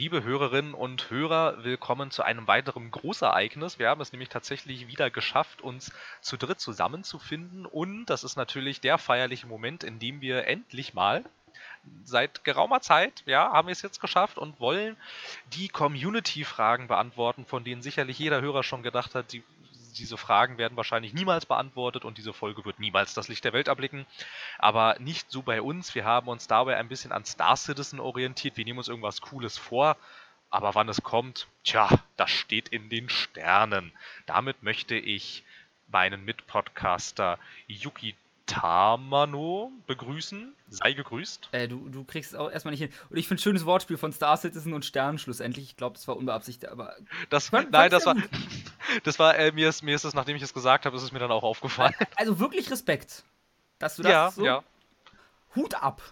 [0.00, 3.78] Liebe Hörerinnen und Hörer, willkommen zu einem weiteren Großereignis.
[3.78, 7.66] Wir haben es nämlich tatsächlich wieder geschafft, uns zu dritt zusammenzufinden.
[7.66, 11.22] Und das ist natürlich der feierliche Moment, in dem wir endlich mal
[12.02, 14.96] seit geraumer Zeit, ja, haben wir es jetzt geschafft und wollen
[15.52, 19.42] die Community-Fragen beantworten, von denen sicherlich jeder Hörer schon gedacht hat, die
[19.92, 23.68] diese Fragen werden wahrscheinlich niemals beantwortet und diese Folge wird niemals das Licht der Welt
[23.68, 24.06] erblicken.
[24.58, 25.94] Aber nicht so bei uns.
[25.94, 28.56] Wir haben uns dabei ein bisschen an Star Citizen orientiert.
[28.56, 29.96] Wir nehmen uns irgendwas Cooles vor.
[30.50, 33.92] Aber wann es kommt, tja, das steht in den Sternen.
[34.26, 35.44] Damit möchte ich
[35.86, 37.38] meinen Mitpodcaster
[37.68, 38.16] Yuki
[38.50, 40.54] Tamano begrüßen.
[40.68, 41.50] Sei gegrüßt.
[41.52, 42.90] Äh, du, du kriegst es auch erstmal nicht hin.
[43.08, 45.64] Und ich finde schönes Wortspiel von Star Citizen und Stern schlussendlich.
[45.64, 46.96] Ich glaube, das war unbeabsichtigt, aber.
[47.28, 48.16] Das, fand, nein, das war.
[49.04, 51.12] Das war, äh, mir, ist, mir ist es, nachdem ich es gesagt habe, ist es
[51.12, 51.94] mir dann auch aufgefallen.
[52.16, 53.22] Also wirklich Respekt.
[53.78, 54.44] Dass du das ja, so.
[54.44, 54.64] Ja.
[55.54, 56.02] Hut ab.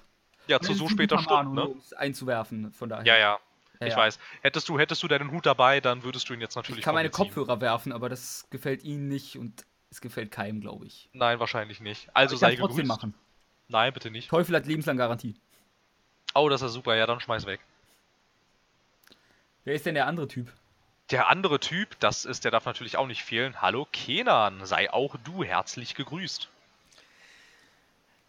[0.46, 1.74] Ja, zu so später Stunde, ne?
[1.96, 3.04] einzuwerfen, von daher.
[3.04, 3.38] Ja, ja.
[3.80, 3.98] Ja, ich ja.
[3.98, 4.18] weiß.
[4.42, 6.80] Hättest du, hättest du deinen Hut dabei, dann würdest du ihn jetzt natürlich.
[6.80, 10.86] Ich kann meine Kopfhörer werfen, aber das gefällt ihnen nicht und es gefällt keinem, glaube
[10.86, 11.08] ich.
[11.12, 12.08] Nein, wahrscheinlich nicht.
[12.14, 12.68] Also sei gegrüßt.
[12.68, 13.14] trotzdem machen.
[13.68, 14.30] Nein, bitte nicht.
[14.30, 15.34] Teufel hat lebenslang Garantie.
[16.34, 16.94] Oh, das ist super.
[16.96, 17.60] Ja, dann schmeiß weg.
[19.64, 20.52] Wer ist denn der andere Typ?
[21.10, 23.62] Der andere Typ, das ist, der darf natürlich auch nicht fehlen.
[23.62, 26.48] Hallo Kenan, sei auch du herzlich gegrüßt.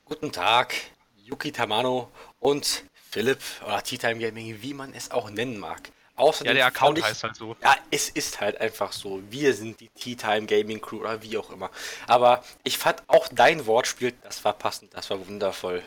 [0.05, 0.73] Guten Tag,
[1.17, 5.91] Yuki Tamano und Philipp oder Tea Time Gaming, wie man es auch nennen mag.
[6.19, 7.55] Außerdem ja, der Account ich, heißt halt so.
[7.63, 9.21] Ja, es ist halt einfach so.
[9.29, 11.71] Wir sind die Tea Time Gaming Crew oder wie auch immer.
[12.07, 15.81] Aber ich fand auch dein Wortspiel, das war passend, das war wundervoll.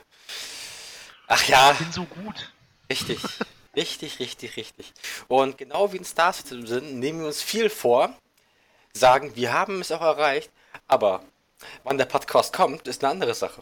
[1.26, 1.72] Ach ja.
[1.72, 2.50] Ich bin so gut.
[2.88, 3.20] Richtig.
[3.76, 4.94] richtig, richtig, richtig.
[5.28, 8.16] Und genau wie in Star Citizen nehmen wir uns viel vor,
[8.94, 10.50] sagen, wir haben es auch erreicht,
[10.88, 11.22] aber
[11.84, 13.60] wann der Podcast kommt, ist eine andere Sache.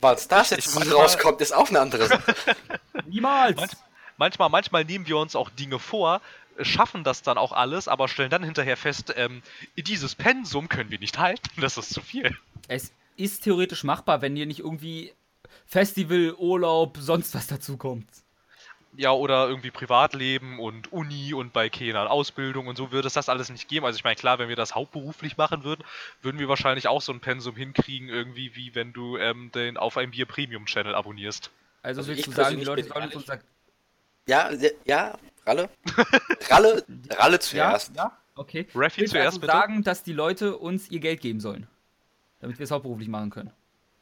[0.00, 2.34] Wann Star Citizen rauskommt, ist auch eine andere Sache.
[3.06, 3.76] Niemals!
[4.16, 6.20] Manchmal manchmal, nehmen wir uns auch Dinge vor,
[6.62, 9.42] schaffen das dann auch alles, aber stellen dann hinterher fest, ähm,
[9.76, 12.36] dieses Pensum können wir nicht halten, das ist zu viel.
[12.68, 15.12] Es ist theoretisch machbar, wenn dir nicht irgendwie
[15.66, 18.08] Festival, Urlaub, sonst was dazu kommt.
[18.98, 23.28] Ja, oder irgendwie Privatleben und Uni und bei Kenan Ausbildung und so würde es das
[23.28, 23.84] alles nicht geben.
[23.84, 25.84] Also ich meine, klar, wenn wir das hauptberuflich machen würden,
[26.22, 29.98] würden wir wahrscheinlich auch so ein Pensum hinkriegen, irgendwie wie wenn du ähm, den auf
[29.98, 31.50] einem Bier Premium Channel abonnierst.
[31.82, 33.38] Also, also willst du sagen, die Leute sollen uns unser
[34.26, 34.50] ja,
[34.84, 35.70] ja, Ralle.
[36.48, 37.94] Ralle, Ralle zuerst.
[37.94, 38.18] Ja, ja?
[38.34, 38.66] okay.
[38.74, 39.52] Raffi zuerst also bitte.
[39.52, 41.66] sagen, dass die Leute uns ihr Geld geben sollen.
[42.40, 43.50] Damit wir es hauptberuflich machen können.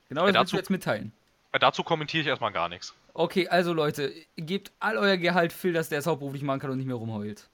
[0.08, 1.12] Genau das ja, willst du jetzt mitteilen.
[1.52, 2.94] Ja, dazu kommentiere ich erstmal gar nichts.
[3.12, 6.78] Okay, also Leute, gebt all euer Gehalt Phil, dass der es hauptberuflich machen kann und
[6.78, 7.48] nicht mehr rumheult.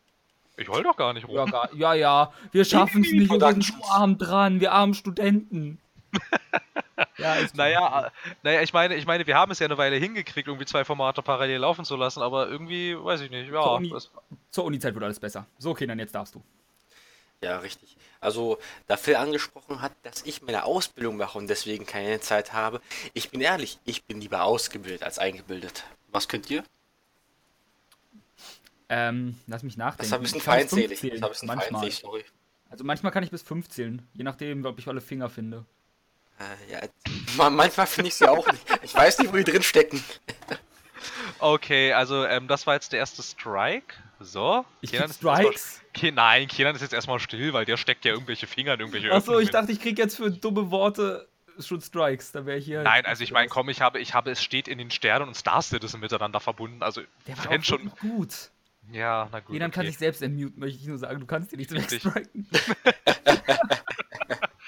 [0.57, 1.37] Ich heul doch gar nicht rum.
[1.37, 4.95] Ja, gar, ja, ja, wir schaffen es nicht, wir sind so arm dran, wir armen
[4.95, 5.79] Studenten.
[7.19, 8.13] ja, naja,
[8.43, 11.23] naja, ich meine, ich meine, wir haben es ja eine Weile hingekriegt, irgendwie zwei Formate
[11.23, 13.63] parallel laufen zu lassen, aber irgendwie, weiß ich nicht, ja.
[13.63, 13.95] Zur, Uni,
[14.51, 15.47] zur Uni-Zeit wird alles besser.
[15.59, 16.43] So, okay, dann jetzt darfst du.
[17.43, 17.97] Ja, richtig.
[18.21, 22.83] Also, da Phil angesprochen hat, dass ich meine Ausbildung mache und deswegen keine Zeit habe.
[23.15, 25.85] Ich bin ehrlich, ich bin lieber ausgebildet als eingebildet.
[26.09, 26.63] Was könnt ihr?
[28.91, 29.99] Ähm, lass mich nachdenken.
[29.99, 30.89] Das ist ein bisschen feindselig.
[30.89, 31.81] Das ist ein bisschen manchmal.
[31.81, 32.25] feindselig, sorry.
[32.69, 35.65] Also manchmal kann ich bis fünf zählen, je nachdem, ob ich alle Finger finde.
[36.41, 36.81] Äh, ja,
[37.51, 38.65] manchmal finde ich sie auch nicht.
[38.83, 40.03] Ich weiß nicht, wo die drin stecken.
[41.39, 43.95] Okay, also ähm, das war jetzt der erste Strike.
[44.21, 44.65] So.
[44.81, 45.81] Ich Kenan Strikes?
[45.95, 49.13] Ke Nein, Kenan ist jetzt erstmal still, weil der steckt ja irgendwelche Finger in irgendwelche
[49.13, 51.27] Achso, ich dachte, ich krieg jetzt für dumme Worte
[51.59, 52.33] schon Strikes.
[52.33, 52.83] Da wäre ich hier.
[52.83, 55.35] Nein, also ich meine, komm, ich habe, ich habe, es steht in den Sternen und
[55.35, 56.83] Star Citizen miteinander verbunden.
[56.83, 58.51] Also, der war auch schon gut.
[58.93, 59.55] Ja, na gut.
[59.55, 59.77] Kenan okay.
[59.77, 61.21] kann sich selbst ermuten, möchte ich nur sagen.
[61.21, 62.49] Du kannst dir nicht wegstriken.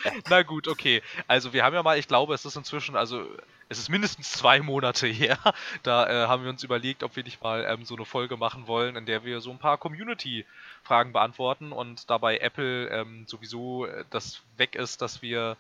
[0.29, 1.03] Na gut, okay.
[1.27, 3.27] Also wir haben ja mal, ich glaube, es ist inzwischen, also
[3.69, 5.39] es ist mindestens zwei Monate her.
[5.83, 8.67] Da äh, haben wir uns überlegt, ob wir nicht mal ähm, so eine Folge machen
[8.67, 14.05] wollen, in der wir so ein paar Community-Fragen beantworten und dabei Apple ähm, sowieso äh,
[14.11, 15.57] das weg ist, dass wir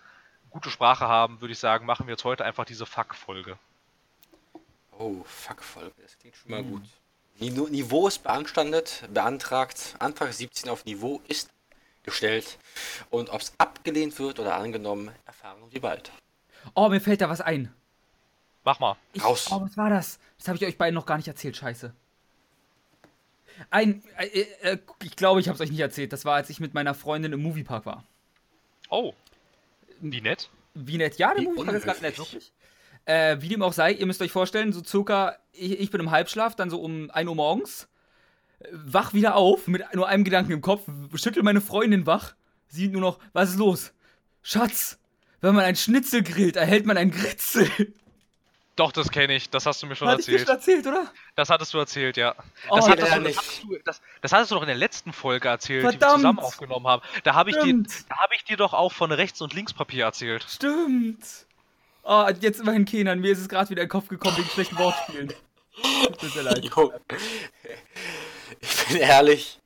[0.50, 3.58] gute Sprache haben, würde ich sagen, machen wir jetzt heute einfach diese Fuck-Folge.
[4.98, 6.70] Oh, Fuck-Folge, das klingt schon mal mhm.
[6.70, 6.82] gut.
[7.70, 11.50] Niveau ist beanstandet, beantragt, Antrag 17 auf Niveau ist
[12.02, 12.58] gestellt.
[13.10, 16.10] Und ob es abgelehnt wird oder angenommen, erfahren wir bald.
[16.74, 17.72] Oh, mir fällt da was ein.
[18.64, 18.96] Mach mal.
[19.12, 19.48] Ich, Raus.
[19.50, 20.18] Oh, was war das?
[20.38, 21.92] Das habe ich euch beiden noch gar nicht erzählt, scheiße.
[23.70, 26.12] Ein, äh, äh, ich glaube, ich habe es euch nicht erzählt.
[26.12, 28.04] Das war, als ich mit meiner Freundin im Moviepark war.
[28.88, 29.14] Oh.
[30.00, 30.48] Wie nett?
[30.74, 31.18] Wie nett?
[31.18, 32.52] Ja, der Moviepark ist ganz nett, wirklich.
[33.04, 36.12] Äh, wie dem auch sei, ihr müsst euch vorstellen, so circa, ich, ich bin im
[36.12, 37.88] Halbschlaf, dann so um 1 Uhr morgens
[38.72, 40.82] wach wieder auf mit nur einem Gedanken im Kopf,
[41.14, 42.34] schüttel meine Freundin wach,
[42.68, 43.92] sieht nur noch, was ist los?
[44.42, 44.98] Schatz,
[45.40, 47.68] wenn man ein Schnitzel grillt, erhält man ein Gritzel.
[48.74, 49.50] Doch, das kenne ich.
[49.50, 50.40] Das hast du mir schon dir erzählt.
[50.40, 51.12] schon erzählt, oder?
[51.36, 52.34] Das hattest du erzählt, ja.
[52.70, 53.38] Oh, Das, hattest ja, du, das, nicht.
[53.38, 56.20] hattest du, das, das hattest du doch in der letzten Folge erzählt, die wir Verdammt.
[56.20, 57.02] zusammen aufgenommen haben.
[57.24, 60.46] Da habe ich, dir, da hab ich dir doch auch von Rechts- und Linkspapier erzählt.
[60.48, 61.22] Stimmt.
[62.02, 63.20] Oh, jetzt immerhin Kenan.
[63.20, 65.34] Mir ist es gerade wieder in den Kopf gekommen wegen schlechten Wortspielen.
[66.06, 66.70] Tut mir sehr leid.
[68.62, 69.58] Ich bin ehrlich.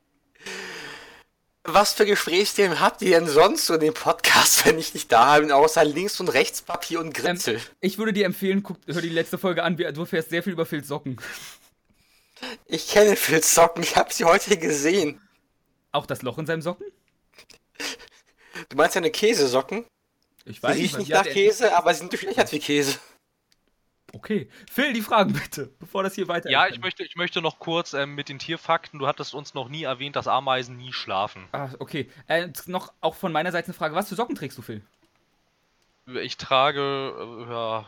[1.69, 5.39] Was für Gesprächsthemen habt ihr denn sonst so in dem Podcast, wenn ich nicht da
[5.39, 7.61] bin, außer Links- und Rechtspapier und Gritzel?
[7.81, 9.77] Ich würde dir empfehlen, guck, hör die letzte Folge an.
[9.77, 11.21] Du erfährst sehr viel über Phils Socken.
[12.67, 15.21] Ich kenne Phil Socken, ich habe sie heute gesehen.
[15.91, 16.87] Auch das Loch in seinem Socken?
[18.69, 19.85] Du meinst seine Käsesocken?
[20.45, 22.99] Ich Die riechen was nicht die hat nach Käse, aber sie sind durchlöchert wie Käse.
[24.17, 24.49] Okay.
[24.71, 27.93] Phil, die Fragen bitte, bevor das hier weiter Ja, ich möchte, ich möchte noch kurz
[27.93, 28.99] ähm, mit den Tierfakten.
[28.99, 31.47] Du hattest uns noch nie erwähnt, dass Ameisen nie schlafen.
[31.53, 32.11] Ah, okay.
[32.27, 33.95] Äh, noch auch von meiner Seite eine Frage.
[33.95, 34.83] Was für Socken trägst du, Phil?
[36.23, 37.85] Ich trage, äh, ja,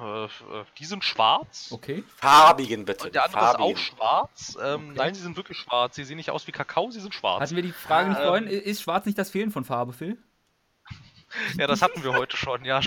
[0.00, 0.24] äh, äh,
[0.60, 1.68] äh, die sind schwarz.
[1.70, 2.02] Okay.
[2.16, 3.06] Farbigen bitte.
[3.06, 3.70] Und der andere farbigen.
[3.70, 4.58] ist auch schwarz.
[4.60, 4.92] Ähm, Okay.
[4.96, 5.94] Nein, sie sind wirklich schwarz.
[5.94, 7.40] Sie sehen nicht aus wie Kakao, sie sind schwarz.
[7.40, 8.26] Hatten wir die Frage nicht Ähm.
[8.26, 8.46] vorhin?
[8.48, 10.18] Ist schwarz nicht das Fehlen von Farbe, Phil?
[11.58, 12.80] Ja, das hatten wir heute schon, ja.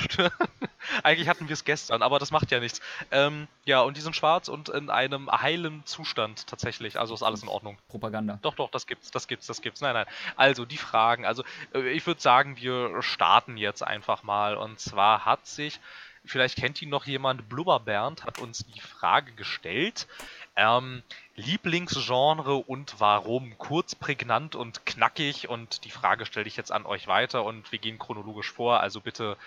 [1.04, 2.80] Eigentlich hatten wir es gestern, aber das macht ja nichts.
[3.12, 7.00] Ähm, ja, und die sind schwarz und in einem heilen Zustand tatsächlich.
[7.00, 7.78] Also ist alles in Ordnung.
[7.88, 8.40] Propaganda.
[8.42, 9.82] Doch, doch, das gibt's, das gibt's, das gibt's.
[9.82, 10.06] Nein, nein.
[10.36, 11.26] Also die Fragen.
[11.26, 11.44] Also
[11.74, 14.56] äh, ich würde sagen, wir starten jetzt einfach mal.
[14.56, 15.80] Und zwar hat sich,
[16.24, 20.08] vielleicht kennt ihn noch jemand, Blubberbernd hat uns die Frage gestellt.
[20.56, 21.04] Ähm,
[21.36, 23.58] Lieblingsgenre und warum?
[23.58, 25.50] Kurz, prägnant und knackig.
[25.50, 28.80] Und die Frage stelle ich jetzt an euch weiter und wir gehen chronologisch vor.
[28.80, 29.38] Also bitte,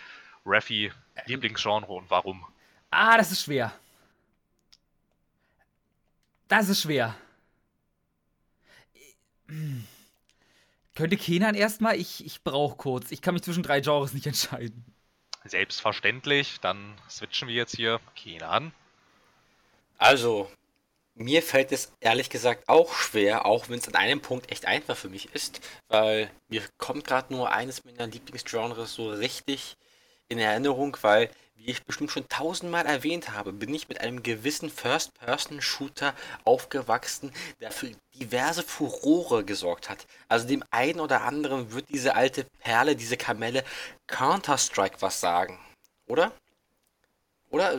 [0.44, 0.92] Raffi,
[1.26, 2.44] Lieblingsgenre und warum?
[2.90, 3.72] Ah, das ist schwer.
[6.48, 7.14] Das ist schwer.
[10.94, 11.96] Könnte Kenan erstmal?
[11.96, 13.12] Ich, ich brauche kurz.
[13.12, 14.84] Ich kann mich zwischen drei Genres nicht entscheiden.
[15.44, 16.60] Selbstverständlich.
[16.60, 18.72] Dann switchen wir jetzt hier Kenan.
[19.96, 20.50] Also,
[21.18, 24.96] mir fällt es ehrlich gesagt auch schwer, auch wenn es an einem Punkt echt einfach
[24.96, 29.76] für mich ist, weil mir kommt gerade nur eines meiner Lieblingsgenres so richtig
[30.28, 34.70] in Erinnerung, weil, wie ich bestimmt schon tausendmal erwähnt habe, bin ich mit einem gewissen
[34.70, 40.06] First-Person-Shooter aufgewachsen, der für diverse Furore gesorgt hat.
[40.28, 43.64] Also dem einen oder anderen wird diese alte Perle, diese Kamelle
[44.06, 45.58] Counter-Strike was sagen,
[46.06, 46.32] oder?
[47.50, 47.74] Oder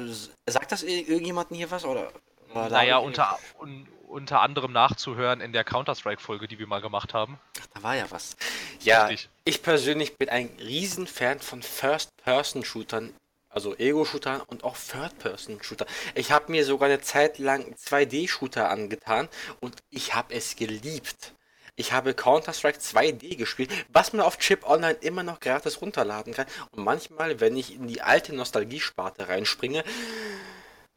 [0.48, 1.86] sagt das ir- irgendjemanden hier was?
[1.86, 2.12] Oder,
[2.52, 7.40] oder Naja, unter, un, unter anderem nachzuhören in der Counter-Strike-Folge, die wir mal gemacht haben.
[7.74, 8.36] Da war ja was.
[8.82, 9.30] Ja, Richtig.
[9.46, 13.14] ich persönlich bin ein Riesenfan von First-Person-Shootern,
[13.50, 15.86] also Ego-Shootern und auch Third-Person-Shooter.
[16.16, 19.30] Ich habe mir sogar eine Zeit lang 2D-Shooter angetan
[19.60, 21.34] und ich habe es geliebt.
[21.80, 26.46] Ich habe Counter-Strike 2D gespielt, was man auf Chip Online immer noch gratis runterladen kann.
[26.72, 29.86] Und manchmal, wenn ich in die alte Nostalgiesparte reinspringe,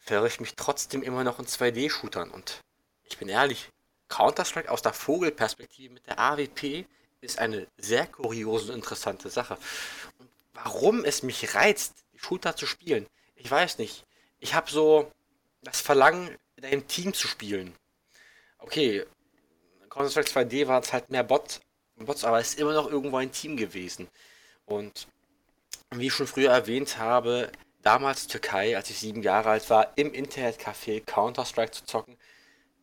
[0.02, 2.30] verre ich mich trotzdem immer noch in 2D-Shootern.
[2.30, 2.60] Und
[3.04, 3.70] ich bin ehrlich,
[4.08, 6.86] Counter-Strike aus der Vogelperspektive mit der AWP
[7.20, 9.56] ist eine sehr kuriose und interessante Sache.
[10.18, 13.06] Und warum es mich reizt, die Shooter zu spielen,
[13.36, 14.04] ich weiß nicht.
[14.40, 15.10] Ich habe so
[15.62, 17.74] das Verlangen, in einem Team zu spielen.
[18.58, 19.06] Okay,
[19.88, 21.60] Counter-Strike 2D war es halt mehr Bot,
[21.96, 24.08] Bots, aber es ist immer noch irgendwo ein Team gewesen.
[24.64, 25.06] Und
[25.90, 27.52] wie ich schon früher erwähnt habe,
[27.82, 32.16] damals Türkei, als ich sieben Jahre alt war, im Internetcafé Counter-Strike zu zocken,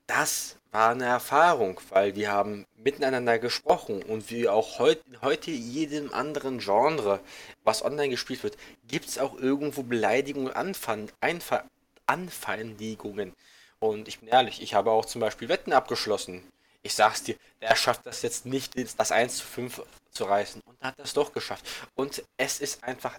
[0.08, 6.13] das war eine Erfahrung, weil wir haben miteinander gesprochen und wie auch heut, heute jedem
[6.13, 7.20] anderen Genre,
[7.63, 11.63] was online gespielt wird, gibt es auch irgendwo Beleidigungen, Anfan, Einfa,
[12.06, 13.34] Anfeindungen.
[13.79, 16.44] Und ich bin ehrlich, ich habe auch zum Beispiel Wetten abgeschlossen.
[16.82, 20.62] Ich sag's dir, der schafft das jetzt nicht, das 1 zu 5 zu reißen.
[20.65, 21.65] Und hat das doch geschafft.
[21.96, 23.18] Und es ist einfach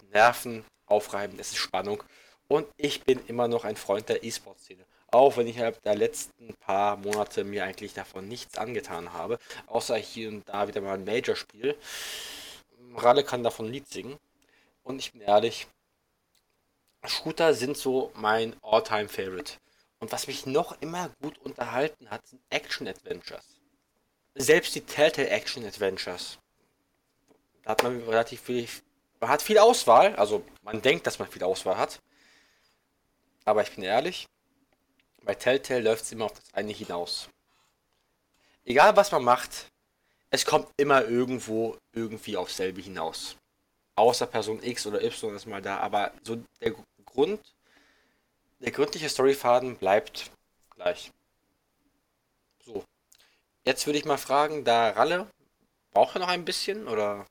[0.91, 2.03] nervenaufreibend, es ist Spannung.
[2.49, 4.85] Und ich bin immer noch ein Freund der E-Sport-Szene.
[5.13, 9.39] Auch wenn ich innerhalb der letzten paar Monate mir eigentlich davon nichts angetan habe.
[9.67, 11.77] Außer hier und da wieder mal ein Major-Spiel.
[12.97, 14.19] Ralle kann davon ein Lied singen.
[14.83, 15.69] Und ich bin ehrlich,
[17.05, 19.55] Shooter sind so mein All-Time-Favorite.
[20.01, 23.61] Und was mich noch immer gut unterhalten hat, sind Action-Adventures.
[24.35, 26.39] Selbst die Telltale Action-Adventures.
[27.63, 28.67] Da hat man relativ viel,
[29.21, 32.01] man hat viel Auswahl, also man denkt, dass man viel Auswahl hat.
[33.45, 34.27] Aber ich bin ehrlich,
[35.23, 37.29] bei Telltale läuft es immer auf das eine hinaus.
[38.65, 39.67] Egal was man macht,
[40.31, 43.37] es kommt immer irgendwo irgendwie aufs selbe hinaus.
[43.97, 46.75] Außer Person X oder Y ist mal da, aber so der
[47.05, 47.41] Grund,
[48.61, 50.31] der gründliche Storyfaden bleibt
[50.75, 51.11] gleich.
[52.65, 52.85] So.
[53.65, 55.27] Jetzt würde ich mal fragen, da Ralle,
[55.93, 57.27] braucht er noch ein bisschen oder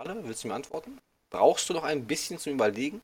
[0.00, 0.98] Ralle, willst du mir antworten?
[1.28, 3.02] Brauchst du noch ein bisschen zum Überlegen?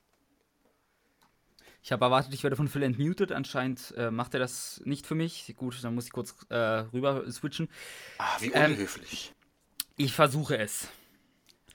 [1.83, 3.33] Ich habe erwartet, ich werde von Phil entmuted.
[3.33, 5.55] Anscheinend äh, macht er das nicht für mich.
[5.59, 7.69] Gut, dann muss ich kurz äh, rüber switchen.
[8.17, 9.35] Ah, wie ähm, unhöflich.
[9.37, 10.89] Ähm, ich versuche es.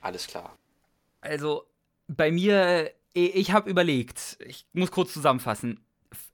[0.00, 0.58] Alles klar.
[1.20, 1.68] Also,
[2.08, 5.86] bei mir, ich habe überlegt, ich muss kurz zusammenfassen.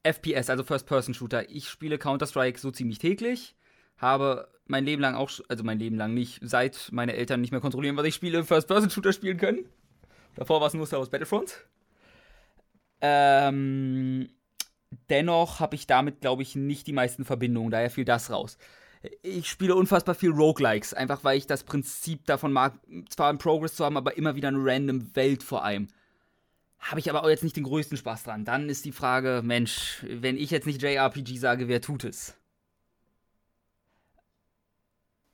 [0.03, 1.51] FPS, also First-Person-Shooter.
[1.51, 3.55] Ich spiele Counter-Strike so ziemlich täglich.
[3.99, 7.61] Habe mein Leben lang auch, also mein Leben lang nicht, seit meine Eltern nicht mehr
[7.61, 9.65] kontrollieren, was ich spiele, First-Person-Shooter spielen können.
[10.37, 11.67] Davor war es nur Star Wars Battlefront.
[13.01, 14.29] Ähm,
[15.11, 18.59] dennoch habe ich damit, glaube ich, nicht die meisten Verbindungen, daher fiel das raus.
[19.23, 22.75] Ich spiele unfassbar viel Roguelikes, einfach weil ich das Prinzip davon mag,
[23.09, 25.89] zwar einen Progress zu haben, aber immer wieder eine random Welt vor allem.
[26.81, 28.45] Habe ich aber auch jetzt nicht den größten Spaß dran.
[28.45, 32.38] Dann ist die Frage, Mensch, wenn ich jetzt nicht JRPG sage, wer tut es?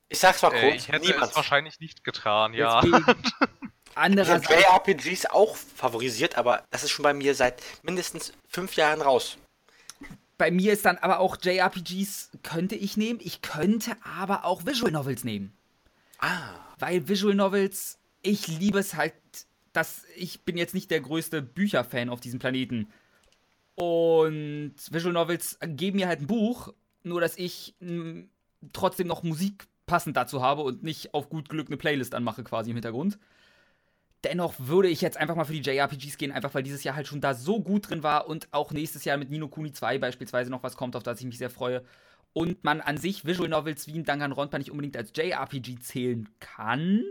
[0.09, 0.63] Ich sag's mal kurz.
[0.63, 1.31] Äh, ich hätte niemand.
[1.31, 2.81] es wahrscheinlich nicht getan, ja.
[3.95, 4.49] Andererseits.
[4.49, 9.01] Ich habe JRPGs auch favorisiert, aber das ist schon bei mir seit mindestens fünf Jahren
[9.01, 9.37] raus.
[10.37, 13.19] Bei mir ist dann aber auch JRPGs könnte ich nehmen.
[13.23, 15.53] Ich könnte aber auch Visual Novels nehmen.
[16.19, 16.49] Ah.
[16.77, 19.13] Weil Visual Novels, ich liebe es halt,
[19.71, 22.91] dass ich bin jetzt nicht der größte Bücherfan auf diesem Planeten.
[23.75, 28.23] Und Visual Novels geben mir halt ein Buch, nur dass ich mh,
[28.73, 32.71] trotzdem noch Musik passend dazu habe und nicht auf gut Glück eine Playlist anmache quasi
[32.71, 33.17] im Hintergrund.
[34.23, 37.07] Dennoch würde ich jetzt einfach mal für die JRPGs gehen, einfach weil dieses Jahr halt
[37.07, 40.49] schon da so gut drin war und auch nächstes Jahr mit Nino Kuni 2 beispielsweise
[40.49, 41.83] noch was kommt, auf das ich mich sehr freue.
[42.33, 47.03] Und man an sich Visual Novels wie ein Danganronpa nicht unbedingt als JRPG zählen kann,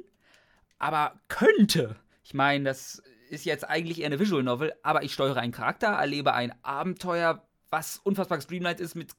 [0.79, 1.97] aber könnte.
[2.25, 5.89] Ich meine, das ist jetzt eigentlich eher eine Visual Novel, aber ich steuere einen Charakter,
[5.89, 9.13] erlebe ein Abenteuer, was unfassbar gestreamlined ist mit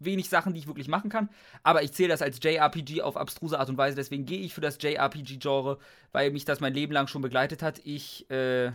[0.00, 1.28] wenig Sachen, die ich wirklich machen kann.
[1.62, 3.96] Aber ich zähle das als JRPG auf abstruse Art und Weise.
[3.96, 5.78] Deswegen gehe ich für das JRPG-Genre,
[6.12, 7.80] weil mich das mein Leben lang schon begleitet hat.
[7.84, 8.72] Ich äh,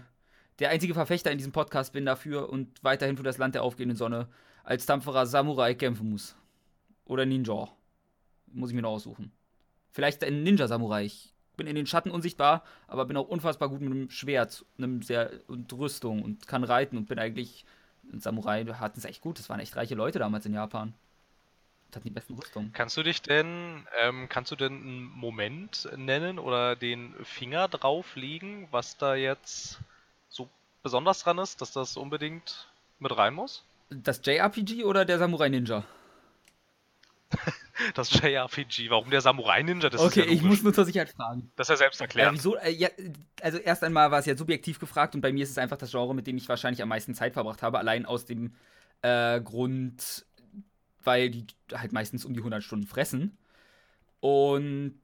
[0.60, 3.98] der einzige Verfechter in diesem Podcast bin dafür und weiterhin für das Land der aufgehenden
[3.98, 4.28] Sonne
[4.64, 6.36] als tapferer Samurai kämpfen muss.
[7.06, 7.70] Oder Ninja.
[8.48, 9.32] Muss ich mir noch aussuchen.
[9.92, 11.06] Vielleicht ein Ninja-Samurai.
[11.06, 15.02] Ich bin in den Schatten unsichtbar, aber bin auch unfassbar gut mit einem Schwert einem
[15.02, 17.66] sehr, und Rüstung und kann reiten und bin eigentlich.
[18.18, 19.40] Samurai hatten es echt gut.
[19.40, 20.94] Das waren echt reiche Leute damals in Japan
[21.96, 22.72] hatten die besten Rüstungen.
[22.74, 28.68] Kannst du dich denn, ähm, kannst du denn einen Moment nennen oder den Finger drauflegen,
[28.72, 29.80] was da jetzt
[30.30, 30.50] so
[30.82, 32.68] besonders dran ist, dass das unbedingt
[33.00, 33.64] mit rein muss?
[33.90, 35.84] Das JRPG oder der Samurai Ninja?
[37.96, 38.90] das JRPG.
[38.90, 39.90] Warum der Samurai Ninja?
[39.90, 41.52] Das okay, ja ich muss nur zur Sicherheit fragen.
[41.56, 42.32] Das ist ja selbst erklärt.
[42.32, 42.56] Äh, wieso?
[42.58, 42.90] Äh, ja,
[43.42, 45.92] also erst einmal war es ja subjektiv gefragt und bei mir ist es einfach das
[45.92, 47.80] Genre, mit dem ich wahrscheinlich am meisten Zeit verbracht habe.
[47.80, 48.54] Allein aus dem
[49.02, 50.26] äh, Grund,
[51.04, 53.38] weil die halt meistens um die 100 Stunden fressen.
[54.20, 55.02] Und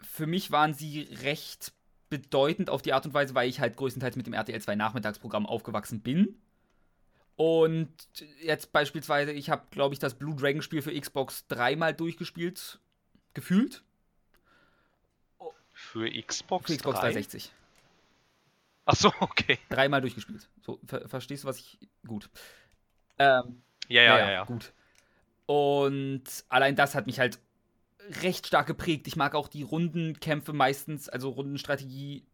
[0.00, 1.72] für mich waren sie recht
[2.08, 5.46] bedeutend auf die Art und Weise, weil ich halt größtenteils mit dem RTL 2 Nachmittagsprogramm
[5.46, 6.40] aufgewachsen bin.
[7.36, 7.90] Und
[8.42, 12.80] jetzt beispielsweise, ich habe, glaube ich, das Blue Dragon Spiel für Xbox dreimal durchgespielt,
[13.32, 13.82] gefühlt.
[15.72, 16.66] Für Xbox?
[16.66, 17.12] Für Xbox 3?
[17.12, 17.52] 360.
[18.84, 19.58] Achso, okay.
[19.70, 20.48] Dreimal durchgespielt.
[20.62, 21.78] So, ver verstehst du, was ich.
[22.06, 22.28] Gut.
[23.18, 24.44] Ähm, ja, ja, ja, ja.
[24.44, 24.72] Gut.
[25.46, 27.38] Und allein das hat mich halt
[28.22, 29.06] recht stark geprägt.
[29.06, 32.24] Ich mag auch die Rundenkämpfe meistens, also Rundenstrategie.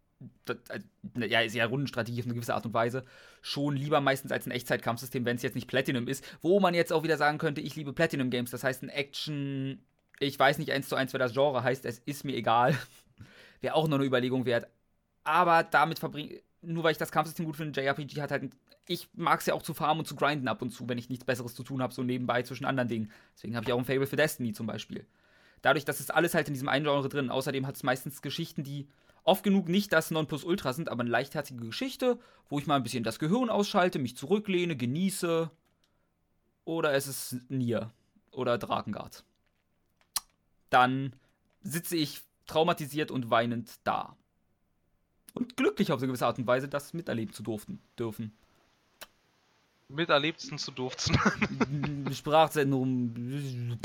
[0.49, 3.05] Äh, ja, ist ja Rundenstrategie auf eine gewisse Art und Weise
[3.43, 6.25] schon lieber meistens als ein Echtzeitkampfsystem, wenn es jetzt nicht Platinum ist.
[6.43, 8.51] Wo man jetzt auch wieder sagen könnte, ich liebe Platinum Games.
[8.51, 9.83] Das heißt, ein Action,
[10.19, 12.77] ich weiß nicht eins zu eins, wer das Genre heißt, es ist mir egal.
[13.61, 14.69] Wäre auch noch eine Überlegung wert.
[15.25, 18.51] Aber damit verbringe nur weil ich das Kampfsystem gut finde, JRPG hat halt.
[18.89, 21.09] Ich mag es ja auch zu farmen und zu grinden ab und zu, wenn ich
[21.09, 23.11] nichts Besseres zu tun habe, so nebenbei zwischen anderen Dingen.
[23.35, 25.07] Deswegen habe ich auch ein Fable für Destiny zum Beispiel.
[25.63, 27.31] Dadurch, dass es alles halt in diesem einen Genre drin.
[27.31, 28.89] Außerdem hat es meistens Geschichten, die
[29.25, 33.03] oft genug nicht das Nonplusultra sind, aber eine leichtherzige Geschichte, wo ich mal ein bisschen
[33.03, 35.51] das Gehirn ausschalte, mich zurücklehne, genieße.
[36.65, 37.93] Oder es ist Nier
[38.31, 39.25] oder Drakengard.
[40.71, 41.15] Dann
[41.61, 44.17] sitze ich traumatisiert und weinend da
[45.37, 48.33] und glücklich auf eine gewisse Art und Weise, das miterleben zu durften, dürfen.
[49.89, 51.19] Miterlebsten zu durften.
[52.15, 53.79] Sprachsendung.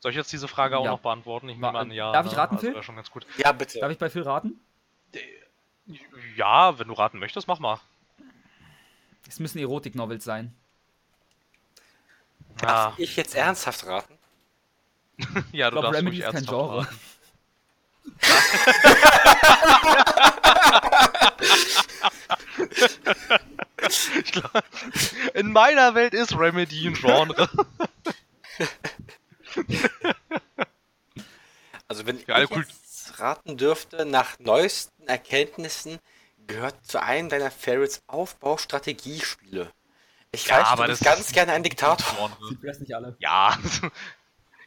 [0.00, 0.90] Soll ich jetzt diese Frage auch ja.
[0.92, 1.48] noch beantworten?
[1.48, 2.12] Ich nehme an, ja.
[2.12, 2.38] Darf ich ne?
[2.38, 2.82] raten, also Phil?
[2.82, 3.26] Schon ganz gut.
[3.38, 3.80] Ja, bitte.
[3.80, 4.60] Darf ich bei Phil raten?
[6.36, 7.80] Ja, wenn du raten möchtest, mach mal.
[9.28, 10.54] Es müssen Erotik-Novels sein.
[12.58, 12.94] Darf ah.
[12.96, 14.14] ich jetzt ernsthaft raten?
[15.52, 16.86] ja, du ich glaub, darfst Remedy ist kein Genre.
[24.32, 24.64] Glaub,
[25.34, 27.48] in meiner Welt ist Remedy ein Genre.
[31.88, 35.98] Also wenn ja, ich jetzt raten dürfte, nach neuesten Erkenntnissen
[36.46, 39.70] gehört zu einem deiner Favorites Aufbaustrategiespiele.
[40.32, 42.14] Ich Ja, weiß, aber du bist das ganz gerne ein Diktator.
[42.16, 42.48] Genre.
[42.48, 43.16] Sieht das nicht alle.
[43.20, 43.56] Ja.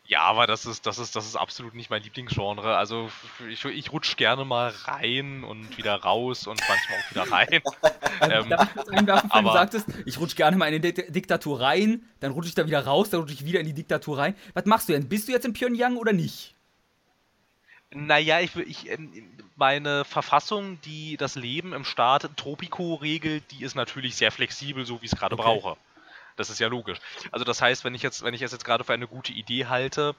[0.10, 2.76] Ja, aber das ist, das ist, das ist absolut nicht mein Lieblingsgenre.
[2.76, 3.12] Also
[3.48, 7.62] ich, ich rutsch gerne mal rein und wieder raus und manchmal auch wieder rein.
[8.22, 11.12] Ähm, Darf ich kurz einwerfen, wenn du sagtest, ich rutsch gerne mal in die Dik-
[11.12, 14.18] Diktatur rein, dann rutsche ich da wieder raus, dann rutsche ich wieder in die Diktatur
[14.18, 14.36] rein.
[14.56, 15.08] Was machst du denn?
[15.08, 16.56] Bist du jetzt in Pyongyang oder nicht?
[17.92, 19.12] Naja, ich, will- ich, ähm,
[19.56, 25.02] meine Verfassung, die das Leben im Staat Tropico regelt, die ist natürlich sehr flexibel, so
[25.02, 25.44] wie ich es gerade Okay.
[25.44, 25.78] brauche.
[26.40, 27.00] Das ist ja logisch.
[27.34, 29.66] Also das heißt, wenn ich jetzt, wenn ich es jetzt gerade für eine gute Idee
[29.66, 30.16] halte,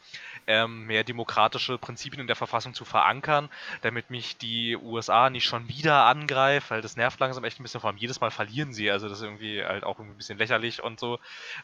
[0.46, 3.48] ähm, mehr demokratische Prinzipien in der Verfassung zu verankern,
[3.80, 7.80] damit mich die USA nicht schon wieder angreift, weil das nervt langsam echt ein bisschen,
[7.80, 10.82] vor allem jedes Mal verlieren sie, also das ist irgendwie halt auch ein bisschen lächerlich
[10.82, 11.18] und so.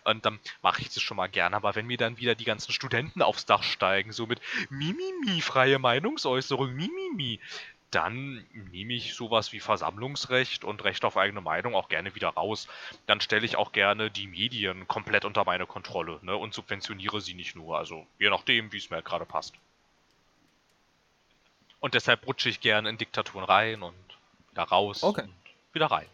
[0.04, 1.54] Und dann mache ich das schon mal gerne.
[1.54, 5.78] Aber wenn mir dann wieder die ganzen Studenten aufs Dach steigen, so mit Mimimi, freie
[5.78, 7.40] Meinungsäußerung, Mimimi,
[7.96, 12.68] dann nehme ich sowas wie Versammlungsrecht und Recht auf eigene Meinung auch gerne wieder raus.
[13.06, 17.32] Dann stelle ich auch gerne die Medien komplett unter meine Kontrolle ne, und subventioniere sie
[17.32, 17.78] nicht nur.
[17.78, 19.54] Also je nachdem, wie es mir halt gerade passt.
[21.80, 23.94] Und deshalb rutsche ich gerne in Diktaturen rein und
[24.50, 25.22] wieder raus Okay.
[25.22, 25.34] und
[25.72, 26.06] wieder rein.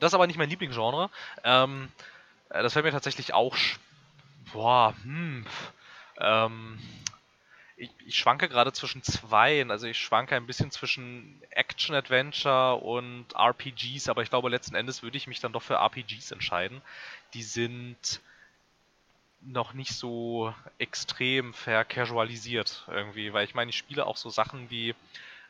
[0.00, 1.08] Das ist aber nicht mein Lieblingsgenre.
[1.44, 1.88] Ähm,
[2.48, 3.56] äh, das fällt mir tatsächlich auch.
[4.52, 5.46] Boah, hm.
[6.18, 6.80] Ähm,
[7.76, 9.70] ich, ich schwanke gerade zwischen zweien.
[9.70, 15.16] Also ich schwanke ein bisschen zwischen Action-Adventure und RPGs, aber ich glaube, letzten Endes würde
[15.16, 16.80] ich mich dann doch für RPGs entscheiden.
[17.34, 18.20] Die sind
[19.42, 24.94] noch nicht so extrem vercasualisiert irgendwie, weil ich meine, ich spiele auch so Sachen wie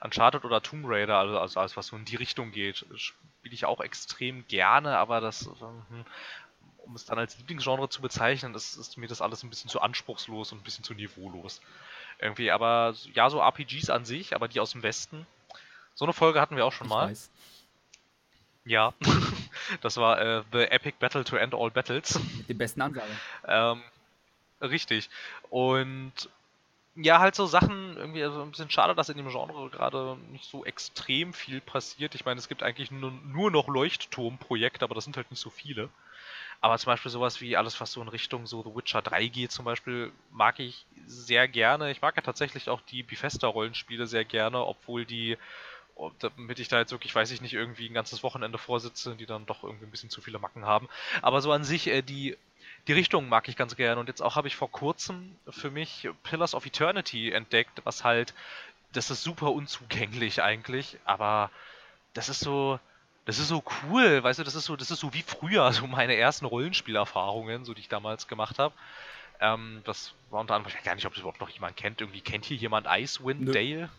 [0.00, 3.64] Uncharted oder Tomb Raider, also, also alles, was so in die Richtung geht, spiele ich
[3.64, 6.04] auch extrem gerne, aber das, ähm,
[6.78, 9.80] um es dann als Lieblingsgenre zu bezeichnen, ist, ist mir das alles ein bisschen zu
[9.80, 11.62] anspruchslos und ein bisschen zu niveaulos.
[12.19, 15.26] Irgendwie, aber ja, so RPGs an sich, aber die aus dem Westen.
[15.95, 17.11] So eine Folge hatten wir auch schon Ich mal.
[17.11, 17.31] weiß.
[18.65, 18.93] Ja.
[19.81, 22.21] Das war äh, The Epic Battle to End All Battles.
[22.37, 23.11] Mit den besten Ansagen.
[23.49, 23.83] Ähm,
[24.61, 25.11] richtig.
[25.50, 26.13] Und
[26.95, 30.45] ja, halt so Sachen, irgendwie also ein bisschen schade, dass in dem Genre gerade nicht
[30.45, 32.15] so extrem viel passiert.
[32.15, 35.50] Ich meine, es gibt eigentlich nur, nur noch Leuchtturmprojekte, aber das sind halt nicht so
[35.50, 35.89] viele.
[36.60, 39.52] Aber zum Beispiel sowas wie alles, was so in Richtung so The Witcher 3 geht,
[39.52, 41.90] zum Beispiel, mag ich sehr gerne.
[41.90, 45.36] Ich mag ja tatsächlich auch die Bethesda-Rollenspiele sehr gerne, obwohl die,
[46.19, 49.47] damit ich da jetzt wirklich, weiß ich nicht, irgendwie ein ganzes Wochenende vorsitze, die dann
[49.47, 50.88] doch irgendwie ein bisschen zu viele Macken haben.
[51.23, 52.36] Aber so an sich, äh, die,
[52.86, 54.00] die Richtung mag ich ganz gerne.
[54.00, 58.34] Und jetzt auch habe ich vor kurzem für mich Pillars of Eternity entdeckt, was halt,
[58.92, 61.50] das ist super unzugänglich eigentlich, aber
[62.14, 62.80] das ist so,
[63.26, 65.86] das ist so cool, weißt du, das ist so, das ist so wie früher, so
[65.86, 68.75] meine ersten Rollenspielerfahrungen, so die ich damals gemacht habe.
[69.41, 72.00] Ähm, das war unter anderem, ich weiß gar nicht, ob das überhaupt noch jemand kennt.
[72.00, 73.52] Irgendwie kennt hier jemand Icewind Nö.
[73.52, 73.91] Dale?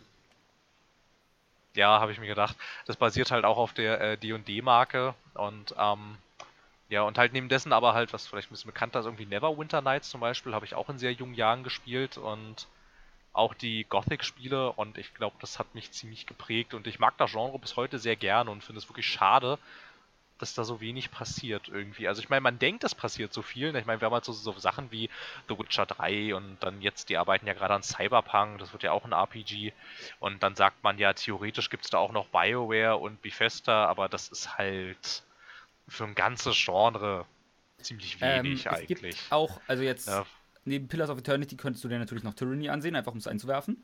[1.74, 2.56] Ja, habe ich mir gedacht.
[2.86, 6.16] Das basiert halt auch auf der äh, D&D-Marke und ähm,
[6.88, 9.82] ja, und halt neben dessen aber halt, was vielleicht ein bisschen bekannter ist, irgendwie Neverwinter
[9.82, 12.66] Nights zum Beispiel, habe ich auch in sehr jungen Jahren gespielt und
[13.38, 17.30] auch die Gothic-Spiele und ich glaube, das hat mich ziemlich geprägt und ich mag das
[17.32, 19.58] Genre bis heute sehr gerne und finde es wirklich schade,
[20.38, 22.06] dass da so wenig passiert irgendwie.
[22.08, 23.72] Also ich meine, man denkt, es passiert so viel.
[23.72, 23.80] ne?
[23.80, 25.10] Ich meine, wir haben halt so, so Sachen wie
[25.48, 28.92] The Witcher 3 und dann jetzt, die arbeiten ja gerade an Cyberpunk, das wird ja
[28.92, 29.72] auch ein RPG.
[30.20, 34.08] Und dann sagt man ja, theoretisch gibt es da auch noch BioWare und Bethesda, aber
[34.08, 35.24] das ist halt
[35.88, 37.26] für ein ganzes Genre
[37.78, 38.86] ziemlich Ähm, wenig es eigentlich.
[38.86, 40.26] gibt auch, also jetzt Ja,
[40.68, 43.82] neben Pillars of Eternity könntest du dir natürlich noch Tyranny ansehen, einfach um es einzuwerfen.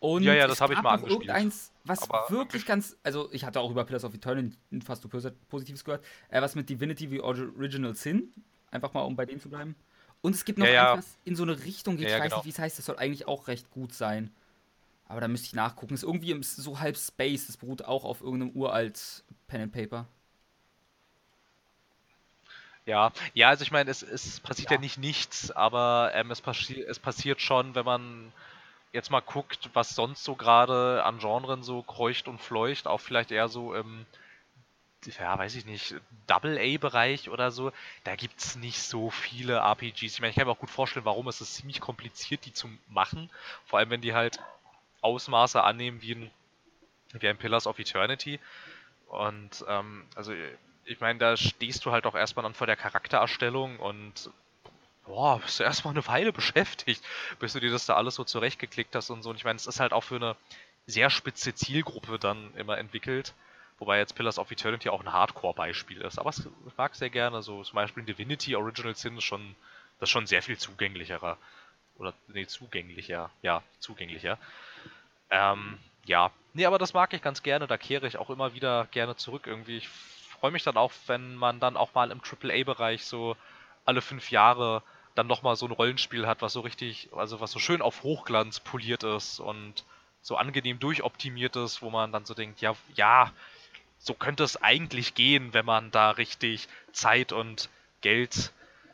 [0.00, 1.22] Und Ja, ja, das es hab ich mal angespielt.
[1.22, 5.08] irgendeins, was Aber wirklich ganz, also ich hatte auch über Pillars of Eternity fast so
[5.08, 8.32] Posi- Positives gehört, äh, was mit Divinity wie Original Sin,
[8.70, 9.74] einfach mal um bei denen zu bleiben.
[10.20, 10.92] Und es gibt noch Ja, ja.
[10.94, 12.36] eins, was in so eine Richtung geht, Ja, ich weiß genau.
[12.36, 14.30] nicht, wie es heißt, das soll eigentlich auch recht gut sein.
[15.06, 15.94] Aber da müsste ich nachgucken.
[15.94, 20.06] Ist irgendwie im- so halb Space, das beruht auch auf irgendeinem uralt Pen and Paper.
[22.88, 24.76] Ja, ja, also ich meine, es, es passiert ja.
[24.76, 24.80] Ja.
[24.80, 28.32] nicht nichts, aber ähm, es, passi es passiert schon, wenn man
[28.94, 33.30] jetzt mal guckt, was sonst so gerade an Genren so kreucht und fleucht, auch vielleicht
[33.30, 34.06] eher so im,
[35.18, 35.96] ja, weiß ich nicht,
[36.28, 37.72] Double-A-Bereich oder so,
[38.04, 40.14] da gibt es nicht so viele RPGs.
[40.14, 42.70] Ich meine, ich kann mir auch gut vorstellen, warum es ist ziemlich kompliziert, die zu
[42.88, 43.28] machen,
[43.66, 44.38] vor allem wenn die halt
[45.02, 46.30] Ausmaße annehmen wie ein,
[47.12, 48.40] wie ein Pillars of Eternity.
[49.08, 50.32] Und ähm, also
[50.88, 54.30] ich meine, da stehst du halt auch erstmal dann vor der Charaktererstellung und
[55.04, 57.04] boah, bist du erstmal eine Weile beschäftigt,
[57.38, 59.30] bis du dir das da alles so zurechtgeklickt hast und so.
[59.30, 60.36] Und ich meine, es ist halt auch für eine
[60.86, 63.34] sehr spitze Zielgruppe dann immer entwickelt.
[63.78, 66.18] Wobei jetzt Pillars of Eternity auch ein Hardcore-Beispiel ist.
[66.18, 69.54] Aber ich mag sehr gerne, so zum Beispiel Divinity Original Sin ist schon,
[70.00, 71.36] das ist schon sehr viel zugänglicherer.
[71.98, 73.30] Oder, nee, zugänglicher.
[73.42, 74.38] Ja, zugänglicher.
[75.30, 77.66] Ähm, ja, nee, aber das mag ich ganz gerne.
[77.68, 79.76] Da kehre ich auch immer wieder gerne zurück irgendwie.
[79.76, 79.88] Ich
[80.40, 83.36] freue mich dann auch, wenn man dann auch mal im AAA-Bereich so
[83.84, 84.82] alle fünf Jahre
[85.14, 88.60] dann nochmal so ein Rollenspiel hat, was so richtig, also was so schön auf Hochglanz
[88.60, 89.84] poliert ist und
[90.22, 93.32] so angenehm durchoptimiert ist, wo man dann so denkt, ja, ja,
[93.98, 97.68] so könnte es eigentlich gehen, wenn man da richtig Zeit und
[98.00, 98.52] Geld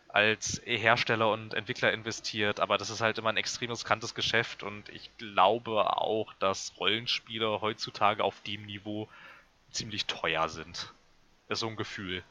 [0.09, 4.88] als Hersteller und Entwickler investiert, aber das ist halt immer ein extrem riskantes Geschäft und
[4.90, 9.09] ich glaube auch, dass Rollenspiele heutzutage auf dem Niveau
[9.72, 10.92] ziemlich teuer sind.
[11.48, 12.22] Das ist so ein Gefühl.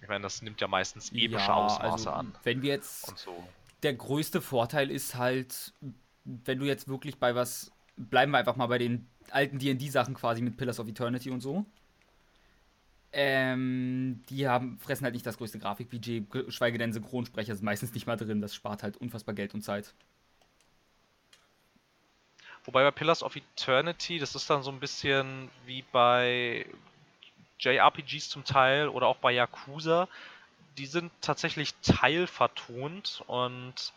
[0.00, 2.34] Ich meine, das nimmt ja meistens epische ja, Ausmaße also, an.
[2.42, 3.16] Wenn wir jetzt.
[3.18, 3.48] So.
[3.82, 5.72] Der größte Vorteil ist halt,
[6.24, 7.72] wenn du jetzt wirklich bei was.
[7.96, 11.64] Bleiben wir einfach mal bei den alten DD-Sachen quasi mit Pillars of Eternity und so.
[13.12, 18.06] Ähm, die haben, fressen halt nicht das größte Grafikbudget, schweige denn Synchronsprecher ist meistens nicht
[18.06, 18.40] mal drin.
[18.40, 19.94] Das spart halt unfassbar Geld und Zeit.
[22.64, 26.66] Wobei bei Pillars of Eternity, das ist dann so ein bisschen wie bei
[27.64, 30.08] JRPGs zum Teil oder auch bei Yakuza.
[30.78, 33.92] Die sind tatsächlich teilvertont und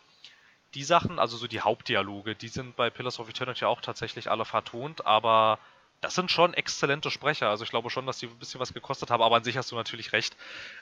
[0.74, 4.44] die Sachen, also so die Hauptdialoge, die sind bei Pillars of Eternity auch tatsächlich alle
[4.44, 5.58] vertont, aber
[6.00, 7.48] das sind schon exzellente Sprecher.
[7.48, 9.72] Also ich glaube schon, dass die ein bisschen was gekostet haben, aber an sich hast
[9.72, 10.36] du natürlich recht.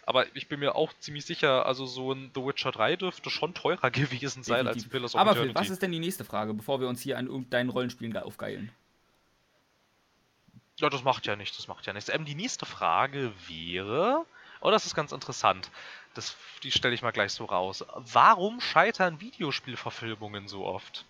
[0.04, 3.54] Aber ich bin mir auch ziemlich sicher, also so ein The Witcher 3 dürfte schon
[3.54, 4.84] teurer gewesen sein Definitiv.
[4.84, 5.50] als Pillars of aber Eternity.
[5.52, 8.70] Aber was ist denn die nächste Frage, bevor wir uns hier an deinen Rollenspielen aufgeilen?
[10.78, 12.10] Ja, das macht ja nichts, das macht ja nichts.
[12.10, 14.26] Ähm, die nächste Frage wäre,
[14.60, 15.70] oh, das ist ganz interessant.
[16.14, 17.84] Das, die stelle ich mal gleich so raus.
[17.94, 21.06] Warum scheitern Videospielverfilmungen so oft?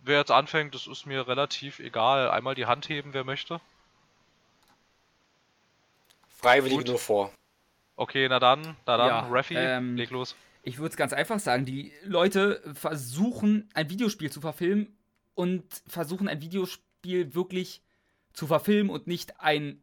[0.00, 2.30] Wer jetzt anfängt, das ist mir relativ egal.
[2.30, 3.60] Einmal die Hand heben, wer möchte.
[6.28, 6.88] Freiwillig Gut.
[6.88, 7.32] nur vor.
[7.96, 10.34] Okay, na dann, na dann, ja, Raffi, ähm, leg los.
[10.62, 14.94] Ich würde es ganz einfach sagen, die Leute versuchen, ein Videospiel zu verfilmen
[15.34, 17.82] und versuchen, ein Videospiel wirklich
[18.32, 19.80] zu verfilmen und nicht ein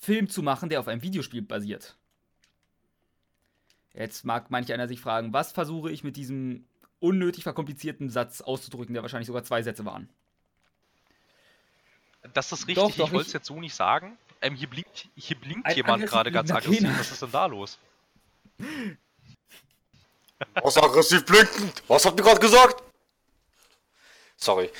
[0.00, 1.96] Film zu machen, der auf einem Videospiel basiert.
[3.94, 6.66] Jetzt mag manch einer sich fragen, was versuche ich mit diesem
[7.00, 10.08] unnötig verkomplizierten Satz auszudrücken, der wahrscheinlich sogar zwei Sätze waren.
[12.34, 14.18] Das ist richtig, doch, doch, ich wollte es jetzt so nicht sagen.
[14.40, 16.88] Ähm, hier blinkt, hier blinkt jemand gerade ganz aggressiv.
[16.98, 17.78] Was ist denn da los?
[20.62, 21.82] Was aggressiv blinkend?
[21.88, 22.82] Was habt ihr gerade gesagt?
[24.38, 24.70] Sorry.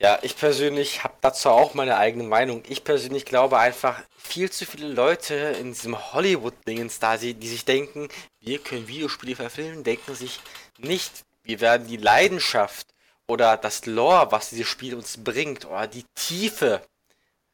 [0.00, 2.62] Ja, ich persönlich habe dazu auch meine eigene Meinung.
[2.68, 8.08] Ich persönlich glaube einfach, viel zu viele Leute in diesem Hollywood-Dingens da, die sich denken,
[8.40, 10.40] wir können Videospiele verfilmen, denken sich
[10.78, 12.86] nicht, wir werden die Leidenschaft
[13.26, 16.82] oder das Lore, was dieses Spiel uns bringt, oder die Tiefe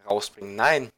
[0.08, 0.56] rausbringen.
[0.56, 0.90] Nein,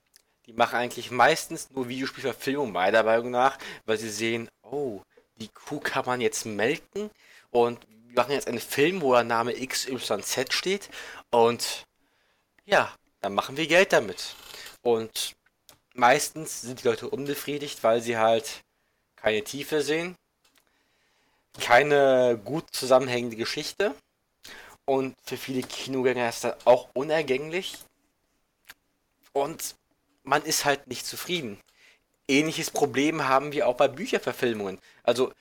[0.46, 5.02] die machen eigentlich meistens nur Videospielverfilmung, meiner Meinung nach, weil sie sehen, oh,
[5.36, 7.10] die Kuh kann man jetzt melken
[7.50, 10.88] und wir machen jetzt einen Film, wo der Name XYZ steht
[11.30, 11.86] und
[12.64, 14.34] ja, dann machen wir Geld damit.
[14.82, 15.36] Und
[15.94, 18.62] meistens sind die Leute unbefriedigt, weil sie halt
[19.16, 20.16] keine Tiefe sehen,
[21.60, 23.94] keine gut zusammenhängende Geschichte
[24.84, 27.78] und für viele Kinogänger ist das auch unergänglich
[29.32, 29.74] und
[30.22, 31.58] man ist halt nicht zufrieden.
[32.28, 34.78] Ähnliches Problem haben wir auch bei Bücherverfilmungen.
[35.02, 35.32] Also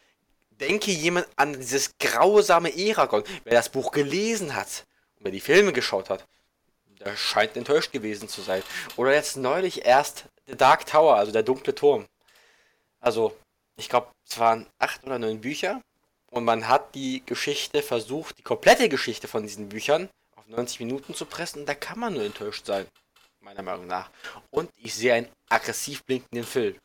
[0.59, 3.23] denke jemand an dieses grausame Eragon.
[3.43, 4.85] Wer das Buch gelesen hat
[5.17, 6.25] und wer die Filme geschaut hat,
[6.99, 8.63] der scheint enttäuscht gewesen zu sein.
[8.95, 12.05] Oder jetzt neulich erst The Dark Tower, also der dunkle Turm.
[12.99, 13.35] Also,
[13.77, 15.81] ich glaube, es waren acht oder neun Bücher.
[16.31, 21.13] Und man hat die Geschichte versucht, die komplette Geschichte von diesen Büchern auf 90 Minuten
[21.13, 21.61] zu pressen.
[21.61, 22.87] Und da kann man nur enttäuscht sein.
[23.39, 24.09] Meiner Meinung nach.
[24.49, 26.75] Und ich sehe einen aggressiv blinkenden Film.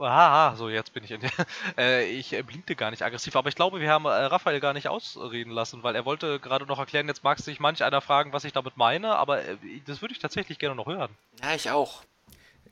[0.00, 1.30] Haha, so jetzt bin ich in der.
[1.78, 4.72] Äh, ich äh, blinkte gar nicht aggressiv, aber ich glaube, wir haben äh, Raphael gar
[4.72, 8.32] nicht ausreden lassen, weil er wollte gerade noch erklären, jetzt mag sich manch einer fragen,
[8.32, 11.10] was ich damit meine, aber äh, das würde ich tatsächlich gerne noch hören.
[11.42, 12.02] Ja, ich auch.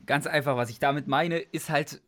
[0.05, 2.01] Ganz einfach, was ich damit meine, ist halt.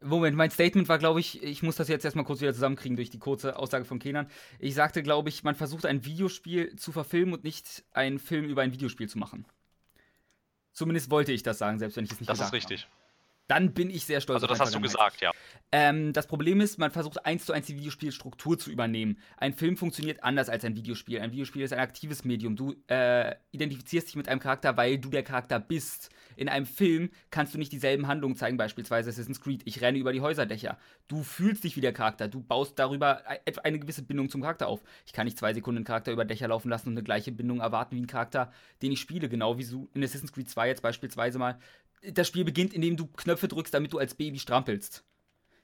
[0.00, 3.10] Moment, mein Statement war, glaube ich, ich muss das jetzt erstmal kurz wieder zusammenkriegen durch
[3.10, 4.30] die kurze Aussage von Kenan.
[4.60, 8.62] Ich sagte, glaube ich, man versucht ein Videospiel zu verfilmen und nicht einen Film über
[8.62, 9.44] ein Videospiel zu machen.
[10.72, 12.56] Zumindest wollte ich das sagen, selbst wenn ich es nicht das gesagt habe.
[12.56, 12.84] Das ist richtig.
[12.84, 13.07] Habe.
[13.48, 14.36] Dann bin ich sehr stolz.
[14.36, 15.32] Also das hast du gesagt, ja.
[15.72, 19.18] Ähm, das Problem ist, man versucht eins zu eins die Videospielstruktur zu übernehmen.
[19.36, 21.20] Ein Film funktioniert anders als ein Videospiel.
[21.20, 22.56] Ein Videospiel ist ein aktives Medium.
[22.56, 26.10] Du äh, identifizierst dich mit einem Charakter, weil du der Charakter bist.
[26.36, 29.62] In einem Film kannst du nicht dieselben Handlungen zeigen, beispielsweise Assassin's Creed.
[29.64, 30.78] Ich renne über die Häuserdächer.
[31.08, 32.28] Du fühlst dich wie der Charakter.
[32.28, 33.22] Du baust darüber
[33.62, 34.82] eine gewisse Bindung zum Charakter auf.
[35.04, 37.60] Ich kann nicht zwei Sekunden einen Charakter über Dächer laufen lassen und eine gleiche Bindung
[37.60, 39.28] erwarten wie ein Charakter, den ich spiele.
[39.28, 41.58] Genau wie in Assassin's Creed 2 jetzt beispielsweise mal
[42.02, 45.04] das Spiel beginnt, indem du Knöpfe drückst, damit du als Baby strampelst.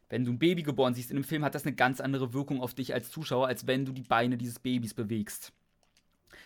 [0.09, 2.61] Wenn du ein Baby geboren siehst in einem Film, hat das eine ganz andere Wirkung
[2.61, 5.53] auf dich als Zuschauer, als wenn du die Beine dieses Babys bewegst.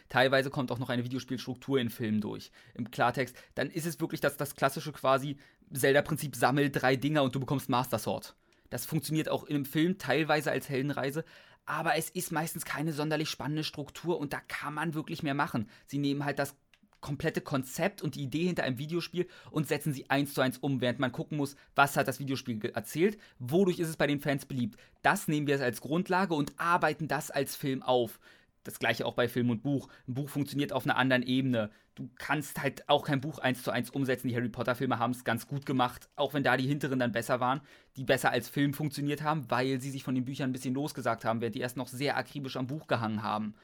[0.08, 2.50] Teilweise kommt auch noch eine Videospielstruktur in Filmen durch.
[2.74, 5.36] Im Klartext, dann ist es wirklich das, das klassische quasi
[5.72, 8.34] Zelda-Prinzip, sammel drei Dinger und du bekommst Master Sword.
[8.70, 11.24] Das funktioniert auch in einem Film teilweise als Heldenreise,
[11.66, 15.68] aber es ist meistens keine sonderlich spannende Struktur und da kann man wirklich mehr machen.
[15.86, 16.56] Sie nehmen halt das
[17.00, 20.80] komplette Konzept und die Idee hinter einem Videospiel und setzen sie eins zu eins um,
[20.80, 24.46] während man gucken muss, was hat das Videospiel erzählt, wodurch ist es bei den Fans
[24.46, 24.78] beliebt.
[25.02, 28.18] Das nehmen wir als Grundlage und arbeiten das als Film auf.
[28.64, 29.88] Das gleiche auch bei Film und Buch.
[30.06, 31.70] Ein Buch funktioniert auf einer anderen Ebene.
[31.94, 34.28] Du kannst halt auch kein Buch eins zu eins umsetzen.
[34.28, 37.40] Die Harry Potter-Filme haben es ganz gut gemacht, auch wenn da die hinteren dann besser
[37.40, 37.60] waren,
[37.96, 41.24] die besser als Film funktioniert haben, weil sie sich von den Büchern ein bisschen losgesagt
[41.24, 43.54] haben, während die erst noch sehr akribisch am Buch gehangen haben.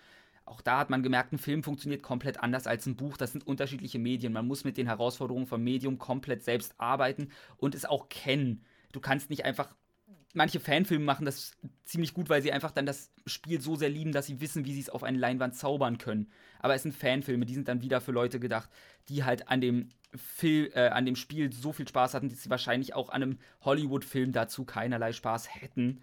[0.45, 3.17] Auch da hat man gemerkt, ein Film funktioniert komplett anders als ein Buch.
[3.17, 4.33] Das sind unterschiedliche Medien.
[4.33, 8.65] Man muss mit den Herausforderungen vom Medium komplett selbst arbeiten und es auch kennen.
[8.93, 9.75] Du kannst nicht einfach
[10.35, 11.53] manche Fanfilme machen das
[11.85, 14.75] ziemlich gut, weil sie einfach dann das Spiel so sehr lieben, dass sie wissen, wie
[14.75, 16.29] sie es auf eine Leinwand zaubern können.
[16.61, 18.69] Aber es sind Fanfilme, die sind dann wieder für Leute gedacht,
[19.09, 22.51] die halt an dem, Film, äh, an dem Spiel so viel Spaß hatten, dass sie
[22.51, 26.03] wahrscheinlich auch an einem Hollywood-Film dazu keinerlei Spaß hätten.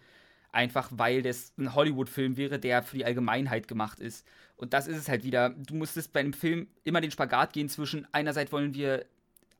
[0.52, 4.26] Einfach weil das ein Hollywood-Film wäre, der für die Allgemeinheit gemacht ist.
[4.58, 5.50] Und das ist es halt wieder.
[5.50, 9.06] Du musstest bei einem Film immer den Spagat gehen zwischen einerseits wollen wir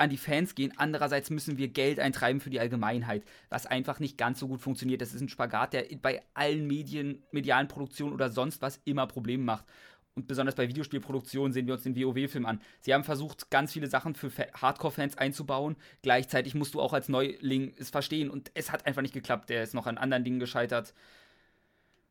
[0.02, 0.74] an die Fans gehen.
[0.78, 5.02] Andererseits müssen wir Geld eintreiben für die Allgemeinheit, was einfach nicht ganz so gut funktioniert.
[5.02, 9.44] Das ist ein Spagat, der bei allen Medien, medialen Produktionen oder sonst was immer Probleme
[9.44, 9.66] macht.
[10.16, 12.62] Und besonders bei Videospielproduktionen sehen wir uns den WoW-Film an.
[12.82, 15.78] Sie haben versucht, ganz viele Sachen für Hardcore-Fans einzubauen.
[16.02, 18.30] Gleichzeitig musst du auch als Neuling es verstehen.
[18.30, 19.50] Und es hat einfach nicht geklappt.
[19.50, 20.94] Der ist noch an anderen Dingen gescheitert.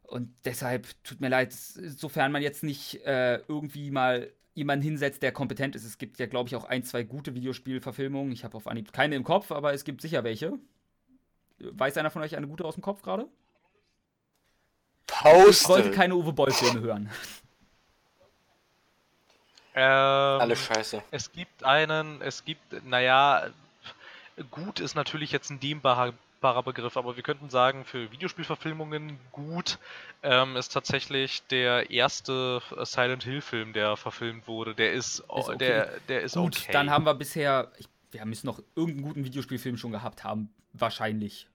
[0.02, 5.32] Und deshalb tut mir leid, sofern man jetzt nicht äh, irgendwie mal jemanden hinsetzt, der
[5.32, 5.84] kompetent ist.
[5.84, 8.32] Es gibt ja, glaube ich, auch ein, zwei gute Videospielverfilmungen.
[8.32, 10.58] Ich habe auf Anhieb keine im Kopf, aber es gibt sicher welche.
[11.58, 13.28] Weiß einer von euch eine gute aus dem Kopf gerade?
[15.62, 17.10] Ich wollte keine Uwe Boll-Filme hören.
[19.74, 21.02] Ähm, Alle scheiße.
[21.10, 23.48] Es gibt einen, es gibt, naja,
[24.50, 26.12] gut ist natürlich jetzt ein dehnbarer
[26.64, 29.78] Begriff, aber wir könnten sagen, für Videospielverfilmungen gut
[30.22, 34.74] ähm, ist tatsächlich der erste Silent Hill-Film, der verfilmt wurde.
[34.74, 35.58] Der ist, ist okay.
[35.58, 36.56] der, der ist gut.
[36.56, 36.72] Okay.
[36.72, 41.46] Dann haben wir bisher, ich, wir müssen noch irgendeinen guten Videospielfilm schon gehabt haben, wahrscheinlich.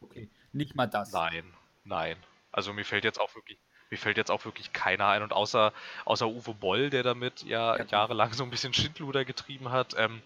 [0.00, 1.12] Okay, nicht mal das.
[1.12, 1.44] Nein,
[1.84, 2.16] nein.
[2.50, 3.58] Also mir fällt jetzt auch wirklich
[3.92, 5.22] mir fällt jetzt auch wirklich keiner ein.
[5.22, 5.72] Und außer,
[6.06, 7.84] außer Uwe Boll, der damit ja, ja.
[7.84, 10.22] jahrelang so ein bisschen Schindluder getrieben hat, ähm,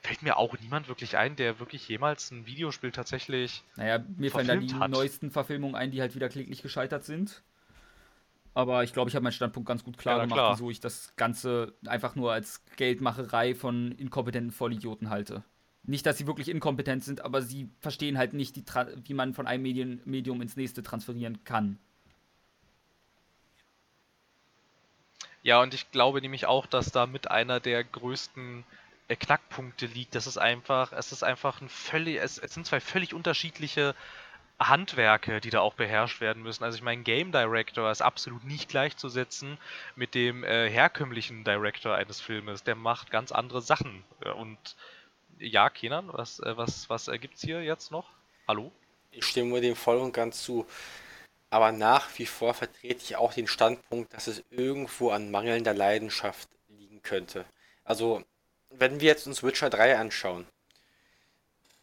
[0.00, 3.64] fällt mir auch niemand wirklich ein, der wirklich jemals ein Videospiel tatsächlich.
[3.76, 4.90] Naja, mir fallen dann die hat.
[4.90, 7.42] neuesten Verfilmungen ein, die halt wieder kläglich gescheitert sind.
[8.54, 10.54] Aber ich glaube, ich habe meinen Standpunkt ganz gut klar ja, gemacht, klar.
[10.54, 15.42] wieso ich das Ganze einfach nur als Geldmacherei von inkompetenten Vollidioten halte.
[15.82, 18.56] Nicht, dass sie wirklich inkompetent sind, aber sie verstehen halt nicht,
[19.04, 21.78] wie man von einem Medien Medium ins nächste transferieren kann.
[25.42, 28.64] Ja, und ich glaube nämlich auch, dass da mit einer der größten
[29.08, 30.14] äh, Knackpunkte liegt.
[30.14, 33.94] Das ist einfach, es ist einfach ein völlig, es, es sind zwei völlig unterschiedliche
[34.58, 36.64] Handwerke, die da auch beherrscht werden müssen.
[36.64, 39.56] Also ich meine, Game Director ist absolut nicht gleichzusetzen
[39.94, 42.64] mit dem äh, herkömmlichen Director eines Filmes.
[42.64, 44.02] Der macht ganz andere Sachen.
[44.36, 44.58] Und
[45.38, 48.10] ja, Kenan, was, äh, was, was äh, gibt's hier jetzt noch?
[48.48, 48.72] Hallo?
[49.12, 50.66] Ich stimme dem voll und ganz zu.
[51.50, 56.48] Aber nach wie vor vertrete ich auch den Standpunkt, dass es irgendwo an mangelnder Leidenschaft
[56.68, 57.44] liegen könnte.
[57.84, 58.22] Also
[58.70, 60.46] wenn wir jetzt uns Witcher 3 anschauen,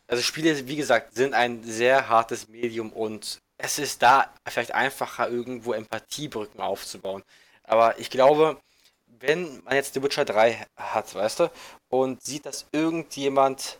[0.07, 5.29] also Spiele, wie gesagt, sind ein sehr hartes Medium und es ist da vielleicht einfacher,
[5.29, 7.23] irgendwo Empathiebrücken aufzubauen.
[7.63, 8.61] Aber ich glaube,
[9.07, 11.51] wenn man jetzt The Witcher 3 hat, weißt du,
[11.89, 13.79] und sieht, dass irgendjemand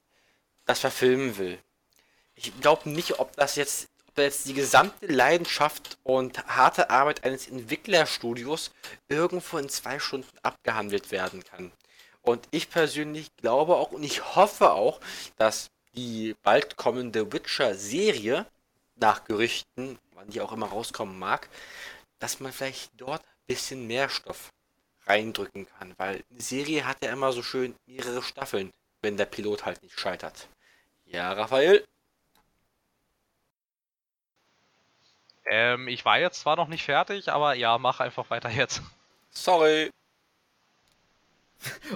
[0.66, 1.60] das verfilmen will,
[2.36, 3.88] ich glaube nicht, ob das jetzt,
[4.24, 8.72] jetzt die gesamte Leidenschaft und harte Arbeit eines Entwicklerstudios
[9.08, 11.72] irgendwo in zwei Stunden abgehandelt werden kann.
[12.22, 15.00] Und ich persönlich glaube auch und ich hoffe auch,
[15.38, 18.46] dass die bald kommende Witcher-Serie,
[18.98, 21.50] nach Gerüchten, wann die auch immer rauskommen mag,
[22.20, 24.52] dass man vielleicht dort ein bisschen mehr Stoff
[25.06, 25.94] reindrücken kann.
[25.98, 30.00] Weil eine Serie hat ja immer so schön mehrere Staffeln, wenn der Pilot halt nicht
[30.00, 30.48] scheitert.
[31.06, 31.86] Ja, Raphael?
[35.50, 38.82] Ähm, ich war jetzt zwar noch nicht fertig, aber ja, mach einfach weiter jetzt.
[39.30, 39.90] Sorry.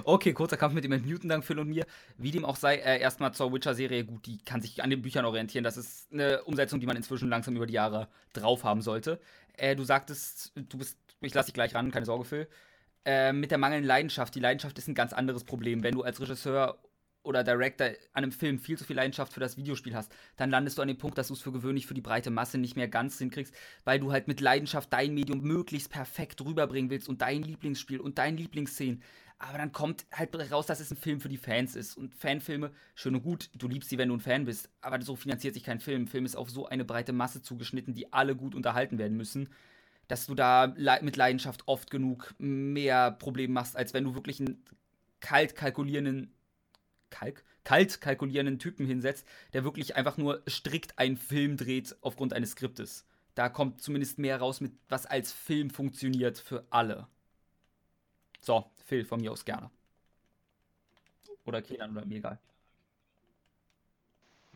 [0.04, 1.86] Okay, kurzer Kampf mit dem Entmuten-Dank Phil und mir.
[2.16, 4.04] Wie dem auch sei, äh, erstmal zur Witcher-Serie.
[4.04, 5.64] Gut, die kann sich an den Büchern orientieren.
[5.64, 9.20] Das ist eine Umsetzung, die man inzwischen langsam über die Jahre drauf haben sollte.
[9.56, 12.48] Äh, du sagtest, du bist, ich lasse dich gleich ran, keine Sorge, Phil.
[13.04, 14.34] Äh, mit der mangelnden Leidenschaft.
[14.34, 15.82] Die Leidenschaft ist ein ganz anderes Problem.
[15.82, 16.78] Wenn du als Regisseur
[17.22, 20.78] oder Director an einem Film viel zu viel Leidenschaft für das Videospiel hast, dann landest
[20.78, 22.88] du an dem Punkt, dass du es für gewöhnlich für die breite Masse nicht mehr
[22.88, 23.54] ganz hinkriegst,
[23.84, 28.18] weil du halt mit Leidenschaft dein Medium möglichst perfekt rüberbringen willst und dein Lieblingsspiel und
[28.18, 29.02] dein Lieblingsszenen.
[29.38, 31.96] Aber dann kommt halt raus, dass es ein Film für die Fans ist.
[31.96, 34.68] Und Fanfilme, schön und gut, du liebst sie, wenn du ein Fan bist.
[34.82, 36.02] Aber so finanziert sich kein Film.
[36.02, 39.48] Ein Film ist auf so eine breite Masse zugeschnitten, die alle gut unterhalten werden müssen,
[40.08, 44.62] dass du da mit Leidenschaft oft genug mehr Probleme machst, als wenn du wirklich einen
[45.20, 46.34] kalt kalkulierenden
[47.10, 52.52] Kalk, kalt kalkulierenden Typen hinsetzt, der wirklich einfach nur strikt einen Film dreht aufgrund eines
[52.52, 53.06] Skriptes.
[53.34, 57.06] Da kommt zumindest mehr raus, mit was als Film funktioniert für alle.
[58.40, 59.70] So, Phil, von mir aus gerne.
[61.44, 62.38] Oder Kenan oder mir egal.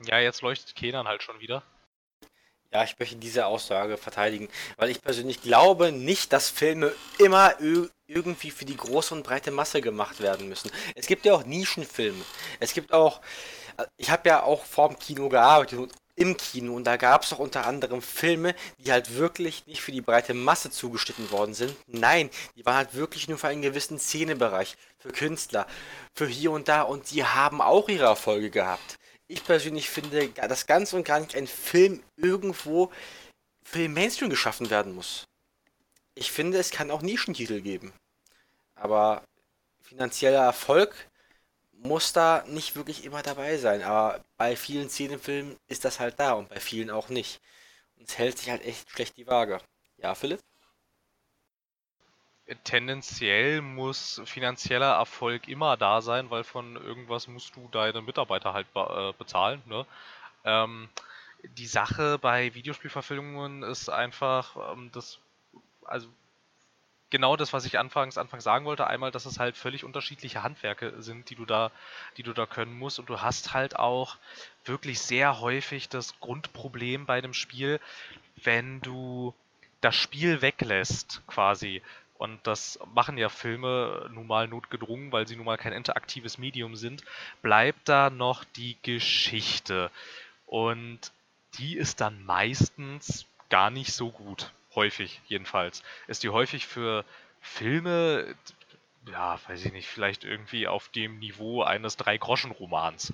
[0.06, 1.62] Ja, jetzt leuchtet Kenan halt schon wieder.
[2.74, 7.54] Ja, ich möchte diese Aussage verteidigen, weil ich persönlich glaube nicht, dass Filme immer
[8.08, 10.72] irgendwie für die große und breite Masse gemacht werden müssen.
[10.96, 12.24] Es gibt ja auch Nischenfilme.
[12.58, 13.20] Es gibt auch,
[13.96, 17.38] ich habe ja auch vorm Kino gearbeitet und im Kino und da gab es auch
[17.38, 21.76] unter anderem Filme, die halt wirklich nicht für die breite Masse zugeschnitten worden sind.
[21.86, 25.68] Nein, die waren halt wirklich nur für einen gewissen Szenebereich, für Künstler,
[26.12, 28.98] für hier und da und die haben auch ihre Erfolge gehabt
[29.34, 32.90] ich persönlich finde, dass ganz und gar nicht ein Film irgendwo
[33.64, 35.24] für den Mainstream geschaffen werden muss.
[36.14, 37.92] Ich finde, es kann auch Nischentitel geben.
[38.76, 39.24] Aber
[39.82, 40.94] finanzieller Erfolg
[41.72, 43.82] muss da nicht wirklich immer dabei sein.
[43.82, 47.40] Aber bei vielen Szenenfilmen ist das halt da und bei vielen auch nicht.
[47.96, 49.60] Und es hält sich halt echt schlecht die Waage.
[49.98, 50.40] Ja, Philipp?
[52.64, 58.66] Tendenziell muss finanzieller Erfolg immer da sein, weil von irgendwas musst du deine Mitarbeiter halt
[58.74, 59.62] äh, bezahlen.
[59.66, 59.86] Ne?
[60.44, 60.88] Ähm,
[61.56, 65.18] die Sache bei Videospielverfilmungen ist einfach, ähm, das,
[65.84, 66.08] also
[67.10, 68.86] genau das, was ich anfangs, anfangs sagen wollte.
[68.86, 71.70] Einmal, dass es halt völlig unterschiedliche Handwerke sind, die du da,
[72.16, 72.98] die du da können musst.
[72.98, 74.16] Und du hast halt auch
[74.64, 77.80] wirklich sehr häufig das Grundproblem bei dem Spiel,
[78.42, 79.34] wenn du
[79.80, 81.82] das Spiel weglässt, quasi.
[82.16, 86.76] Und das machen ja Filme nun mal notgedrungen, weil sie nun mal kein interaktives Medium
[86.76, 87.02] sind.
[87.42, 89.90] Bleibt da noch die Geschichte.
[90.46, 91.12] Und
[91.58, 94.52] die ist dann meistens gar nicht so gut.
[94.74, 95.82] Häufig jedenfalls.
[96.06, 97.04] Ist die häufig für
[97.40, 98.34] Filme,
[99.10, 103.12] ja, weiß ich nicht, vielleicht irgendwie auf dem Niveau eines Drei-Groschen-Romans.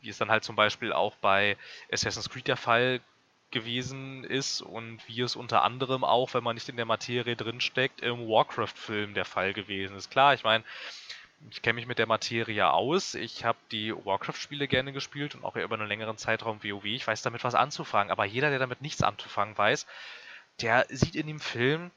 [0.00, 1.56] Wie es dann halt zum Beispiel auch bei
[1.92, 3.00] Assassin's Creed der Fall
[3.50, 8.00] gewesen ist und wie es unter anderem auch, wenn man nicht in der Materie drinsteckt,
[8.00, 10.10] im Warcraft-Film der Fall gewesen ist.
[10.10, 10.64] Klar, ich meine,
[11.50, 13.14] ich kenne mich mit der Materie aus.
[13.14, 16.84] Ich habe die Warcraft-Spiele gerne gespielt und auch über einen längeren Zeitraum WoW.
[16.84, 18.10] Ich weiß damit was anzufangen.
[18.10, 19.86] Aber jeder, der damit nichts anzufangen weiß,
[20.60, 21.90] der sieht in dem Film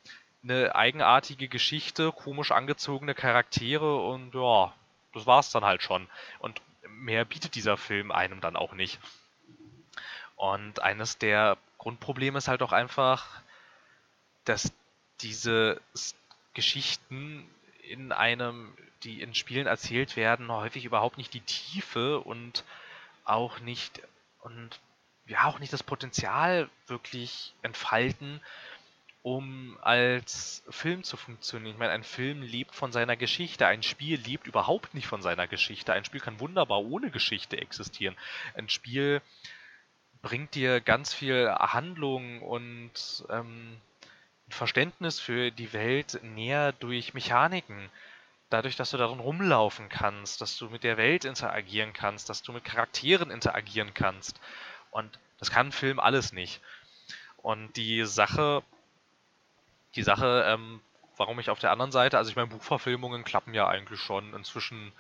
[0.44, 4.74] eine eigenartige Geschichte, komisch angezogene Charaktere und ja,
[5.14, 6.08] das war's dann halt schon.
[6.40, 9.00] Und mehr bietet dieser Film einem dann auch nicht.
[10.42, 13.44] Und eines der Grundprobleme ist halt auch einfach,
[14.44, 14.74] dass
[15.20, 15.80] diese
[16.56, 17.48] Geschichten
[17.84, 22.64] in einem, die in Spielen erzählt werden, häufig überhaupt nicht die Tiefe und
[23.24, 24.02] auch nicht
[24.40, 24.80] und
[25.28, 28.42] ja auch nicht das Potenzial wirklich entfalten,
[29.22, 31.74] um als Film zu funktionieren.
[31.74, 35.48] Ich meine, ein Film lebt von seiner Geschichte, ein Spiel lebt überhaupt nicht von seiner
[35.48, 35.94] Geschichte.
[35.94, 38.18] Ein Spiel kann wunderbar ohne Geschichte existieren.
[38.56, 39.22] Ein Spiel
[40.22, 43.78] bringt dir ganz viel Handlung und ähm,
[44.50, 47.90] Verständnis für die Welt näher durch Mechaniken.
[48.50, 52.52] Dadurch, dass du darin rumlaufen kannst, dass du mit der Welt interagieren kannst, dass du
[52.52, 54.40] mit Charakteren interagieren kannst.
[54.92, 56.62] Und das kann ein Film alles nicht.
[57.38, 58.62] Und die Sache,
[59.96, 60.82] die Sache, ähm,
[61.18, 64.92] warum ich auf der anderen Seite, also ich meine, Buchverfilmungen klappen ja eigentlich schon inzwischen,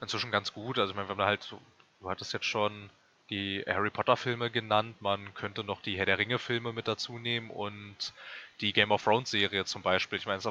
[0.00, 0.78] inzwischen ganz gut.
[0.78, 1.60] Also ich meine, wenn man halt, so,
[2.00, 2.90] du hattest jetzt schon
[3.30, 5.00] die Harry Potter Filme genannt.
[5.00, 8.12] Man könnte noch die Herr der Ringe Filme mit dazu nehmen und
[8.60, 10.18] die Game of Thrones Serie zum Beispiel.
[10.18, 10.42] Ich meine,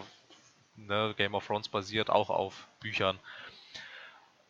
[0.76, 3.20] ne, Game of Thrones basiert auch auf Büchern.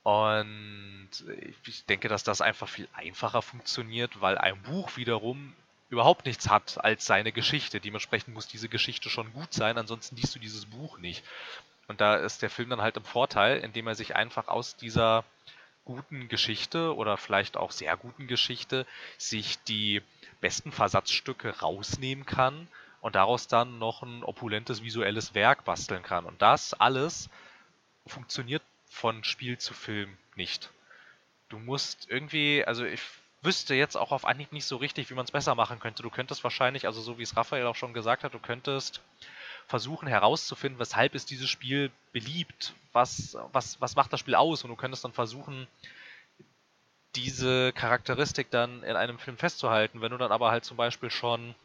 [0.03, 1.09] Und
[1.65, 5.55] ich denke, dass das einfach viel einfacher funktioniert, weil ein Buch wiederum
[5.89, 7.80] überhaupt nichts hat als seine Geschichte.
[7.80, 11.23] Dementsprechend muss diese Geschichte schon gut sein, ansonsten liest du dieses Buch nicht.
[11.88, 15.23] Und da ist der Film dann halt im Vorteil, indem er sich einfach aus dieser
[15.86, 18.86] guten Geschichte oder vielleicht auch sehr guten Geschichte
[19.17, 20.01] sich die
[20.41, 22.67] besten Versatzstücke rausnehmen kann
[23.01, 26.25] und daraus dann noch ein opulentes visuelles Werk basteln kann.
[26.25, 27.29] Und das alles
[28.07, 30.71] funktioniert von Spiel zu Film nicht.
[31.49, 33.01] Du musst irgendwie, also ich
[33.43, 36.01] wüsste jetzt auch auf Anhieb nicht so richtig, wie man es besser machen könnte.
[36.01, 39.01] Du könntest wahrscheinlich, also so wie es Raphael auch schon gesagt hat, du könntest
[39.68, 44.70] versuchen herauszufinden, weshalb ist dieses Spiel beliebt, was, was, was macht das Spiel aus und
[44.70, 45.68] du könntest dann versuchen,
[47.16, 50.01] diese Charakteristik dann in einem Film festzuhalten.
[50.01, 51.55] Wenn du dann aber halt zum Beispiel schon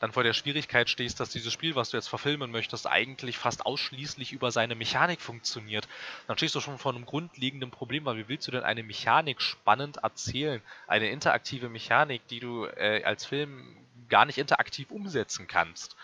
[0.00, 3.64] dann vor der Schwierigkeit stehst, dass dieses Spiel, was du jetzt verfilmen möchtest, eigentlich fast
[3.64, 5.88] ausschließlich über seine Mechanik funktioniert,
[6.26, 9.40] dann stehst du schon vor einem grundlegenden Problem, weil wie willst du denn eine Mechanik
[9.40, 10.60] spannend erzählen?
[10.86, 13.76] Eine interaktive Mechanik, die du äh, als Film
[14.08, 15.96] gar nicht interaktiv umsetzen kannst.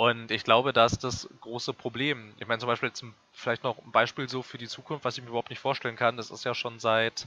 [0.00, 2.32] Und ich glaube, da ist das große Problem.
[2.38, 5.22] Ich meine, zum Beispiel jetzt vielleicht noch ein Beispiel so für die Zukunft, was ich
[5.22, 6.16] mir überhaupt nicht vorstellen kann.
[6.16, 7.26] Das ist ja schon seit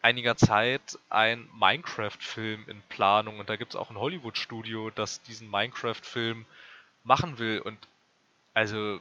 [0.00, 5.50] einiger Zeit ein Minecraft-Film in Planung und da gibt es auch ein Hollywood-Studio, das diesen
[5.50, 6.46] Minecraft-Film
[7.04, 7.76] machen will und
[8.54, 8.98] also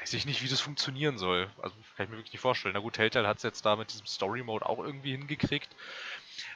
[0.00, 1.48] weiß ich nicht, wie das funktionieren soll.
[1.62, 2.74] Also kann ich mir wirklich nicht vorstellen.
[2.74, 5.70] Na gut, Telltale hat es jetzt da mit diesem Story-Mode auch irgendwie hingekriegt,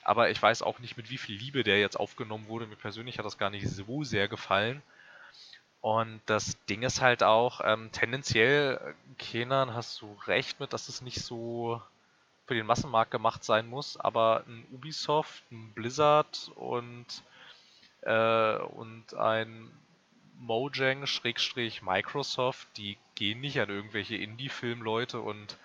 [0.02, 2.66] aber ich weiß auch nicht, mit wie viel Liebe der jetzt aufgenommen wurde.
[2.66, 4.82] Mir persönlich hat das gar nicht so sehr gefallen.
[5.80, 11.00] Und das Ding ist halt auch, ähm, tendenziell, Kenan, hast du recht mit, dass es
[11.00, 11.80] nicht so
[12.46, 17.06] für den Massenmarkt gemacht sein muss, aber ein Ubisoft, ein Blizzard und,
[18.02, 19.70] äh, und ein
[20.38, 25.56] Mojang Schrägstrich Microsoft, die gehen nicht an irgendwelche Indie-Filmleute und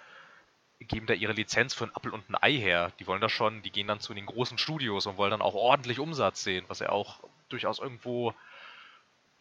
[0.79, 2.91] geben da ihre Lizenz für ein Apple und ein Ei her.
[2.99, 5.55] Die wollen das schon, die gehen dann zu den großen Studios und wollen dann auch
[5.55, 8.33] ordentlich Umsatz sehen, was ja auch durchaus irgendwo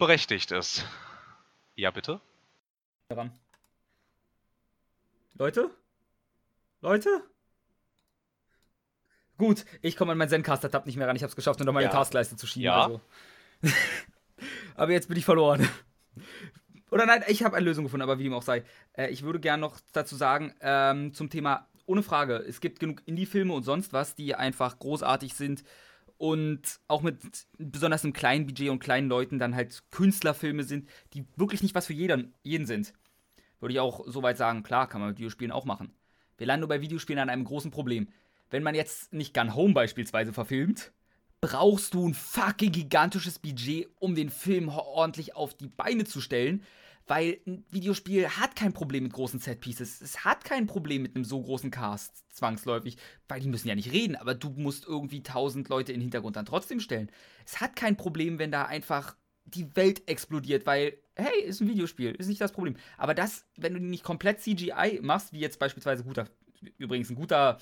[0.04, 0.84] berechtigt ist.
[1.76, 2.20] Ja, bitte?
[3.08, 3.32] Daran.
[5.38, 5.70] Leute?
[6.82, 7.08] Leute?
[9.38, 11.16] Gut, ich komme an meinen Zencaster-Tab nicht mehr ran.
[11.16, 11.90] Ich habe es geschafft, nur noch meine ja.
[11.90, 12.66] Taskleiste zu schieben.
[12.66, 12.82] Ja.
[12.84, 13.00] Also.
[14.76, 15.66] aber jetzt bin ich verloren.
[16.90, 18.62] Oder nein, ich habe eine Lösung gefunden, aber wie dem auch sei.
[18.92, 23.00] Äh, ich würde gerne noch dazu sagen, ähm, zum Thema, ohne Frage, es gibt genug
[23.06, 25.64] Indie-Filme und sonst was, die einfach großartig sind
[26.32, 27.18] und auch mit
[27.58, 31.86] besonders einem kleinen Budget und kleinen Leuten dann halt Künstlerfilme sind, die wirklich nicht was
[31.86, 32.92] für jeden, jeden sind.
[33.60, 35.92] Würde ich auch soweit sagen, klar, kann man mit Videospielen auch machen.
[36.36, 38.08] Wir landen nur bei Videospielen an einem großen Problem
[38.54, 40.92] wenn man jetzt nicht Gun Home beispielsweise verfilmt,
[41.40, 46.62] brauchst du ein fucking gigantisches Budget, um den Film ordentlich auf die Beine zu stellen.
[47.06, 50.00] Weil ein Videospiel hat kein Problem mit großen Setpieces.
[50.00, 52.96] Es hat kein Problem mit einem so großen Cast, zwangsläufig.
[53.28, 56.36] Weil die müssen ja nicht reden, aber du musst irgendwie tausend Leute in den Hintergrund
[56.36, 57.10] dann trotzdem stellen.
[57.44, 62.12] Es hat kein Problem, wenn da einfach die Welt explodiert, weil, hey, ist ein Videospiel,
[62.12, 62.76] ist nicht das Problem.
[62.96, 66.28] Aber das, wenn du nicht komplett CGI machst, wie jetzt beispielsweise guter,
[66.78, 67.58] übrigens ein guter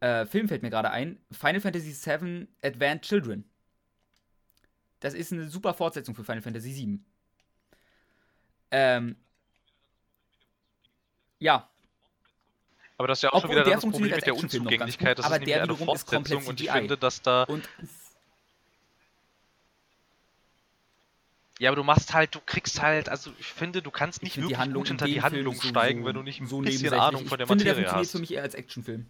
[0.00, 1.20] äh, Film fällt mir gerade ein.
[1.30, 3.44] Final Fantasy VII Advanced Children.
[4.98, 7.00] Das ist eine super Fortsetzung für Final Fantasy VII.
[8.70, 9.16] Ähm,
[11.38, 11.68] ja.
[12.98, 15.18] Aber das ist ja auch Obwohl, schon wieder das Problem mit der Unzugänglichkeit.
[15.18, 16.48] Das aber ist der wiederum ist komplett CGI.
[16.50, 17.44] Und ich finde, dass da...
[17.44, 17.68] Und
[21.60, 24.72] Ja, aber du machst halt, du kriegst halt, also ich finde, du kannst nicht wirklich
[24.72, 27.36] gut hinter die Handlung so, steigen, so, wenn du nicht ein so bisschen Ahnung von
[27.36, 28.12] der Materie finde, der hast.
[28.12, 29.04] für mich eher als Actionfilm.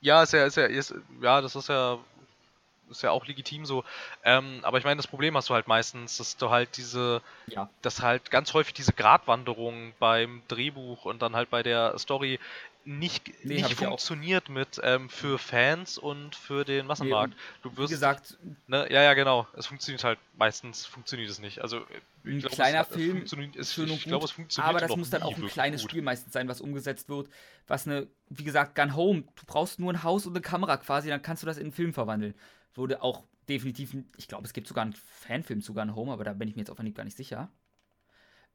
[0.00, 2.00] Ja, ist ja, ist ja, ist, ja, das ist ja,
[2.90, 3.84] ist ja auch legitim so.
[4.24, 7.68] Ähm, aber ich meine, das Problem hast du halt meistens, dass du halt diese, ja.
[7.82, 12.38] dass halt ganz häufig diese Gratwanderung beim Drehbuch und dann halt bei der Story
[12.84, 17.34] nicht, nee, nicht funktioniert mit ähm, für Fans und für den Massenmarkt.
[17.34, 19.46] Nee, du wirst, wie gesagt, ne, ja, ja, genau.
[19.56, 21.60] Es funktioniert halt meistens funktioniert es nicht.
[21.60, 21.84] Also
[22.24, 23.22] ein glaub, kleiner es, Film
[23.54, 25.90] ist schön und ich, glaube, es funktioniert aber das muss dann auch ein kleines gut.
[25.90, 27.28] Spiel meistens sein, was umgesetzt wird.
[27.66, 29.24] Was eine, wie gesagt, Gun Home.
[29.36, 31.72] Du brauchst nur ein Haus und eine Kamera quasi, dann kannst du das in einen
[31.72, 32.34] Film verwandeln.
[32.74, 36.32] Wurde auch definitiv, ich glaube, es gibt sogar einen Fanfilm zu Gun Home, aber da
[36.32, 37.50] bin ich mir jetzt auf gar nicht sicher.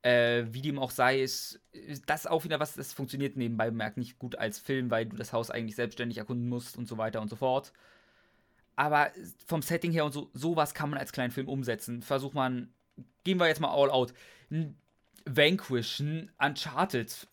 [0.06, 1.60] Äh, wie dem auch sei, ist,
[2.06, 5.34] das auch wieder was, das funktioniert nebenbei bemerkt nicht gut als Film, weil du das
[5.34, 7.74] Haus eigentlich selbstständig erkunden musst und so weiter und so fort.
[8.76, 9.10] Aber
[9.48, 12.04] vom Setting her und so, sowas kann man als kleinen Film umsetzen.
[12.04, 12.72] Versuch man,
[13.24, 14.14] gehen wir jetzt mal all out.
[15.26, 16.04] Vanquish,
[16.38, 17.28] Uncharted,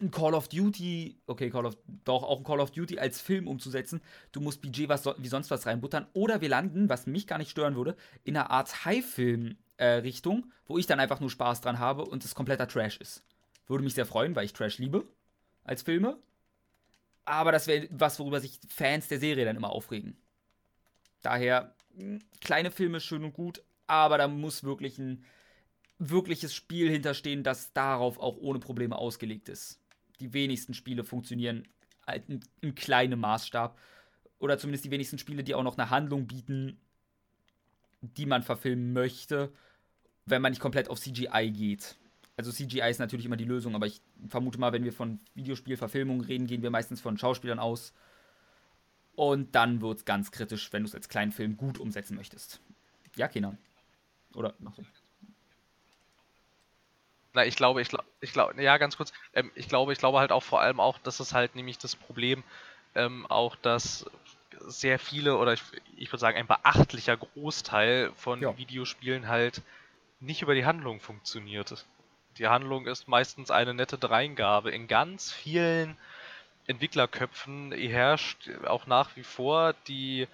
[0.00, 3.46] ein Call of Duty, okay, Call of, doch auch ein Call of Duty als Film
[3.46, 4.00] umzusetzen.
[4.32, 6.06] Du musst Budget was, wie sonst was reinbuttern.
[6.14, 7.94] Oder wir landen, was mich gar nicht stören würde,
[8.24, 12.24] in einer Art High-Film äh, Richtung, wo ich dann einfach nur Spaß dran habe und
[12.24, 13.24] es kompletter Trash ist.
[13.66, 15.04] Würde mich sehr freuen, weil ich Trash liebe
[15.64, 16.18] als Filme.
[17.24, 20.16] Aber das wäre was, worüber sich Fans der Serie dann immer aufregen.
[21.22, 25.24] Daher, hm, kleine Filme schön und gut, aber da muss wirklich ein
[25.98, 29.80] wirkliches Spiel hinterstehen, das darauf auch ohne Probleme ausgelegt ist.
[30.20, 31.66] Die wenigsten Spiele funktionieren
[32.06, 32.24] halt
[32.60, 33.78] im kleinen Maßstab.
[34.38, 36.78] Oder zumindest die wenigsten Spiele, die auch noch eine Handlung bieten,
[38.02, 39.52] die man verfilmen möchte
[40.26, 41.96] wenn man nicht komplett auf CGI geht.
[42.36, 46.24] Also CGI ist natürlich immer die Lösung, aber ich vermute mal, wenn wir von Videospielverfilmungen
[46.24, 47.94] reden, gehen wir meistens von Schauspielern aus.
[49.14, 52.60] Und dann wird es ganz kritisch, wenn du es als kleinen Film gut umsetzen möchtest.
[53.14, 53.56] Ja, Kenan.
[54.34, 54.84] Oder noch so.
[57.32, 59.12] Na, ich glaube, ich glaube, ich glaube, ja, ganz kurz.
[59.32, 61.96] Ähm, ich glaube, ich glaube halt auch vor allem auch, dass es halt nämlich das
[61.96, 62.42] Problem
[62.94, 64.06] ähm, auch, dass
[64.66, 65.62] sehr viele oder ich,
[65.96, 68.56] ich würde sagen ein beachtlicher Großteil von ja.
[68.58, 69.62] Videospielen halt
[70.26, 71.86] nicht über die Handlung funktioniert.
[72.38, 74.70] Die Handlung ist meistens eine nette Dreingabe.
[74.70, 75.96] In ganz vielen
[76.66, 80.26] Entwicklerköpfen herrscht auch nach wie vor die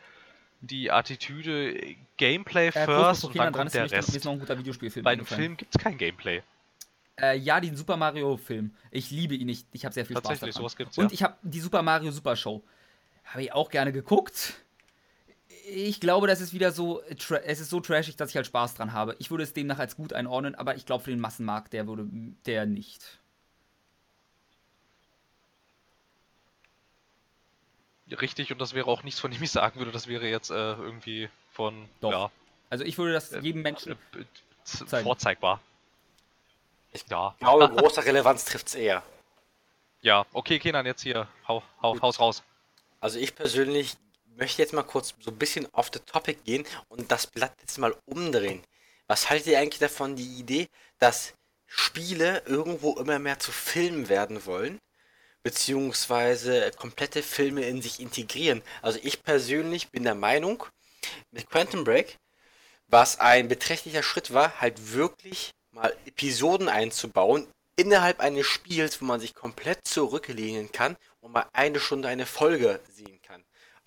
[0.62, 4.14] die Attitüde Gameplay äh, first und dann kommt der Rest.
[4.14, 6.42] Ist noch ein guter Videospielfilm Bei dem Film gibt es kein Gameplay.
[7.20, 8.70] Äh, ja, den Super Mario Film.
[8.90, 9.48] Ich liebe ihn.
[9.48, 10.52] Ich, ich habe sehr viel Spaß daran.
[10.52, 11.12] Sowas gibt's, und ja.
[11.12, 12.62] ich habe die Super Mario Super Show.
[13.24, 14.54] Habe ich auch gerne geguckt.
[15.68, 18.92] Ich glaube, das ist wieder so, es ist so trashig, dass ich halt Spaß dran
[18.92, 19.14] habe.
[19.18, 22.08] Ich würde es demnach als gut einordnen, aber ich glaube für den Massenmarkt, der würde
[22.46, 23.18] der nicht.
[28.20, 30.54] richtig und das wäre auch nichts, von dem ich sagen würde, das wäre jetzt äh,
[30.54, 31.88] irgendwie von.
[32.00, 32.10] Doch.
[32.10, 32.30] Ja,
[32.70, 35.60] also ich würde das äh, jedem Menschen äh, vorzeigbar.
[36.92, 37.34] Ich ja.
[37.38, 39.02] glaube, große Relevanz trifft es eher.
[40.02, 42.42] Ja, okay, Kenan, jetzt hier, hau, hau, haus raus.
[43.00, 43.96] Also ich persönlich
[44.36, 47.78] möchte jetzt mal kurz so ein bisschen off the topic gehen und das Blatt jetzt
[47.78, 48.62] mal umdrehen.
[49.06, 50.68] Was haltet ihr eigentlich davon, die Idee,
[50.98, 51.34] dass
[51.66, 54.78] Spiele irgendwo immer mehr zu Filmen werden wollen?
[55.42, 58.62] beziehungsweise komplette Filme in sich integrieren.
[58.80, 60.64] Also ich persönlich bin der Meinung,
[61.30, 62.16] mit Quantum Break,
[62.86, 69.18] was ein beträchtlicher Schritt war, halt wirklich mal Episoden einzubauen innerhalb eines Spiels, wo man
[69.18, 73.20] sich komplett zurücklehnen kann und mal eine Stunde eine Folge sehen.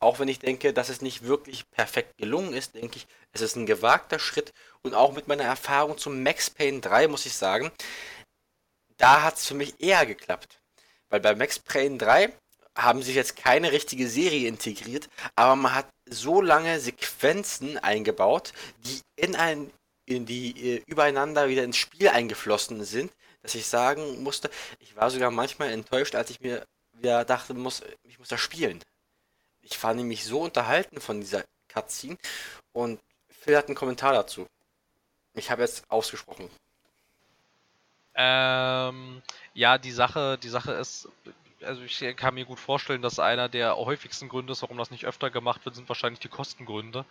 [0.06, 3.56] Auch wenn ich denke, dass es nicht wirklich perfekt gelungen ist, denke ich, es ist
[3.56, 4.54] ein gewagter Schritt
[4.84, 7.72] und auch mit meiner Erfahrung zum Max Payne 3 muss ich sagen,
[8.98, 10.60] da hat es für mich eher geklappt.
[11.10, 12.32] Weil bei Max Payne 3
[12.78, 18.54] haben sich jetzt keine richtige Serie integriert, aber man hat so lange Sequenzen eingebaut,
[18.86, 19.72] die in ein
[20.08, 25.10] in die äh, übereinander wieder ins Spiel eingeflossen sind, dass ich sagen musste, ich war
[25.10, 28.84] sogar manchmal enttäuscht, als ich mir wieder dachte, muss, ich muss das spielen.
[29.66, 32.18] Ich war nämlich so unterhalten von dieser Cutscene
[32.72, 33.00] und
[33.30, 34.48] Phil hat einen Kommentar dazu.
[35.34, 36.50] Ich habe jetzt ausgesprochen.
[38.14, 39.22] Ähm,
[39.54, 41.10] ja, die Sache, die Sache ist,
[41.64, 45.06] also ich kann mir gut vorstellen, dass einer der häufigsten Gründe ist, warum das nicht
[45.06, 47.04] öfter gemacht wird, sind wahrscheinlich die Kostengründe.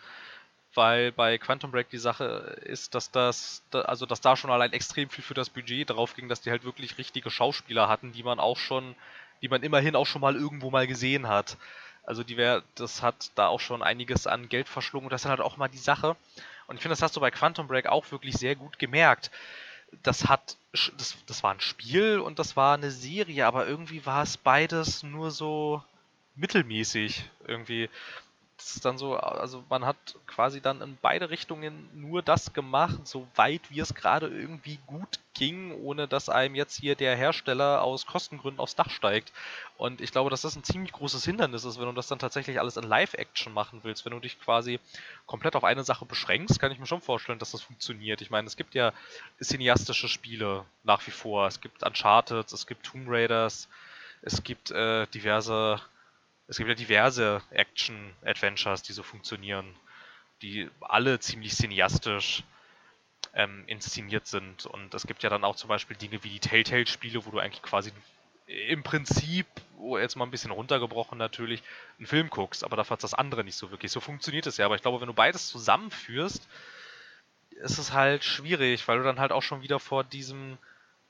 [0.74, 5.08] Weil bei Quantum Break die Sache ist, dass das, also dass da schon allein extrem
[5.08, 8.40] viel für das Budget drauf ging, dass die halt wirklich richtige Schauspieler hatten, die man
[8.40, 8.96] auch schon,
[9.42, 11.58] die man immerhin auch schon mal irgendwo mal gesehen hat.
[12.06, 15.06] Also die wär, das hat da auch schon einiges an Geld verschlungen.
[15.06, 16.16] Und das ist halt auch mal die Sache.
[16.66, 19.30] Und ich finde, das hast du bei Quantum Break auch wirklich sehr gut gemerkt.
[20.02, 24.22] Das hat, das, das war ein Spiel und das war eine Serie, aber irgendwie war
[24.22, 25.82] es beides nur so
[26.34, 27.88] mittelmäßig irgendwie
[28.56, 29.96] das ist dann so, also man hat
[30.26, 35.72] quasi dann in beide Richtungen nur das gemacht, soweit wie es gerade irgendwie gut ging,
[35.72, 39.32] ohne dass einem jetzt hier der Hersteller aus Kostengründen aufs Dach steigt.
[39.76, 42.60] Und ich glaube, dass das ein ziemlich großes Hindernis ist, wenn du das dann tatsächlich
[42.60, 44.04] alles in Live-Action machen willst.
[44.04, 44.78] Wenn du dich quasi
[45.26, 48.20] komplett auf eine Sache beschränkst, kann ich mir schon vorstellen, dass das funktioniert.
[48.20, 48.92] Ich meine, es gibt ja
[49.42, 51.48] cineastische Spiele nach wie vor.
[51.48, 53.68] Es gibt Uncharted, es gibt Tomb Raiders,
[54.22, 55.80] es gibt äh, diverse
[56.46, 59.74] es gibt ja diverse Action-Adventures, die so funktionieren,
[60.42, 62.42] die alle ziemlich cineastisch
[63.34, 64.66] ähm, inszeniert sind.
[64.66, 67.62] Und es gibt ja dann auch zum Beispiel Dinge wie die Telltale-Spiele, wo du eigentlich
[67.62, 67.92] quasi
[68.46, 69.46] im Prinzip,
[69.78, 71.62] oh, jetzt mal ein bisschen runtergebrochen natürlich,
[71.98, 73.90] einen Film guckst, aber dafür hat das andere nicht so wirklich.
[73.90, 74.66] So funktioniert es ja.
[74.66, 76.46] Aber ich glaube, wenn du beides zusammenführst,
[77.50, 80.58] ist es halt schwierig, weil du dann halt auch schon wieder vor diesem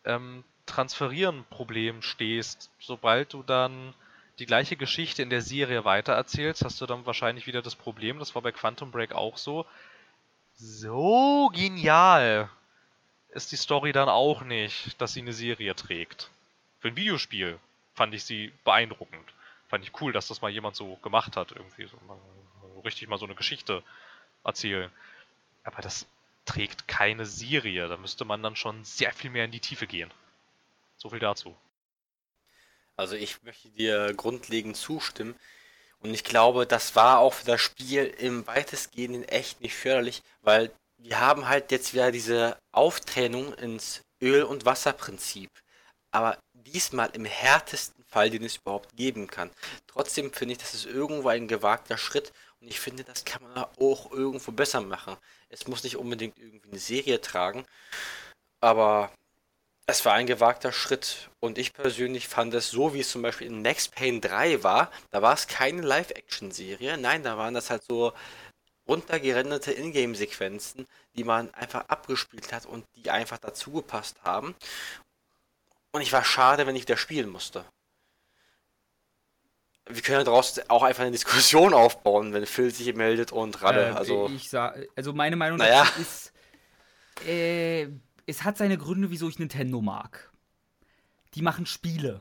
[0.04, 2.70] ähm, Transferieren-Problem stehst.
[2.78, 3.94] Sobald du dann
[4.38, 8.34] die gleiche Geschichte in der Serie weitererzählst, hast du dann wahrscheinlich wieder das Problem, das
[8.34, 9.66] war bei Quantum Break auch so.
[10.56, 12.48] So genial
[13.30, 16.30] ist die Story dann auch nicht, dass sie eine Serie trägt.
[16.80, 17.58] Für ein Videospiel
[17.94, 19.32] fand ich sie beeindruckend.
[19.68, 21.98] Fand ich cool, dass das mal jemand so gemacht hat, irgendwie so,
[22.84, 23.82] richtig mal so eine Geschichte
[24.44, 24.90] erzählen.
[25.64, 26.06] Aber das
[26.44, 27.88] trägt keine Serie.
[27.88, 30.12] Da müsste man dann schon sehr viel mehr in die Tiefe gehen.
[30.96, 31.56] So viel dazu.
[32.96, 35.34] Also ich möchte dir grundlegend zustimmen.
[35.98, 40.70] Und ich glaube, das war auch für das Spiel im weitestgehenden echt nicht förderlich, weil
[40.98, 45.50] wir haben halt jetzt wieder diese Auftrennung ins Öl- und Wasserprinzip.
[46.10, 49.50] Aber diesmal im härtesten Fall, den es überhaupt geben kann.
[49.86, 53.64] Trotzdem finde ich, das ist irgendwo ein gewagter Schritt und ich finde, das kann man
[53.78, 55.16] auch irgendwo besser machen.
[55.48, 57.66] Es muss nicht unbedingt irgendwie eine Serie tragen,
[58.60, 59.10] aber
[59.86, 63.48] es war ein gewagter Schritt und ich persönlich fand es so, wie es zum Beispiel
[63.48, 67.84] in Max Payne 3 war, da war es keine Live-Action-Serie, nein, da waren das halt
[67.84, 68.12] so
[68.88, 74.54] runtergerenderte Ingame-Sequenzen, die man einfach abgespielt hat und die einfach dazu gepasst haben.
[75.92, 77.64] Und ich war schade, wenn ich wieder spielen musste.
[79.86, 83.88] Wir können daraus auch einfach eine Diskussion aufbauen, wenn Phil sich meldet und Radde.
[83.88, 84.30] Äh, also,
[84.96, 85.86] also meine Meinung Naja.
[85.98, 86.32] ist,
[87.26, 87.88] äh,
[88.26, 90.30] es hat seine Gründe, wieso ich Nintendo mag.
[91.34, 92.20] Die machen Spiele.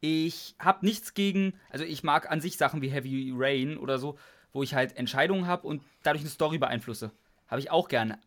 [0.00, 4.18] Ich habe nichts gegen, also ich mag an sich Sachen wie Heavy Rain oder so,
[4.52, 7.10] wo ich halt Entscheidungen habe und dadurch eine Story beeinflusse.
[7.48, 8.20] Habe ich auch gerne.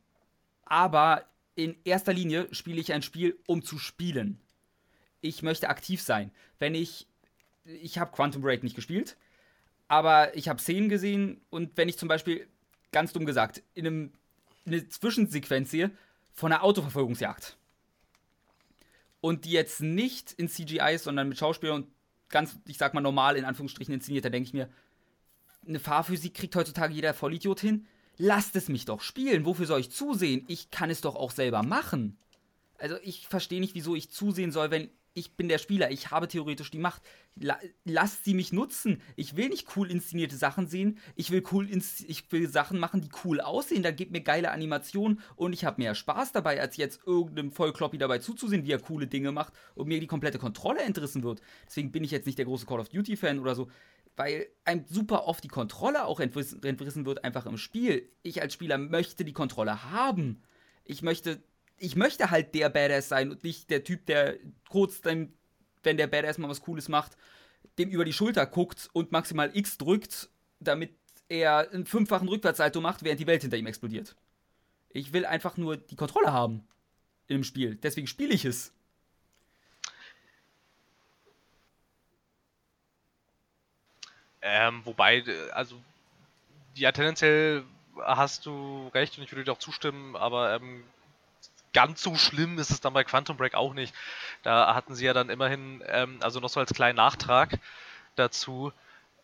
[0.66, 4.40] Aber in erster Linie spiele ich ein Spiel, um zu spielen.
[5.22, 6.32] Ich möchte aktiv sein.
[6.58, 7.08] Wenn ich.
[7.66, 9.16] Ich habe Quantum Break nicht gespielt,
[9.88, 12.48] aber ich habe Szenen gesehen und wenn ich zum Beispiel,
[12.92, 14.14] ganz dumm gesagt, in einem,
[14.66, 15.92] eine Zwischensequenz sehe
[16.40, 17.58] von einer Autoverfolgungsjagd
[19.20, 21.92] und die jetzt nicht in CGI ist, sondern mit Schauspielern und
[22.30, 24.70] ganz, ich sag mal, normal in Anführungsstrichen inszeniert, da denke ich mir,
[25.68, 27.88] eine Fahrphysik kriegt heutzutage jeder Vollidiot hin.
[28.18, 29.46] Lasst es mich doch spielen.
[29.46, 30.46] Wofür soll ich zusehen?
[30.48, 32.18] Ich kann es doch auch selber machen.
[32.78, 35.92] Also ich verstehe nicht, wieso ich zusehen soll, wenn ich bin der Spieler.
[35.92, 37.02] Ich habe theoretisch die Macht.
[37.36, 39.02] La lasst sie mich nutzen.
[39.16, 40.98] Ich will nicht cool inszenierte Sachen sehen.
[41.16, 43.84] Ich will cool ich will Sachen machen, die cool aussehen.
[43.84, 47.98] Da gibt mir geile Animationen und ich habe mehr Spaß dabei, als jetzt irgendeinem Vollkloppi
[47.98, 51.42] dabei zuzusehen, wie er coole Dinge macht und mir die komplette Kontrolle entrissen wird.
[51.68, 53.70] Deswegen bin ich jetzt nicht der große Call of Duty Fan oder so
[54.20, 58.12] weil einem super oft die Kontrolle auch entrissen, entrissen wird, einfach im Spiel.
[58.22, 60.42] Ich als Spieler möchte die Kontrolle haben.
[60.84, 61.42] Ich möchte,
[61.80, 64.38] ich möchte halt der Badass sein und nicht der Typ, der
[64.70, 65.34] kurz, dann,
[65.84, 67.18] wenn der Badass mal was Cooles macht,
[67.78, 70.94] dem über die Schulter guckt und maximal X drückt, damit
[71.30, 74.16] er einen fünffachen Rückwärtssalto macht, während die Welt hinter ihm explodiert.
[74.90, 76.68] Ich will einfach nur die Kontrolle haben
[77.28, 77.76] im Spiel.
[77.76, 78.74] Deswegen spiele ich es.
[84.42, 85.76] Ähm, wobei, äh, also,
[86.76, 87.64] ja, tendenziell
[87.98, 90.84] hast du recht und ich würde dir auch zustimmen, aber ähm,
[91.74, 93.94] ganz so schlimm ist es dann bei Quantum Break auch nicht.
[94.44, 97.60] Da hatten sie ja dann immerhin, ähm, also noch so als kleinen Nachtrag
[98.16, 98.74] dazu,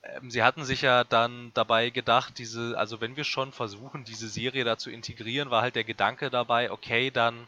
[0.03, 4.27] ähm, sie hatten sich ja dann dabei gedacht, diese, also wenn wir schon versuchen, diese
[4.27, 7.47] Serie da zu integrieren, war halt der Gedanke dabei, okay, dann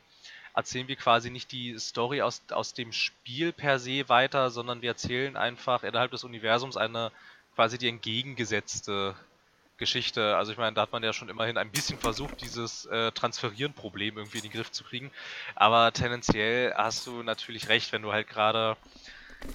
[0.55, 4.89] erzählen wir quasi nicht die Story aus, aus dem Spiel per se weiter, sondern wir
[4.89, 7.11] erzählen einfach innerhalb des Universums eine
[7.55, 9.15] quasi die entgegengesetzte
[9.77, 10.35] Geschichte.
[10.35, 14.17] Also ich meine, da hat man ja schon immerhin ein bisschen versucht, dieses äh, Transferieren-Problem
[14.17, 15.11] irgendwie in den Griff zu kriegen.
[15.55, 18.77] Aber tendenziell hast du natürlich recht, wenn du halt gerade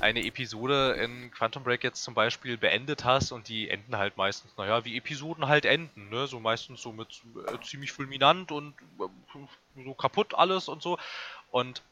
[0.00, 4.56] eine Episode in Quantum Break jetzt zum Beispiel beendet hast und die enden halt meistens,
[4.56, 6.26] naja, wie Episoden halt enden, ne?
[6.26, 10.98] So meistens so mit äh, ziemlich fulminant und äh, so kaputt alles und so.
[11.50, 11.82] Und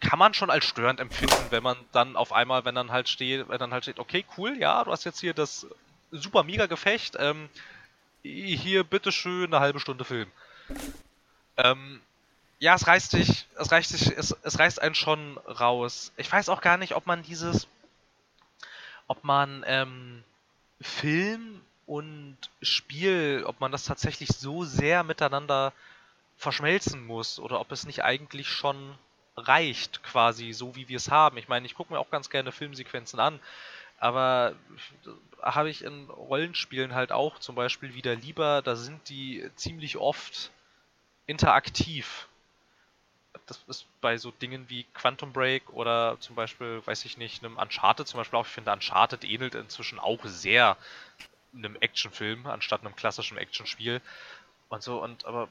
[0.00, 3.48] kann man schon als störend empfinden, wenn man dann auf einmal, wenn dann halt steht,
[3.48, 5.66] wenn dann halt steht, okay, cool, ja, du hast jetzt hier das
[6.10, 7.48] super mega Gefecht, ähm,
[8.22, 10.30] hier bitteschön eine halbe Stunde Film.
[11.56, 12.00] Ähm,
[12.58, 16.12] ja, es reißt dich, es reißt dich, es, es reißt einen schon raus.
[16.16, 17.68] Ich weiß auch gar nicht, ob man dieses,
[19.06, 20.24] ob man ähm,
[20.80, 25.72] Film und Spiel, ob man das tatsächlich so sehr miteinander
[26.36, 28.94] verschmelzen muss oder ob es nicht eigentlich schon
[29.36, 31.38] reicht, quasi so wie wir es haben.
[31.38, 33.40] Ich meine, ich gucke mir auch ganz gerne Filmsequenzen an,
[33.98, 34.54] aber
[35.42, 40.50] habe ich in Rollenspielen halt auch zum Beispiel wieder lieber, da sind die ziemlich oft
[41.26, 42.28] interaktiv.
[43.46, 47.56] Das ist bei so Dingen wie Quantum Break oder zum Beispiel, weiß ich nicht, einem
[47.56, 48.46] Uncharted zum Beispiel auch.
[48.46, 50.76] Ich finde, Uncharted ähnelt inzwischen auch sehr
[51.54, 54.00] einem Actionfilm anstatt einem klassischen Actionspiel.
[54.68, 55.48] Und so, und aber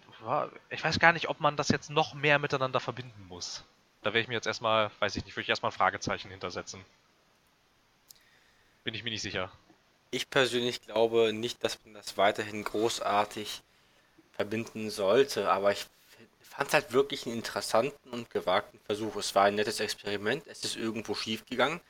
[0.69, 3.63] ich weiß gar nicht, ob man das jetzt noch mehr miteinander verbinden muss.
[4.03, 6.85] Da werde ich mir jetzt erstmal, weiß ich nicht, würde ich erstmal ein Fragezeichen hintersetzen.
[8.83, 9.51] Bin ich mir nicht sicher.
[10.11, 13.61] Ich persönlich glaube nicht, dass man das weiterhin großartig
[14.31, 15.85] verbinden sollte, aber ich
[16.41, 19.15] fand es halt wirklich einen interessanten und gewagten Versuch.
[19.17, 21.81] Es war ein nettes Experiment, es ist irgendwo schief gegangen,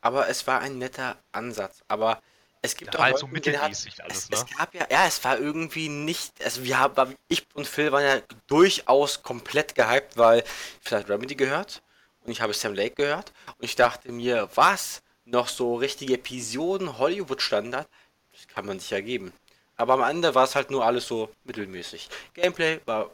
[0.00, 1.82] aber es war ein netter Ansatz.
[1.88, 2.20] Aber
[2.62, 4.36] es gibt da auch halt so mittelmäßig alles, es, ne?
[4.36, 8.04] Es gab ja, ja, es war irgendwie nicht, also wir haben, ich und Phil waren
[8.04, 10.44] ja durchaus komplett gehypt, weil
[10.84, 11.82] ich habe Remedy gehört
[12.24, 15.02] und ich habe Sam Lake gehört und ich dachte mir, was?
[15.30, 17.88] Noch so richtige Episoden Hollywood-Standard?
[18.32, 19.32] Das kann man sich ja geben.
[19.76, 22.08] Aber am Ende war es halt nur alles so mittelmäßig.
[22.34, 23.10] Gameplay war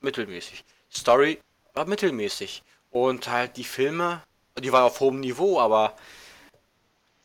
[0.00, 0.64] mittelmäßig.
[0.90, 1.38] Story
[1.74, 2.62] war mittelmäßig.
[2.90, 4.22] Und halt die Filme,
[4.58, 5.94] die waren auf hohem Niveau, aber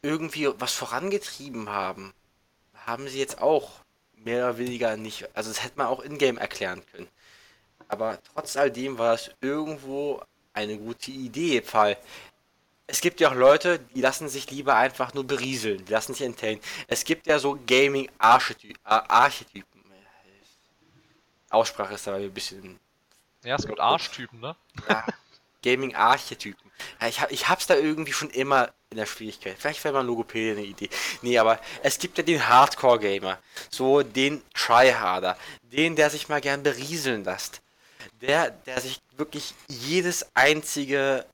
[0.01, 2.13] irgendwie was vorangetrieben haben,
[2.85, 3.71] haben sie jetzt auch
[4.15, 5.25] mehr oder weniger nicht.
[5.33, 7.07] Also das hätte man auch in-game erklären können.
[7.87, 10.21] Aber trotz all dem war es irgendwo
[10.51, 11.97] eine gute Idee, weil
[12.93, 16.27] es gibt ja auch Leute, die lassen sich lieber einfach nur berieseln, die lassen sich
[16.27, 16.61] entertainen.
[16.87, 18.77] Es gibt ja so Gaming-Archetypen.
[21.49, 22.79] Aussprache ist aber ein bisschen.
[23.43, 24.55] Ja, es gibt Arschtypen, ne?
[24.87, 25.07] Ja,
[25.63, 26.71] Gaming-Archetypen.
[27.01, 29.55] Ja, ich, hab, ich hab's da irgendwie schon immer in der Schwierigkeit.
[29.57, 30.89] Vielleicht wäre mal Logopädie eine Idee.
[31.23, 33.39] Nee, aber es gibt ja den Hardcore-Gamer.
[33.71, 35.35] So den Tryharder.
[35.63, 37.63] Den, der sich mal gern berieseln lässt.
[38.21, 41.25] Der, der sich wirklich jedes einzige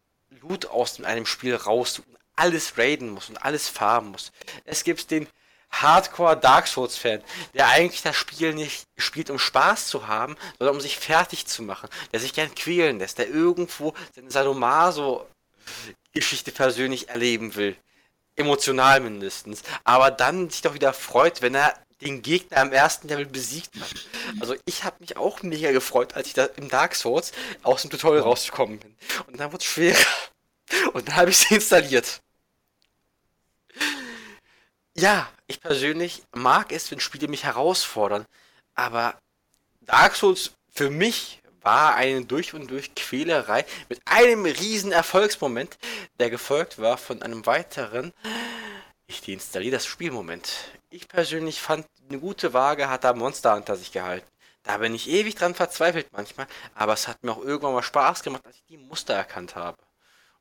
[0.41, 4.31] Loot aus einem Spiel raus und alles raiden muss und alles farmen muss.
[4.65, 5.27] Es gibt den
[5.71, 7.21] Hardcore Dark Souls Fan,
[7.53, 11.61] der eigentlich das Spiel nicht spielt, um Spaß zu haben, sondern um sich fertig zu
[11.61, 15.27] machen, der sich gern quälen lässt, der irgendwo seine Sadomaso
[16.11, 17.75] Geschichte persönlich erleben will.
[18.35, 19.61] Emotional mindestens.
[19.83, 23.93] Aber dann sich doch wieder freut, wenn er den Gegner am ersten Level besiegt hat.
[24.39, 27.91] Also ich habe mich auch mega gefreut, als ich da im Dark Souls aus dem
[27.91, 28.95] Tutorial rausgekommen bin.
[29.27, 29.97] Und dann wurde es schwerer.
[30.93, 32.21] Und dann habe ich sie installiert.
[34.95, 38.25] Ja, ich persönlich mag es, wenn Spiele mich herausfordern.
[38.75, 39.15] Aber
[39.81, 45.77] Dark Souls für mich war eine durch und durch Quälerei mit einem riesen Erfolgsmoment,
[46.19, 48.13] der gefolgt war von einem weiteren
[49.09, 50.71] ich deinstalliere das Spielmoment.
[50.91, 54.27] Ich persönlich fand, eine gute Waage hat da Monster Hunter sich gehalten.
[54.61, 58.21] Da bin ich ewig dran verzweifelt manchmal, aber es hat mir auch irgendwann mal Spaß
[58.21, 59.77] gemacht, als ich die Muster erkannt habe.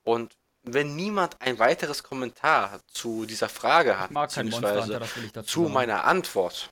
[0.04, 5.00] Und wenn niemand ein weiteres Kommentar zu dieser Frage hat, beziehungsweise
[5.44, 5.72] zu sagen.
[5.72, 6.70] meiner Antwort,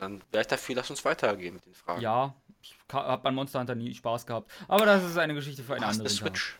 [0.00, 2.00] dann wäre ich dafür, lass uns weitergehen mit den Fragen.
[2.00, 4.50] Ja, ich habe beim Monster Hunter nie Spaß gehabt.
[4.68, 6.58] Aber das ist eine Geschichte für eine andere Switch.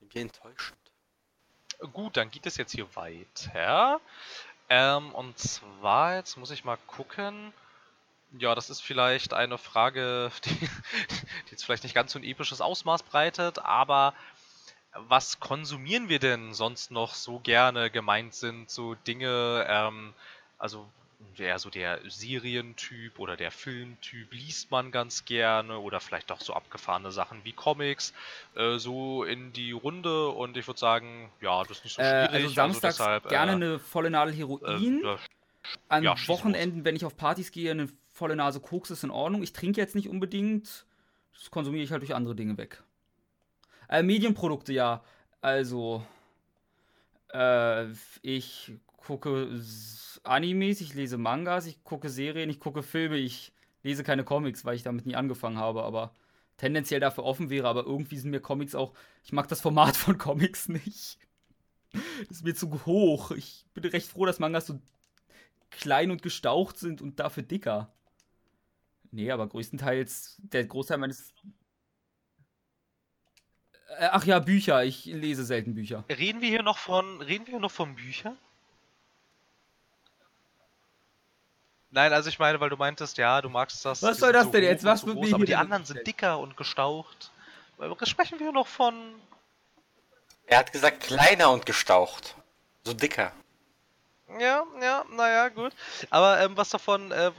[0.00, 0.78] Wie enttäuschend.
[1.92, 4.00] Gut, dann geht es jetzt hier weiter.
[4.68, 7.52] Ähm, und zwar, jetzt muss ich mal gucken.
[8.38, 12.60] Ja, das ist vielleicht eine Frage, die, die jetzt vielleicht nicht ganz so ein episches
[12.60, 14.14] Ausmaß breitet, aber
[14.94, 18.70] was konsumieren wir denn sonst noch so gerne gemeint sind?
[18.70, 20.14] So Dinge, ähm,
[20.58, 20.86] also
[21.36, 26.54] eher so der Serientyp oder der Filmtyp liest man ganz gerne oder vielleicht auch so
[26.54, 28.12] abgefahrene Sachen wie Comics
[28.54, 32.26] äh, so in die Runde und ich würde sagen, ja, das ist nicht so äh,
[32.26, 32.44] schwierig.
[32.44, 35.04] also samstags also deshalb, gerne äh, eine volle Nadel Heroin.
[35.04, 35.16] Äh,
[35.88, 39.42] An ja, Wochenenden, wenn ich auf Partys gehe, eine volle Nase Koks ist in Ordnung.
[39.42, 40.86] Ich trinke jetzt nicht unbedingt.
[41.34, 42.82] Das konsumiere ich halt durch andere Dinge weg.
[43.88, 45.02] Äh, Medienprodukte, ja.
[45.40, 46.06] Also,
[47.32, 47.86] äh,
[48.22, 49.60] ich gucke
[50.22, 53.52] Animes, ich lese Mangas, ich gucke Serien, ich gucke Filme, ich
[53.82, 56.14] lese keine Comics, weil ich damit nie angefangen habe, aber
[56.56, 58.94] tendenziell dafür offen wäre, aber irgendwie sind mir Comics auch.
[59.24, 61.18] Ich mag das Format von Comics nicht.
[61.92, 63.32] Das ist mir zu hoch.
[63.32, 64.80] Ich bin recht froh, dass Mangas so
[65.70, 67.92] klein und gestaucht sind und dafür dicker.
[69.14, 71.32] Nee, aber größtenteils der Großteil meines.
[73.98, 74.82] Äh, ach ja, Bücher.
[74.82, 76.04] Ich lese selten Bücher.
[76.08, 77.20] Reden wir hier noch von.
[77.20, 78.36] Reden wir hier noch von Büchern?
[81.90, 84.02] Nein, also ich meine, weil du meintest, ja, du magst das.
[84.02, 84.82] Was soll das so denn jetzt?
[84.82, 87.30] Was so wird mir Aber die anderen sind dicker und gestaucht.
[88.02, 89.14] Sprechen wir noch von.
[90.46, 92.34] Er hat gesagt kleiner und gestaucht.
[92.82, 93.32] So dicker.
[94.28, 95.72] Ja, ja, naja, gut.
[96.10, 97.30] Aber ähm, was davon, äh,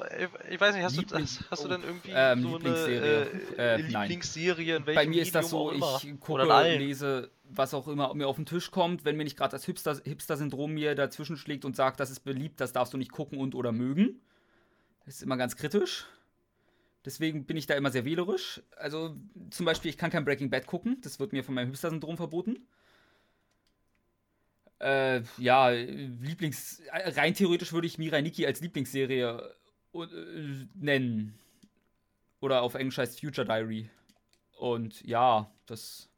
[0.50, 3.28] ich weiß nicht, hast, du, hast, hast du denn irgendwie ähm, so Lieblingsserie.
[3.58, 4.76] eine äh, äh, Lieblingsserie?
[4.78, 6.44] In welchem Bei mir ist das so, ich gucke,
[6.78, 9.04] lese, was auch immer mir auf den Tisch kommt.
[9.04, 12.72] Wenn mir nicht gerade das Hipster-Syndrom mir dazwischen schlägt und sagt, das ist beliebt, das
[12.72, 14.22] darfst du nicht gucken und oder mögen.
[15.06, 16.06] Das ist immer ganz kritisch.
[17.04, 18.62] Deswegen bin ich da immer sehr wählerisch.
[18.78, 19.16] Also
[19.50, 20.98] zum Beispiel, ich kann kein Breaking Bad gucken.
[21.02, 22.68] Das wird mir von meinem Hipster-Syndrom verboten.
[24.86, 26.82] Äh, ja, Lieblings...
[26.92, 29.56] Rein theoretisch würde ich Mirai Nikki als Lieblingsserie
[29.96, 31.40] äh, nennen.
[32.40, 33.90] Oder auf Englisch heißt Future Diary.
[34.60, 36.12] Und ja, das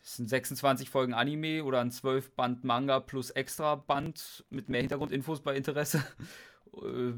[0.00, 5.42] sind 26 Folgen Anime oder ein 12 Band Manga plus extra Band mit mehr Hintergrundinfos
[5.42, 6.02] bei Interesse.
[6.82, 7.12] äh,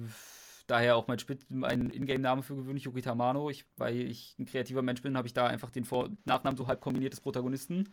[0.67, 1.19] daher auch mein,
[1.51, 3.49] mein Ingame-Name für gewöhnlich Yuki Tamano.
[3.49, 6.67] Ich, weil ich ein kreativer Mensch bin, habe ich da einfach den Vor Nachnamen so
[6.67, 7.89] halb kombiniert des Protagonisten.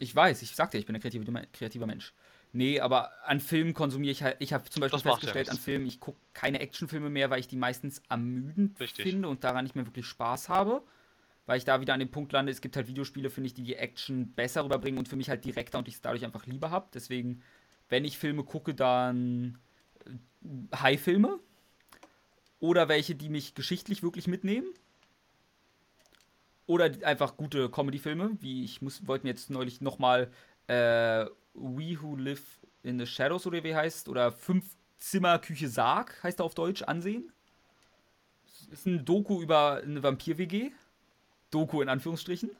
[0.00, 2.14] Ich weiß, ich sagte, ich bin ein kreativer, kreativer Mensch.
[2.52, 4.36] Nee, aber an Filmen konsumiere ich halt.
[4.40, 7.46] Ich habe zum Beispiel festgestellt, ja an Filmen, ich gucke keine Actionfilme mehr, weil ich
[7.46, 9.04] die meistens ermüdend Richtig.
[9.04, 10.82] finde und daran nicht mehr wirklich Spaß habe.
[11.46, 13.62] Weil ich da wieder an dem Punkt lande, es gibt halt Videospiele, finde ich, die
[13.62, 16.70] die Action besser rüberbringen und für mich halt direkter und ich es dadurch einfach lieber
[16.70, 16.88] habe.
[16.94, 17.42] Deswegen,
[17.88, 19.58] wenn ich Filme gucke, dann
[20.74, 21.38] High-Filme
[22.58, 24.72] oder welche, die mich geschichtlich wirklich mitnehmen.
[26.70, 30.30] Oder einfach gute Comedy-Filme, wie ich muss, wollte mir jetzt neulich nochmal
[30.68, 36.22] äh, We Who Live in the Shadows oder wie heißt, oder Fünf Zimmer Küche Sarg
[36.22, 37.32] heißt er auf Deutsch, ansehen.
[38.70, 40.70] Ist ein Doku über eine Vampir-WG.
[41.50, 42.50] Doku in Anführungsstrichen.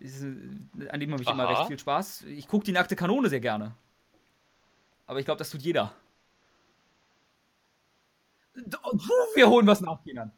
[0.00, 1.58] Ist, äh, an dem habe ich immer Aha.
[1.58, 2.22] recht viel Spaß.
[2.22, 3.76] Ich gucke die nackte Kanone sehr gerne.
[5.06, 5.94] Aber ich glaube, das tut jeder.
[9.36, 10.32] Wir holen was nach, Kenan.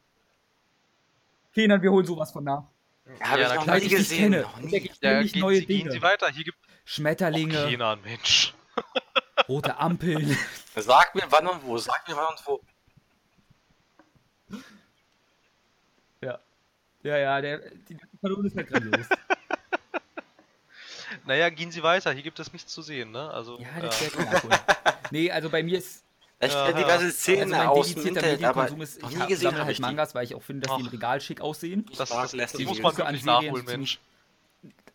[1.55, 2.64] Kenan, wir holen sowas von nach.
[3.20, 4.18] Ja, habe Ja, ich noch nie gesehen.
[4.32, 4.76] kenne, Noch nie.
[4.76, 5.90] ich Ja, gehen, neue Sie, gehen Dinge.
[5.92, 6.28] Sie weiter.
[6.30, 8.55] Hier gibt Schmetterlinge, keiner, Mensch.
[9.48, 10.36] rote Ampeln.
[10.76, 11.76] Sag mir wann und wo.
[11.78, 12.61] Sag mir wann und wo.
[16.22, 16.38] ja.
[17.03, 19.07] Ja, ja, der, die Kanone ist halt grandios.
[21.24, 22.11] Naja, gehen Sie weiter.
[22.12, 23.30] Hier gibt es nichts zu sehen, ne?
[23.30, 24.59] Also, Ja, äh, das werde ich nachholen.
[25.11, 26.03] Nee, also bei mir ist
[26.45, 26.72] Ich kenne ja.
[26.72, 29.76] diverse Szenen also mein aus dem Internet, aber Medienkonsum ist, nie gesehen habe halt ich
[29.76, 29.82] die.
[29.82, 30.93] Mangas, weil ich auch finde, dass die im Ach.
[30.93, 31.86] Regal schick aussehen.
[31.90, 34.01] Ich das, das, das muss man wirklich nachholen, Mensch.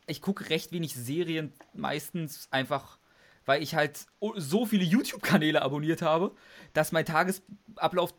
[0.07, 2.97] Ich gucke recht wenig Serien, meistens einfach,
[3.45, 6.31] weil ich halt so viele YouTube-Kanäle abonniert habe,
[6.73, 8.13] dass mein Tagesablauf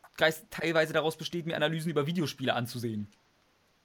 [0.51, 3.09] teilweise daraus besteht, mir Analysen über Videospiele anzusehen.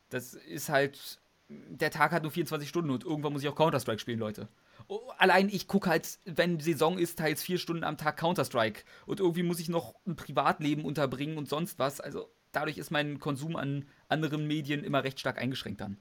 [0.10, 1.20] Das ist halt,
[1.50, 4.48] der Tag hat nur 24 Stunden und irgendwann muss ich auch Counter-Strike spielen, Leute.
[4.88, 8.84] Oh, Allein ich gucke halt, wenn Saison ist, teils vier Stunden am Tag Counter-Strike.
[9.06, 12.02] Und irgendwie muss ich noch ein Privatleben unterbringen und sonst was.
[12.02, 15.98] Also dadurch ist mein Konsum an anderen Medien immer recht stark eingeschränkt dann.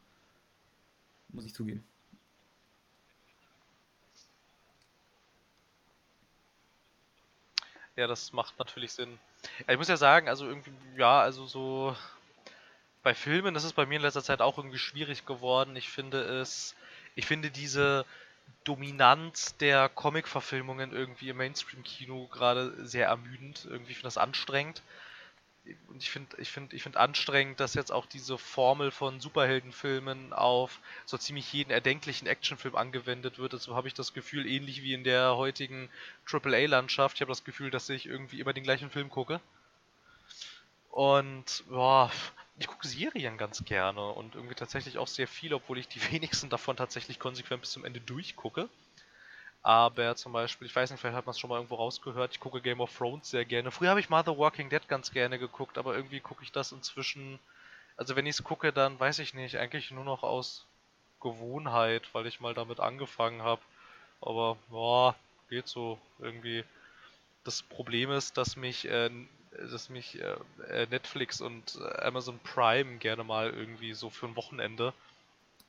[1.28, 1.84] Muss ich zugeben.
[7.96, 9.18] Ja, das macht natürlich Sinn.
[9.66, 11.94] Ja, ich muss ja sagen, also irgendwie, ja, also so
[13.02, 15.76] bei Filmen, das ist bei mir in letzter Zeit auch irgendwie schwierig geworden.
[15.76, 16.74] Ich finde es,
[17.14, 18.04] ich finde diese
[18.64, 23.64] Dominanz der Comic-Verfilmungen irgendwie im Mainstream-Kino gerade sehr ermüdend.
[23.64, 24.82] Irgendwie finde ich das anstrengend.
[25.88, 30.32] Und ich finde, ich finde, ich finde anstrengend, dass jetzt auch diese Formel von Superheldenfilmen
[30.32, 33.54] auf so ziemlich jeden erdenklichen Actionfilm angewendet wird.
[33.54, 35.88] Also habe ich das Gefühl, ähnlich wie in der heutigen
[36.30, 39.40] AAA-Landschaft, ich habe das Gefühl, dass ich irgendwie immer den gleichen Film gucke.
[40.90, 42.10] Und boah,
[42.58, 46.50] ich gucke Serien ganz gerne und irgendwie tatsächlich auch sehr viel, obwohl ich die wenigsten
[46.50, 48.68] davon tatsächlich konsequent bis zum Ende durchgucke.
[49.62, 52.40] Aber zum Beispiel, ich weiß nicht, vielleicht hat man es schon mal irgendwo rausgehört, ich
[52.40, 53.70] gucke Game of Thrones sehr gerne.
[53.70, 56.72] Früher habe ich mal The Walking Dead ganz gerne geguckt, aber irgendwie gucke ich das
[56.72, 57.38] inzwischen.
[57.96, 60.66] Also wenn ich es gucke, dann weiß ich nicht, eigentlich nur noch aus
[61.20, 63.62] Gewohnheit, weil ich mal damit angefangen habe.
[64.20, 65.14] Aber boah,
[65.48, 66.64] geht so irgendwie.
[67.44, 69.10] Das Problem ist, dass mich, äh,
[69.70, 70.34] dass mich äh,
[70.68, 74.92] äh, Netflix und äh, Amazon Prime gerne mal irgendwie so für ein Wochenende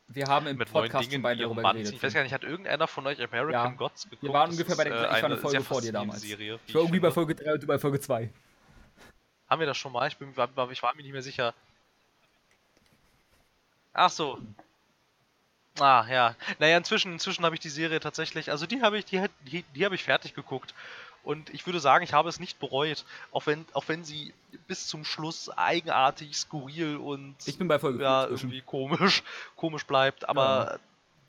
[0.07, 1.75] Wir haben im mit Podcast Dingen beide darüber Mann.
[1.75, 1.93] geredet.
[1.95, 3.77] Ich weiß gar nicht, hat irgendeiner von euch American Ja.
[3.77, 4.31] Gods geguckt?
[4.33, 6.21] waren Das ungefähr bei der- ist, ich war eine Folge vor dir damals.
[6.21, 7.13] Serie, ich war irgendwie bei finde.
[7.13, 8.29] Folge 3 und bei Folge 2.
[9.49, 10.07] Haben wir das schon mal?
[10.07, 11.53] Ich, bin, war, ich war mir nicht mehr sicher.
[13.93, 14.39] Ach so.
[15.79, 16.35] Ah, ja.
[16.59, 19.85] Naja, inzwischen, inzwischen habe ich die Serie tatsächlich, also die habe ich, die, die, die
[19.85, 20.73] habe ich fertig geguckt.
[21.23, 24.33] Und ich würde sagen, ich habe es nicht bereut, auch wenn, auch wenn sie
[24.67, 28.49] bis zum Schluss eigenartig, skurril und Ich bin bei Folge ja, 5 inzwischen.
[28.51, 29.23] irgendwie komisch,
[29.55, 30.79] komisch bleibt, aber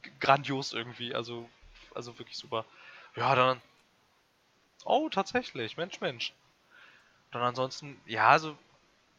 [0.03, 1.49] g- grandios irgendwie, also,
[1.95, 2.64] also wirklich super.
[3.16, 3.61] Ja, dann.
[4.84, 6.32] Oh, tatsächlich, Mensch, Mensch.
[7.30, 8.57] Dann ansonsten, ja, also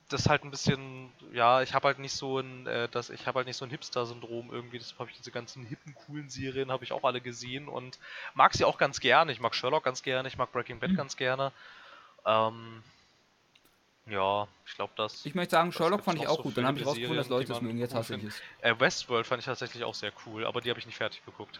[0.09, 3.25] das ist halt ein bisschen, ja, ich habe halt nicht so ein, äh, das, ich
[3.25, 4.77] habe halt nicht so ein Hipster-Syndrom irgendwie.
[4.77, 7.97] Deshalb habe ich diese ganzen hippen, coolen Serien, habe ich auch alle gesehen und
[8.35, 9.31] mag sie auch ganz gerne.
[9.31, 10.95] Ich mag Sherlock ganz gerne, ich mag Breaking Bad Mhm.
[10.95, 11.51] ganz gerne.
[12.25, 12.83] Ähm,
[14.07, 15.25] ja, ich glaube, das.
[15.25, 16.57] Ich möchte sagen, Sherlock fand ich auch so gut.
[16.57, 17.79] Dann habe ich rausgefunden, dass Leute es mögen.
[17.79, 18.41] Jetzt cool hasse ich es.
[18.61, 21.59] Äh, Westworld fand ich tatsächlich auch sehr cool, aber die habe ich nicht fertig geguckt.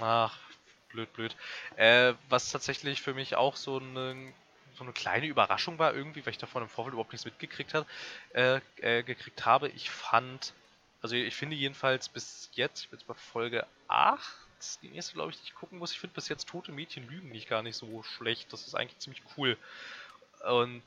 [0.00, 0.36] Ach,
[0.98, 1.36] blöd, blöd.
[1.76, 4.32] Äh, was tatsächlich für mich auch so eine,
[4.76, 7.86] so eine kleine Überraschung war, irgendwie, weil ich davon im Vorfeld überhaupt nichts mitgekriegt habe,
[8.32, 9.68] äh, äh, gekriegt habe.
[9.68, 10.52] Ich fand,
[11.02, 14.22] also ich finde jedenfalls bis jetzt, ich bin jetzt bei Folge 8,
[14.82, 15.92] die nächste, glaube ich, die ich gucken muss.
[15.92, 18.52] Ich finde bis jetzt Tote Mädchen lügen nicht gar nicht so schlecht.
[18.52, 19.56] Das ist eigentlich ziemlich cool.
[20.48, 20.82] Und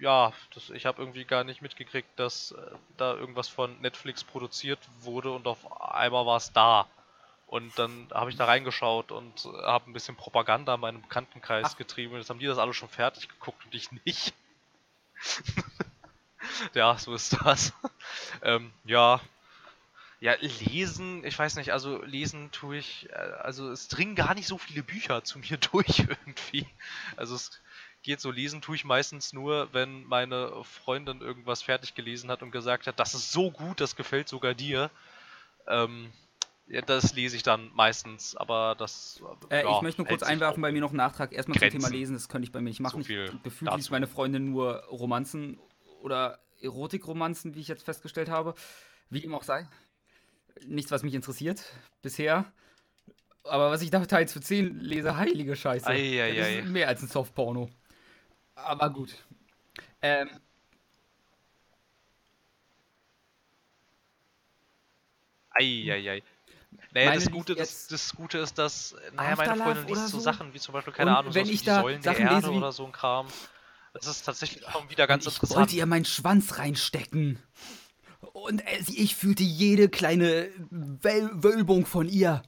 [0.00, 4.80] ja, das, ich habe irgendwie gar nicht mitgekriegt, dass äh, da irgendwas von Netflix produziert
[5.00, 6.86] wurde und auf einmal war es da.
[7.54, 11.68] Und dann habe ich da reingeschaut und äh, habe ein bisschen Propaganda in meinem Bekanntenkreis
[11.70, 11.76] Ach.
[11.76, 12.16] getrieben.
[12.16, 14.34] Jetzt haben die das alle schon fertig geguckt und ich nicht.
[16.74, 17.72] ja, so ist das.
[18.42, 19.20] ähm, ja.
[20.18, 24.48] Ja, lesen, ich weiß nicht, also lesen tue ich, äh, also es dringen gar nicht
[24.48, 26.66] so viele Bücher zu mir durch irgendwie.
[27.16, 27.62] Also es
[28.02, 32.50] geht so, lesen tue ich meistens nur, wenn meine Freundin irgendwas fertig gelesen hat und
[32.50, 34.90] gesagt hat, das ist so gut, das gefällt sogar dir.
[35.68, 36.12] Ähm,
[36.66, 39.22] ja, das lese ich dann meistens, aber das.
[39.50, 41.32] Äh, ja, ich möchte nur kurz einwerfen, bei mir noch einen Nachtrag.
[41.32, 41.92] Erstmal zum Thema Grenzen.
[41.92, 43.02] Lesen, das könnte ich bei mir nicht machen.
[43.02, 45.58] So viel ich, gefühlt liest meine Freundin nur Romanzen
[46.00, 48.54] oder Erotikromanzen, wie ich jetzt festgestellt habe.
[49.10, 49.68] Wie dem auch sei.
[50.66, 51.62] Nichts, was mich interessiert
[52.00, 52.46] bisher.
[53.42, 55.86] Aber was ich da teils für 10 lese, heilige Scheiße.
[55.86, 56.58] Ei, ei, das ei.
[56.60, 57.68] ist mehr als ein Softporno.
[58.54, 59.14] Aber gut.
[60.00, 60.30] Ähm,
[65.50, 66.22] Eieiei.
[66.92, 70.20] Naja, Meine das Gute, das, das Gute ist, dass, naja, meine Freundin liest so so?
[70.20, 72.30] Sachen wie zum Beispiel, keine Und Ahnung, wenn wie ich die da Säulen Sachen der
[72.30, 73.26] Erde lese oder so ein Kram.
[73.92, 75.60] Das ist tatsächlich schon wieder ganz ich interessant.
[75.60, 77.38] wollte ihr meinen Schwanz reinstecken.
[78.32, 82.42] Und äh, ich fühlte jede kleine Wölbung von ihr.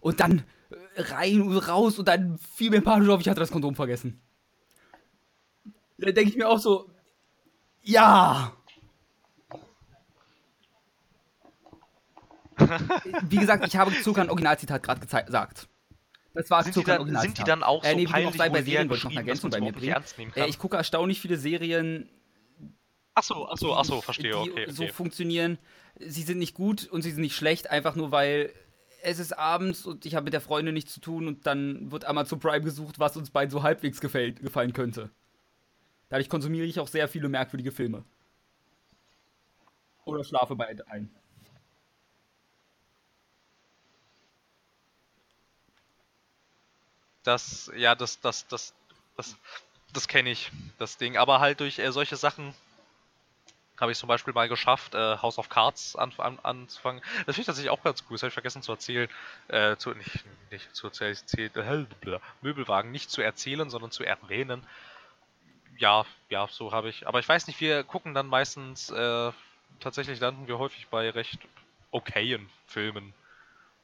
[0.00, 3.50] Und dann äh, rein und raus und dann fiel mir panisch auf, ich hatte das
[3.50, 4.20] Kondom vergessen.
[5.98, 6.90] Da denke ich mir auch so,
[7.82, 8.52] ja.
[13.28, 15.68] Wie gesagt, ich habe Zucker ein Originalzitat gerade gesagt.
[16.32, 18.48] Das war Sind die, dann, sind die dann auch so äh, nee, auch peinlich sei,
[18.50, 20.32] bei Serien wollte ich noch man bei mir bringen.
[20.36, 22.08] Äh, ich gucke erstaunlich viele Serien,
[23.14, 24.92] Achso, achso, achso, verstehe, die okay, so okay.
[24.92, 25.58] funktionieren.
[25.98, 28.52] Sie sind nicht gut und sie sind nicht schlecht, einfach nur weil
[29.02, 32.04] es ist abends und ich habe mit der Freundin nichts zu tun und dann wird
[32.04, 35.10] Amazon Prime gesucht, was uns beiden so halbwegs gefällt, gefallen könnte.
[36.08, 38.04] Dadurch konsumiere ich auch sehr viele merkwürdige Filme.
[40.04, 41.10] Oder schlafe bei ein.
[47.30, 48.74] Das, ja, das, das, das,
[49.16, 49.36] das,
[49.92, 51.16] das kenne ich, das Ding.
[51.16, 52.54] Aber halt durch äh, solche Sachen
[53.78, 57.00] habe ich zum Beispiel mal geschafft, äh, House of Cards an, an, anzufangen.
[57.26, 58.16] Das finde ich tatsächlich auch ganz cool.
[58.16, 59.08] Das habe ich vergessen zu erzählen.
[59.46, 64.66] Äh, zu, nicht, nicht zu erzählen, äh, Möbelwagen nicht zu erzählen, sondern zu erwähnen.
[65.78, 67.06] Ja, ja, so habe ich.
[67.06, 69.30] Aber ich weiß nicht, wir gucken dann meistens, äh,
[69.78, 71.38] tatsächlich landen wir häufig bei recht
[71.92, 73.14] okayen Filmen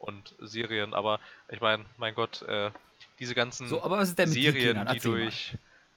[0.01, 0.95] und Serien.
[0.95, 2.73] Aber ich meine, mein Gott, äh,
[3.19, 5.57] diese ganzen So, aber was ist denn mit dir, Serien, die durch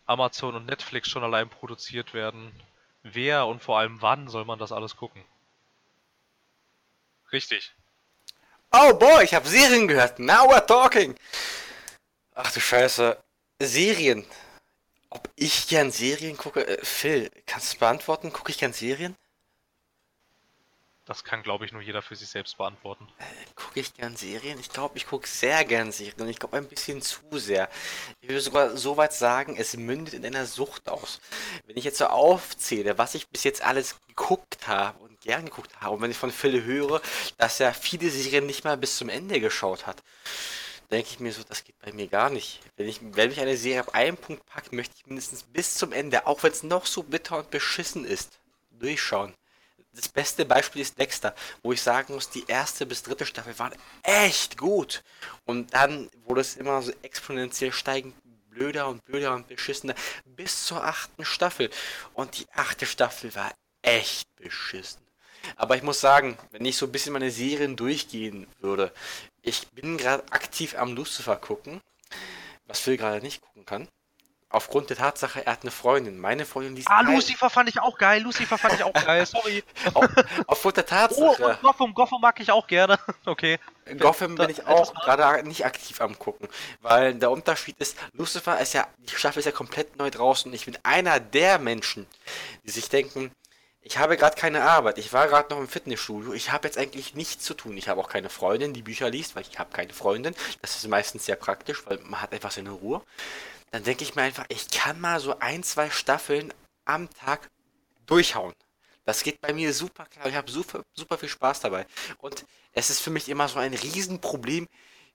[0.09, 2.51] Amazon und Netflix schon allein produziert werden.
[3.03, 5.23] Wer und vor allem wann soll man das alles gucken?
[7.31, 7.71] Richtig.
[8.71, 10.19] Oh boy, ich habe Serien gehört.
[10.19, 11.15] Now we're talking.
[12.33, 13.21] Ach du Scheiße.
[13.61, 14.25] Serien.
[15.09, 16.65] Ob ich gern Serien gucke?
[16.65, 18.33] Äh, Phil, kannst du beantworten?
[18.33, 19.15] Gucke ich gern Serien?
[21.09, 23.07] Das kann, glaube ich, nur jeder für sich selbst beantworten.
[23.55, 24.59] Gucke ich gern Serien?
[24.59, 26.21] Ich glaube, ich gucke sehr gern Serien.
[26.21, 27.67] Und ich glaube, ein bisschen zu sehr.
[28.21, 31.19] Ich würde sogar so weit sagen, es mündet in einer Sucht aus.
[31.65, 35.81] Wenn ich jetzt so aufzähle, was ich bis jetzt alles geguckt habe und gern geguckt
[35.81, 37.01] habe, und wenn ich von Phil höre,
[37.39, 40.03] dass er viele Serien nicht mal bis zum Ende geschaut hat,
[40.91, 42.59] denke ich mir so, das geht bei mir gar nicht.
[42.77, 45.91] Wenn, ich, wenn mich eine Serie auf einen Punkt packt, möchte ich mindestens bis zum
[45.91, 48.37] Ende, auch wenn es noch so bitter und beschissen ist,
[48.69, 49.33] durchschauen.
[49.93, 53.73] Das beste Beispiel ist Dexter, wo ich sagen muss, die erste bis dritte Staffel waren
[54.03, 55.03] echt gut.
[55.45, 58.15] Und dann wurde es immer so exponentiell steigend
[58.49, 61.69] blöder und blöder und beschissener bis zur achten Staffel.
[62.13, 65.01] Und die achte Staffel war echt beschissen.
[65.55, 68.93] Aber ich muss sagen, wenn ich so ein bisschen meine Serien durchgehen würde,
[69.41, 71.81] ich bin gerade aktiv am Lucifer gucken,
[72.65, 73.87] was Phil gerade nicht gucken kann.
[74.51, 76.17] Aufgrund der Tatsache, er hat eine Freundin.
[76.19, 78.23] Meine Freundin liest Ah, kein- Lucifer fand ich auch geil.
[78.23, 79.23] Lucifer fand ich auch geil.
[79.25, 79.63] Sorry.
[79.93, 80.07] Auf,
[80.47, 81.45] aufgrund der Oh, Tatsache.
[81.45, 81.93] und Gotham.
[81.93, 82.97] Gotham mag ich auch gerne.
[83.25, 83.59] Okay.
[83.99, 86.47] Gotham bin ich auch gerade nicht aktiv am gucken,
[86.81, 90.55] weil der Unterschied ist, Lucifer ist ja, die Staffel ist ja komplett neu draußen und
[90.55, 92.07] ich bin einer der Menschen,
[92.65, 93.31] die sich denken,
[93.81, 97.15] ich habe gerade keine Arbeit, ich war gerade noch im Fitnessstudio, ich habe jetzt eigentlich
[97.15, 99.93] nichts zu tun, ich habe auch keine Freundin, die Bücher liest, weil ich habe keine
[99.93, 103.01] Freundin, das ist meistens sehr praktisch, weil man hat einfach seine Ruhe.
[103.71, 106.53] Dann denke ich mir einfach, ich kann mal so ein, zwei Staffeln
[106.85, 107.49] am Tag
[108.05, 108.53] durchhauen.
[109.05, 110.27] Das geht bei mir super klar.
[110.27, 111.85] Ich habe super, super viel Spaß dabei.
[112.19, 114.67] Und es ist für mich immer so ein Riesenproblem,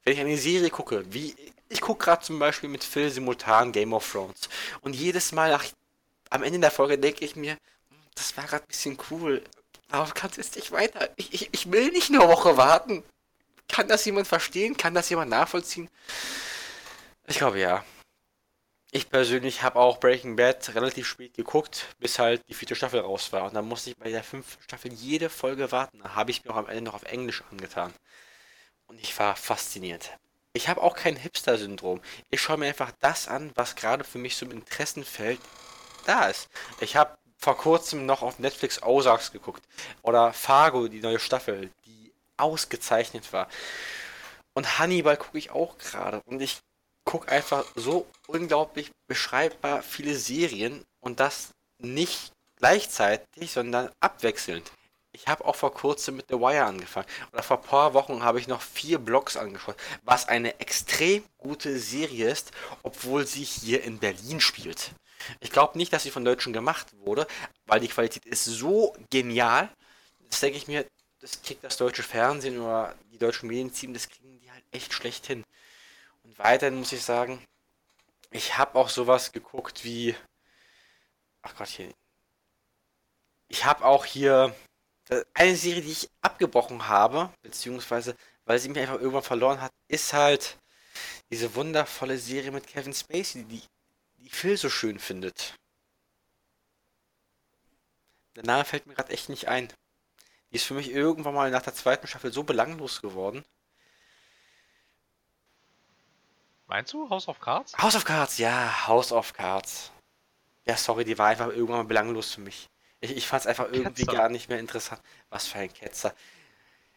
[0.04, 1.04] wenn ich eine Serie gucke.
[1.12, 1.34] Wie
[1.68, 4.48] ich gucke gerade zum Beispiel mit Phil simultan Game of Thrones.
[4.80, 5.64] Und jedes Mal nach,
[6.30, 9.42] am Ende der Folge denke ich mir, "Hm, das war gerade ein bisschen cool.
[9.90, 11.10] Aber kann es jetzt nicht weiter.
[11.16, 13.02] Ich, ich, ich will nicht eine Woche warten.
[13.68, 14.76] Kann das jemand verstehen?
[14.76, 15.88] Kann das jemand nachvollziehen?
[17.26, 17.84] Ich glaube ja.
[18.96, 23.32] Ich persönlich habe auch Breaking Bad relativ spät geguckt, bis halt die vierte Staffel raus
[23.32, 23.42] war.
[23.42, 25.98] Und dann musste ich bei der fünften Staffel jede Folge warten.
[25.98, 27.92] Da habe ich mir auch am Ende noch auf Englisch angetan.
[28.86, 30.16] Und ich war fasziniert.
[30.52, 32.00] Ich habe auch kein Hipster-Syndrom.
[32.30, 35.40] Ich schaue mir einfach das an, was gerade für mich im Interessenfeld
[36.06, 36.48] da ist.
[36.78, 39.64] Ich habe vor kurzem noch auf Netflix Ozarks geguckt.
[40.02, 43.48] Oder Fargo, die neue Staffel, die ausgezeichnet war.
[44.52, 46.22] Und Hannibal gucke ich auch gerade.
[46.26, 46.60] Und ich
[47.04, 54.72] gucke einfach so unglaublich beschreibbar viele Serien und das nicht gleichzeitig, sondern abwechselnd.
[55.12, 57.06] Ich habe auch vor kurzem mit The Wire angefangen.
[57.32, 61.78] Oder vor ein paar Wochen habe ich noch vier Blogs angeschaut, was eine extrem gute
[61.78, 62.50] Serie ist,
[62.82, 64.90] obwohl sie hier in Berlin spielt.
[65.40, 67.28] Ich glaube nicht, dass sie von Deutschen gemacht wurde,
[67.66, 69.68] weil die Qualität ist so genial.
[70.30, 70.84] Das denke ich mir,
[71.20, 75.26] das kriegt das deutsche Fernsehen oder die deutschen Medienteam, das kriegen die halt echt schlecht
[75.26, 75.44] hin.
[76.36, 77.44] Weiterhin muss ich sagen,
[78.30, 80.14] ich habe auch sowas geguckt wie.
[81.42, 81.92] Ach Gott, hier.
[83.48, 84.54] Ich habe auch hier
[85.08, 89.72] äh, eine Serie, die ich abgebrochen habe, beziehungsweise weil sie mich einfach irgendwann verloren hat,
[89.88, 90.58] ist halt
[91.30, 93.62] diese wundervolle Serie mit Kevin Spacey, die,
[94.18, 95.54] die Phil so schön findet.
[98.36, 99.72] Der Name fällt mir gerade echt nicht ein.
[100.50, 103.44] Die ist für mich irgendwann mal nach der zweiten Staffel so belanglos geworden.
[106.74, 107.72] Meinst du House of Cards?
[107.78, 109.92] House of Cards, ja, House of Cards.
[110.66, 112.68] Ja, sorry, die war einfach irgendwann mal belanglos für mich.
[112.98, 114.16] Ich, ich fand es einfach irgendwie Ketzer.
[114.18, 115.00] gar nicht mehr interessant.
[115.30, 116.12] Was für ein Ketzer.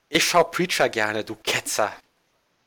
[0.10, 1.94] Ich schau Preacher gerne, du Ketzer.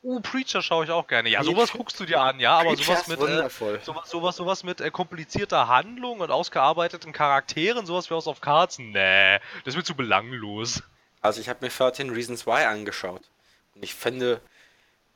[0.01, 1.27] Uh, Preacher schaue ich auch gerne.
[1.27, 3.49] Ja, sowas guckst du dir an, ja, aber sowas mit, äh,
[3.83, 8.79] sowas, sowas, sowas mit äh, komplizierter Handlung und ausgearbeiteten Charakteren, sowas wie House of Cards,
[8.79, 10.81] nee, das ist mir zu belanglos.
[11.19, 13.23] Also ich habe mir 13 Reasons Why angeschaut.
[13.75, 14.39] Und ich finde,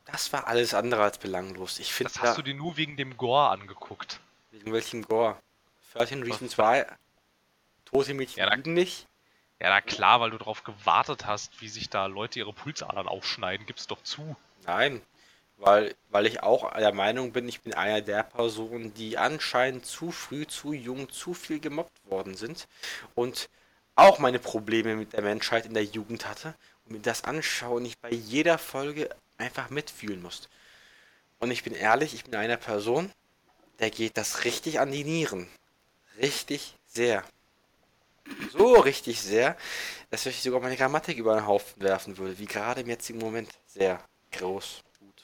[0.05, 1.79] das war alles andere als belanglos.
[1.79, 4.19] Ich finde Das hast du dir nur wegen dem Gore angeguckt.
[4.51, 5.37] wegen welchem Gore.
[5.93, 6.83] 13 Reasons Why.
[7.85, 9.07] Tote Mädchen Ja, da- nicht.
[9.61, 13.65] Ja, na klar, weil du darauf gewartet hast, wie sich da Leute ihre Pulsadern aufschneiden,
[13.65, 14.35] gib's doch zu.
[14.65, 15.01] Nein,
[15.57, 20.11] weil, weil ich auch der Meinung bin, ich bin einer der Personen, die anscheinend zu
[20.11, 22.67] früh, zu jung, zu viel gemobbt worden sind
[23.15, 23.49] und
[23.95, 26.53] auch meine Probleme mit der Menschheit in der Jugend hatte
[26.83, 30.49] und mir das anschaue und ich bei jeder Folge einfach mitfühlen muss.
[31.39, 33.11] Und ich bin ehrlich, ich bin einer Person,
[33.79, 35.47] der geht das richtig an die Nieren.
[36.17, 37.23] Richtig sehr.
[38.51, 39.55] So richtig sehr,
[40.09, 43.49] dass ich sogar meine Grammatik über den Haufen werfen würde, wie gerade im jetzigen Moment.
[43.67, 44.81] Sehr groß.
[44.99, 45.23] Gut.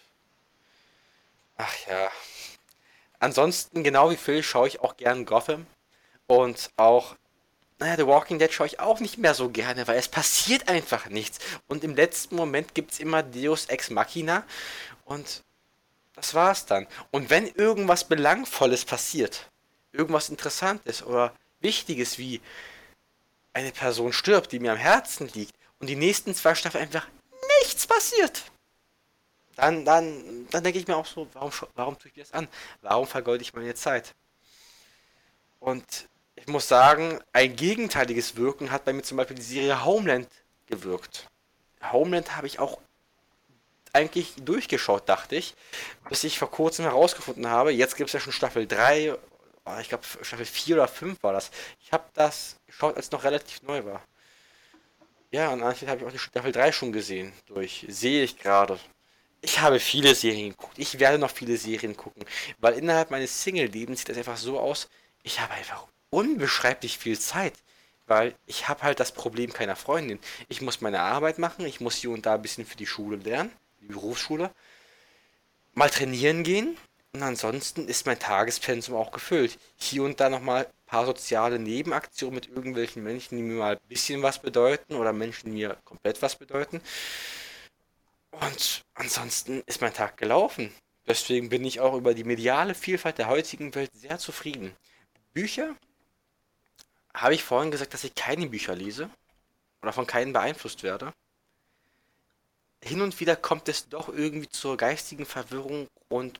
[1.57, 2.11] Ach ja.
[3.19, 5.65] Ansonsten, genau wie Phil, schaue ich auch gern Gotham.
[6.27, 7.15] Und auch,
[7.81, 11.07] naja, The Walking Dead schaue ich auch nicht mehr so gerne, weil es passiert einfach
[11.09, 11.39] nichts.
[11.67, 14.45] Und im letzten Moment gibt es immer Deus Ex Machina.
[15.03, 15.43] Und
[16.13, 16.85] das war's dann.
[17.09, 19.49] Und wenn irgendwas Belangvolles passiert,
[19.91, 22.39] irgendwas Interessantes oder Wichtiges wie
[23.51, 27.07] eine Person stirbt, die mir am Herzen liegt, und die nächsten zwei Staffeln einfach
[27.61, 28.43] nichts passiert,
[29.55, 32.47] dann, dann, dann denke ich mir auch so, warum, warum tue ich mir das an?
[32.81, 34.13] Warum vergeude ich meine Zeit?
[35.59, 40.27] Und ich muss sagen, ein gegenteiliges Wirken hat bei mir zum Beispiel die Serie Homeland
[40.67, 41.27] gewirkt.
[41.91, 42.79] Homeland habe ich auch
[43.93, 45.55] eigentlich durchgeschaut, dachte ich,
[46.09, 49.15] bis ich vor kurzem herausgefunden habe, jetzt gibt es ja schon Staffel 3,
[49.65, 51.51] oh, ich glaube Staffel 4 oder 5 war das.
[51.83, 54.01] Ich habe das geschaut, als es noch relativ neu war.
[55.31, 57.33] Ja, und anschließend habe ich auch die Staffel 3 schon gesehen.
[57.45, 57.85] Durch.
[57.87, 58.79] Sehe ich gerade.
[59.41, 60.77] Ich habe viele Serien geguckt.
[60.77, 62.25] Ich werde noch viele Serien gucken.
[62.59, 64.89] Weil innerhalb meines Single-Lebens sieht das einfach so aus,
[65.23, 67.53] ich habe einfach unbeschreiblich viel Zeit.
[68.05, 70.19] Weil ich habe halt das Problem keiner Freundin.
[70.49, 73.17] Ich muss meine Arbeit machen, ich muss hier und da ein bisschen für die Schule
[73.17, 73.51] lernen,
[73.81, 74.51] die Berufsschule.
[75.73, 76.77] Mal trainieren gehen.
[77.13, 79.57] Und ansonsten ist mein Tagespensum auch gefüllt.
[79.75, 83.87] Hier und da nochmal ein paar soziale Nebenaktionen mit irgendwelchen Menschen, die mir mal ein
[83.89, 86.81] bisschen was bedeuten oder Menschen, die mir komplett was bedeuten.
[88.31, 90.73] Und ansonsten ist mein Tag gelaufen.
[91.05, 94.73] Deswegen bin ich auch über die mediale Vielfalt der heutigen Welt sehr zufrieden.
[95.33, 95.75] Bücher
[97.13, 99.09] habe ich vorhin gesagt, dass ich keine Bücher lese
[99.81, 101.13] oder von keinen beeinflusst werde.
[102.83, 106.39] Hin und wieder kommt es doch irgendwie zur geistigen Verwirrung und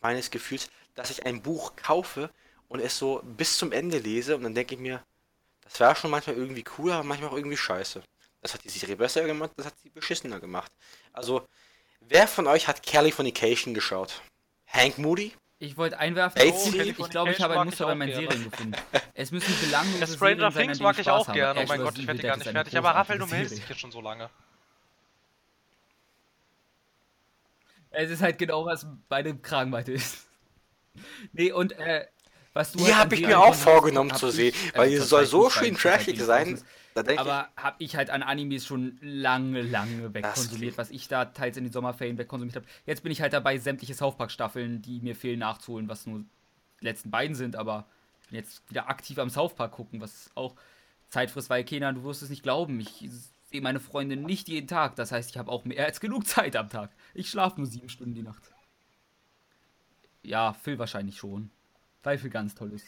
[0.00, 2.30] meines Gefühls, dass ich ein Buch kaufe
[2.68, 5.04] und es so bis zum Ende lese und dann denke ich mir,
[5.62, 8.02] das war schon manchmal irgendwie cool, aber manchmal auch irgendwie scheiße.
[8.40, 10.70] Das hat die Serie besser gemacht, das hat sie beschissener gemacht.
[11.12, 11.46] Also,
[12.00, 14.22] wer von euch hat Californication geschaut?
[14.66, 15.32] Hank Moody?
[15.58, 18.26] Ich wollte einwerfen, Ey, oh, ich glaube, ich habe ein Muster bei meinen gerne.
[18.28, 18.76] Serien gefunden.
[19.14, 21.60] Es müssen belanglose Ja, Serien Stranger sein, Things mag ich auch gerne.
[21.60, 21.80] Oh mein.
[21.80, 22.76] Gott, ich werde gar nicht fertig.
[22.76, 24.28] Aber Raphael, du meldest dich jetzt schon so lange.
[27.90, 30.18] Es ist halt genau, was meine Kragenweite ist.
[31.32, 32.06] Nee, und äh,
[32.54, 35.26] was du Die halt habe ich mir auch vorgenommen zu sehen, weil die zur soll
[35.26, 36.58] so schön die trashig sein.
[37.18, 41.64] Aber habe ich halt an Animes schon lange, lange wegkonsumiert, was ich da teils in
[41.64, 42.66] den Sommerferien wegkonsumiert habe.
[42.86, 46.24] Jetzt bin ich halt dabei, sämtliche South Park Staffeln, die mir fehlen, nachzuholen, was nur
[46.80, 47.86] die letzten beiden sind, aber
[48.22, 50.56] ich bin jetzt wieder aktiv am South Park gucken, was auch
[51.08, 53.08] Zeit frisst, weil Kenan, du wirst es nicht glauben, ich
[53.50, 56.56] sehe meine Freundin nicht jeden Tag, das heißt, ich habe auch mehr als genug Zeit
[56.56, 56.90] am Tag.
[57.14, 58.42] Ich schlafe nur sieben Stunden die Nacht.
[60.22, 61.50] Ja, Phil wahrscheinlich schon,
[62.02, 62.86] weil Phil ganz toll ist.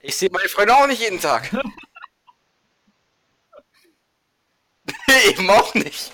[0.00, 1.52] Ich sehe meine Freunde auch nicht jeden Tag.
[5.28, 6.12] Eben auch nicht.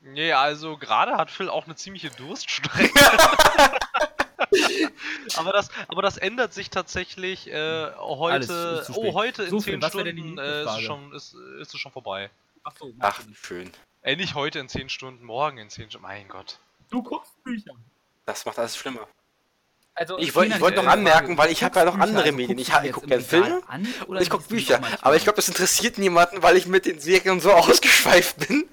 [0.00, 2.92] Nee, also gerade hat Phil auch eine ziemliche Durststrecke.
[5.36, 8.84] aber, das, aber das ändert sich tatsächlich äh, heute.
[8.94, 11.12] Oh, heute So, in Phil, 10 was wär denn die Stunden äh, ist, es schon,
[11.12, 12.30] ist, ist es schon vorbei.
[12.64, 13.70] Achso, Ach, schön.
[14.02, 16.06] Ey, nicht heute in 10 Stunden, morgen in 10 Stunden.
[16.06, 16.58] Mein Gott.
[16.90, 17.72] Du guckst Bücher.
[18.26, 19.06] Das macht alles schlimmer.
[19.94, 22.58] Also, Ich wollte wollt noch anmerken, weil ich habe ja noch andere Medien.
[22.58, 23.62] Ich, ich gucke gerne Filme
[24.06, 24.80] und ich gucke Bücher.
[25.02, 28.68] Aber ich glaube, das interessiert niemanden, weil ich mit den Serien so ausgeschweift bin.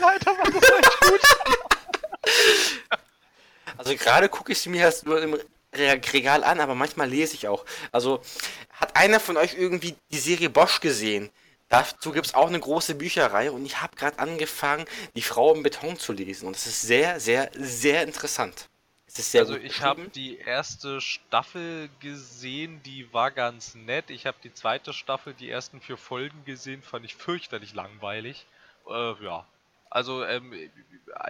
[0.00, 1.20] Leid, aber das war echt gut.
[3.76, 5.38] Also gerade gucke ich sie mir erst nur im
[5.72, 7.64] Regal an, aber manchmal lese ich auch.
[7.92, 8.22] Also
[8.72, 11.30] hat einer von euch irgendwie die Serie Bosch gesehen?
[11.68, 14.84] Dazu gibt es auch eine große Bücherreihe und ich habe gerade angefangen,
[15.14, 16.48] die Frau im Beton zu lesen.
[16.48, 18.68] Und es ist sehr, sehr, sehr interessant.
[19.06, 24.10] Es ist sehr Also ich habe die erste Staffel gesehen, die war ganz nett.
[24.10, 28.46] Ich habe die zweite Staffel, die ersten vier Folgen gesehen, fand ich fürchterlich langweilig.
[28.88, 29.46] Äh, ja.
[29.90, 30.52] Also ähm,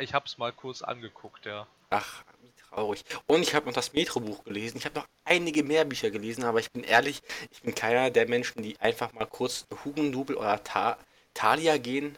[0.00, 1.66] ich habe es mal kurz angeguckt, ja.
[1.90, 2.22] Ach,
[2.70, 3.04] traurig.
[3.26, 4.78] Und ich habe noch das Metro-Buch gelesen.
[4.78, 8.28] Ich habe noch einige mehr Bücher gelesen, aber ich bin ehrlich, ich bin keiner der
[8.28, 10.98] Menschen, die einfach mal kurz Hugendubel oder Ta
[11.34, 12.16] Thalia gehen,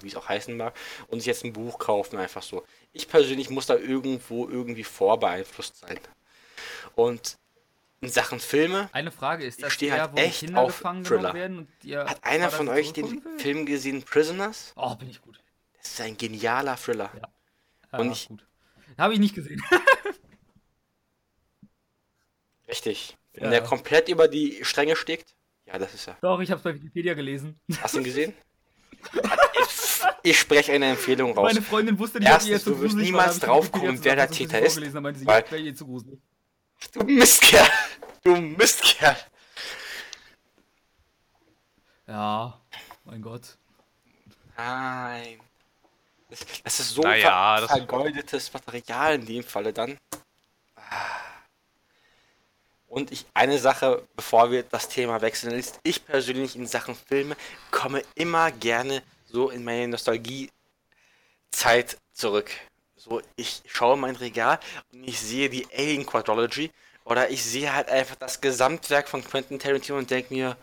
[0.00, 0.74] wie es auch heißen mag,
[1.08, 2.62] und sich jetzt ein Buch kaufen, einfach so.
[2.92, 5.98] Ich persönlich muss da irgendwo irgendwie vorbeeinflusst sein.
[6.94, 7.38] Und
[8.02, 11.04] in Sachen Filme, Eine Frage ist, Ich das der, halt wo echt Kinder auf gefangen
[11.04, 11.32] Thriller.
[11.32, 11.68] werden
[12.06, 13.22] hat einer von euch den?
[13.38, 14.72] Film gesehen, Prisoners?
[14.76, 15.38] Oh, bin ich gut.
[15.78, 17.10] Das ist ein genialer Thriller.
[17.92, 18.44] Ja, Und ich- gut.
[18.98, 19.62] Habe ich nicht gesehen.
[22.68, 23.16] Richtig.
[23.34, 23.50] Wenn Ja.
[23.50, 25.34] der komplett über die Stränge steckt,
[25.66, 26.16] ja, das ist er.
[26.20, 27.58] Doch, ich habe es bei Wikipedia gelesen.
[27.80, 28.34] Hast du ihn gesehen?
[29.12, 31.52] ich, ich spreche eine Empfehlung raus.
[31.52, 33.88] Meine Freundin wusste nicht, Erstens, jetzt so du wirst niemals war, hab ich drauf Wikipedia
[33.88, 34.76] kommen, wer der Täter ist,
[35.14, 36.20] sie, weil- ihr zu gruselig.
[36.92, 37.66] Du Mistkerl!
[38.24, 39.16] Du Mistkerl!
[42.06, 42.60] Ja,
[43.04, 43.56] mein Gott.
[44.56, 45.40] Nein.
[46.32, 49.98] Das, das ist so Naja, ver vergeudetes Material in dem Falle dann.
[52.88, 57.36] Und ich, eine Sache, bevor wir das Thema wechseln, ist, ich persönlich in Sachen Filme
[57.70, 62.50] komme immer gerne so in meine Nostalgie-Zeit zurück.
[62.96, 64.58] So, ich schaue mein Regal
[64.90, 66.70] und ich sehe die Alien Quadrology
[67.04, 70.56] oder ich sehe halt einfach das Gesamtwerk von Quentin Tarantino und denke mir,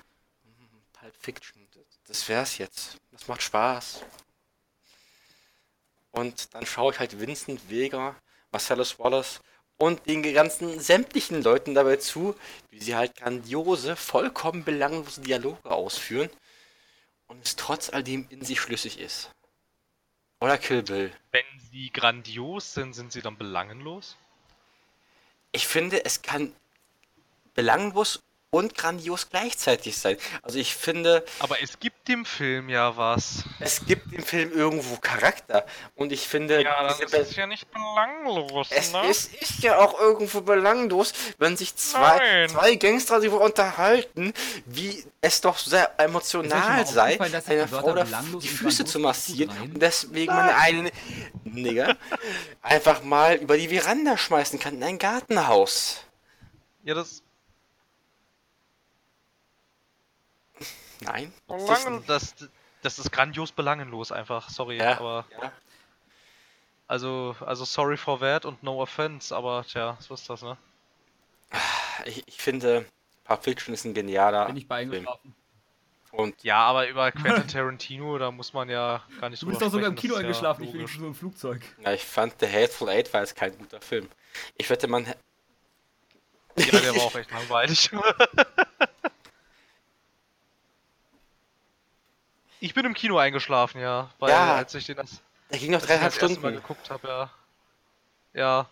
[0.44, 2.98] hm, Pulp Fiction, das, das wär's jetzt.
[3.12, 4.02] Das macht Spaß.
[6.20, 8.14] Und dann schaue ich halt Vincent Vega,
[8.52, 9.40] Marcellus Wallace
[9.78, 12.36] und den ganzen sämtlichen Leuten dabei zu,
[12.72, 16.30] wie sie halt grandiose, vollkommen belanglose Dialoge ausführen
[17.28, 19.32] und es trotz all dem in sich schlüssig ist.
[20.42, 21.14] Oder Kill Bill.
[21.32, 24.18] Wenn sie grandios sind, sind sie dann belangenlos?
[25.54, 26.54] Ich finde, es kann
[27.54, 30.18] belanglos und grandios gleichzeitig sein.
[30.42, 33.44] Also ich finde, Aber es gibt dem Film ja was.
[33.60, 35.66] es gibt im Film irgendwo Charakter
[35.96, 39.06] und ich finde, Ja, dann diese ist es ja nicht belanglos, Es ne?
[39.08, 42.50] ist, ist ja auch irgendwo belanglos, wenn sich zwei, Nein.
[42.50, 44.34] zwei Gangster darüber unterhalten,
[44.66, 47.94] wie es doch sehr emotional sei, einer Frau
[48.40, 50.90] die Füße zu massieren und deswegen man einen
[51.44, 51.98] Nigger
[52.64, 56.02] einfach mal über die Veranda schmeißen kann in ein Gartenhaus.
[56.84, 57.22] Ja, das,
[61.02, 61.34] Nein?
[61.48, 62.36] das ist belangen, das,
[62.82, 64.98] das ist grandios belangenlos einfach, sorry, Ja.
[64.98, 65.52] aber Ja.
[66.88, 70.58] also, also sorry for that und no offense, aber tja, so ist das, ne?
[72.06, 72.86] Ich, ich finde,
[73.24, 74.94] Pulp Fiction ist ein genialer Bin ich bei Film.
[74.94, 75.36] eingeschlafen.
[76.12, 79.68] Und Ja, aber über Quentin Tarantino, da muss man ja gar nicht Du drüber bist
[79.68, 80.98] doch sogar im Kino das eingeschlafen, ja ich bin logisch.
[80.98, 81.62] so im Flugzeug.
[81.84, 84.10] ja, ich fand The Hateful Eight war jetzt kein guter Film.
[84.58, 87.90] Ich wette, man Ja, der war auch echt langweilig.
[92.60, 94.56] ich bin im Kino eingeschlafen, ja, weil Ja.
[94.56, 95.22] als ich den das,
[95.52, 96.54] Der ging noch dreieinhalb erste Mal Stunden.
[96.54, 97.32] geguckt habe, ja.
[98.34, 98.70] Ja,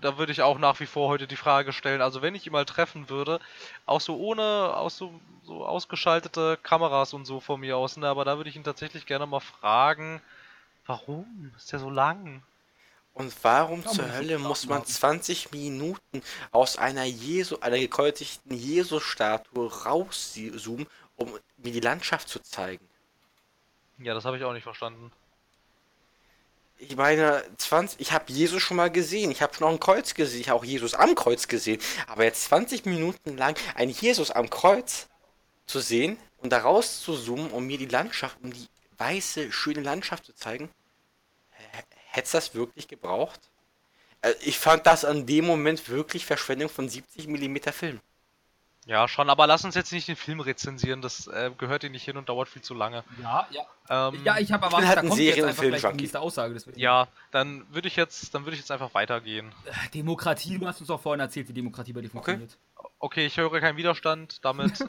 [0.00, 2.52] da würde ich auch nach wie vor heute die Frage stellen, also wenn ich ihn
[2.52, 3.40] mal treffen würde,
[3.84, 8.24] auch so ohne, auch so, so ausgeschaltete Kameras und so von mir aus, ne, aber
[8.24, 10.20] da würde ich ihn tatsächlich gerne mal fragen,
[10.86, 12.42] warum ist der so lang?
[13.14, 14.84] Und warum Ja, zur Hölle muss man haben.
[14.84, 16.22] 20 Minuten
[16.52, 20.86] aus einer Jesu, einer gekreuzigten Jesus-Statue rauszoomen,
[21.16, 22.88] um mir die Landschaft zu zeigen?
[23.98, 25.10] Ja, das habe ich auch nicht verstanden.
[26.78, 30.12] Ich meine, 20, ich habe Jesus schon mal gesehen, ich habe schon auch ein Kreuz
[30.12, 34.30] gesehen, ich habe auch Jesus am Kreuz gesehen, aber jetzt 20 Minuten lang ein Jesus
[34.30, 35.08] am Kreuz
[35.64, 38.68] zu sehen und da raus zu zoomen, um mir die Landschaft, um die
[38.98, 40.68] weiße, schöne Landschaft zu zeigen,
[42.16, 43.40] hätte das wirklich gebraucht?
[44.20, 48.00] Also ich fand das an dem Moment wirklich Verschwendung von 70 mm Film.
[48.86, 52.04] Ja, schon, aber lass uns jetzt nicht den Film rezensieren, das äh, gehört hier nicht
[52.04, 53.02] hin und dauert viel zu lange.
[53.20, 53.62] Ja, ja.
[53.88, 56.54] Ähm, ja, ich habe erwartet, halt da kommt jetzt einfach gleich die nächste Aussage.
[56.54, 56.78] Deswegen.
[56.78, 59.52] ja, dann würde ich jetzt, dann würde ich jetzt einfach weitergehen.
[59.92, 62.56] Demokratie, du hast uns doch vorhin erzählt, wie Demokratie bei dir funktioniert.
[63.00, 64.78] Okay, ich höre keinen Widerstand, damit.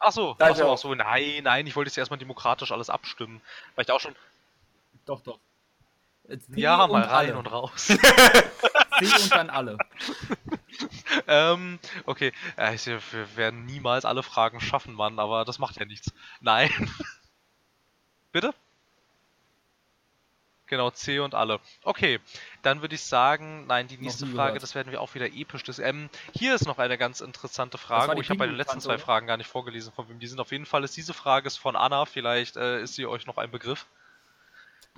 [0.00, 0.74] Ach so, ach so, auch.
[0.74, 3.40] ach so, nein, nein, ich wollte jetzt erstmal demokratisch alles abstimmen,
[3.74, 4.14] weil ich da auch schon
[5.06, 5.40] Doch, doch.
[6.28, 7.36] Äh, C ja mal rein alle.
[7.36, 7.86] und raus.
[7.86, 7.96] C
[9.06, 9.76] und dann alle.
[11.26, 15.84] ähm, okay, äh, ich, wir werden niemals alle Fragen schaffen, Mann, aber das macht ja
[15.84, 16.12] nichts.
[16.40, 16.70] Nein.
[18.32, 18.52] Bitte?
[20.68, 21.60] Genau, C und alle.
[21.82, 22.20] Okay,
[22.60, 24.62] dann würde ich sagen, nein, die nächste Frage, gehört.
[24.62, 25.62] das werden wir auch wieder episch.
[25.62, 28.12] Das, ähm, hier ist noch eine ganz interessante Frage.
[28.14, 29.02] Oh, ich habe bei den letzten zwei oder?
[29.02, 30.40] Fragen gar nicht vorgelesen, von wem die sind.
[30.40, 33.38] Auf jeden Fall ist diese Frage ist von Anna, vielleicht äh, ist sie euch noch
[33.38, 33.86] ein Begriff.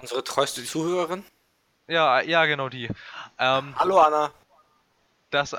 [0.00, 1.24] Unsere treueste Zuhörerin.
[1.86, 2.88] Ja, ja, genau die.
[3.38, 4.32] Ähm, Hallo Anna.
[5.30, 5.56] Das,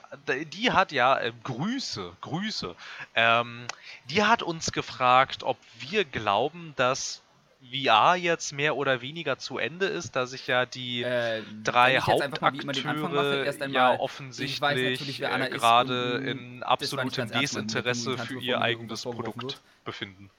[0.54, 2.76] die hat ja, äh, Grüße, Grüße,
[3.16, 3.66] ähm,
[4.10, 7.22] die hat uns gefragt, ob wir glauben, dass
[7.70, 12.12] VR jetzt mehr oder weniger zu Ende ist, da sich ja die Äh, drei mache,
[12.14, 20.32] Hauptakteure erst ja einmal, offensichtlich äh, gerade in absolutem Desinteresse für ihr eigenes Produkt befinden.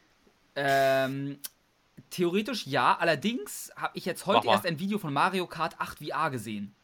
[0.57, 1.39] Ähm,
[2.11, 6.31] theoretisch ja, allerdings habe ich jetzt heute erst ein Video von Mario Kart 8 VR
[6.31, 6.75] gesehen.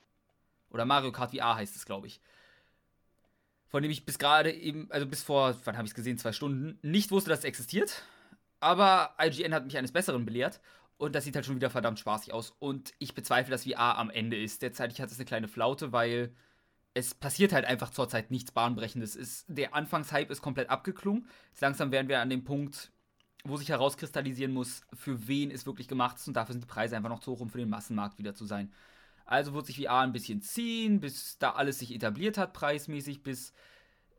[0.70, 2.20] Oder Mario Kart VR heißt es, glaube ich.
[3.68, 6.32] Von dem ich bis gerade eben, also bis vor, wann habe ich es gesehen, zwei
[6.32, 8.02] Stunden, nicht wusste, dass es existiert.
[8.60, 10.60] Aber IGN hat mich eines Besseren belehrt.
[10.96, 12.54] Und das sieht halt schon wieder verdammt spaßig aus.
[12.58, 14.62] Und ich bezweifle, dass VR am Ende ist.
[14.62, 16.34] Derzeit hat es eine kleine Flaute, weil
[16.94, 19.14] es passiert halt einfach zurzeit nichts Bahnbrechendes.
[19.14, 21.28] Es, der Anfangshype ist komplett abgeklungen.
[21.50, 22.90] Jetzt langsam werden wir an dem Punkt,
[23.44, 26.26] wo sich herauskristallisieren muss, für wen es wirklich gemacht ist.
[26.26, 28.44] Und dafür sind die Preise einfach noch zu hoch, um für den Massenmarkt wieder zu
[28.44, 28.72] sein.
[29.28, 33.54] Also wird sich VR ein bisschen ziehen, bis da alles sich etabliert hat, preismäßig, bis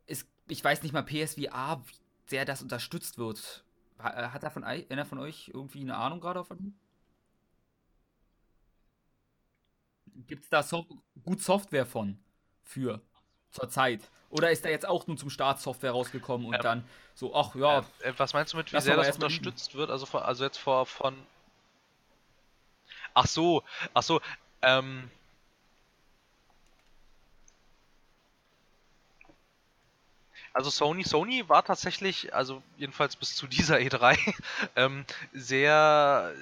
[0.06, 1.94] es, ich weiß nicht mal PSVR, wie
[2.26, 3.64] sehr das unterstützt wird.
[3.98, 6.74] Äh, Hat da von ei- einer von euch irgendwie eine Ahnung gerade davon?
[10.26, 10.86] Gibt es da so
[11.24, 12.18] gut Software von?
[12.62, 13.00] Für?
[13.50, 14.08] Zurzeit?
[14.28, 16.84] Oder ist da jetzt auch nur zum Start Software rausgekommen und Ähm, dann
[17.14, 19.90] so, ach ja, Äh, was meinst du mit, wie sehr das unterstützt wird?
[19.90, 21.14] Also, von, also jetzt vor, von.
[23.14, 23.62] Ach so,
[23.94, 24.20] ach so,
[24.62, 25.10] ähm.
[30.52, 34.16] Also Sony, Sony war tatsächlich, also jedenfalls bis zu dieser E3,
[34.76, 36.32] ähm, sehr,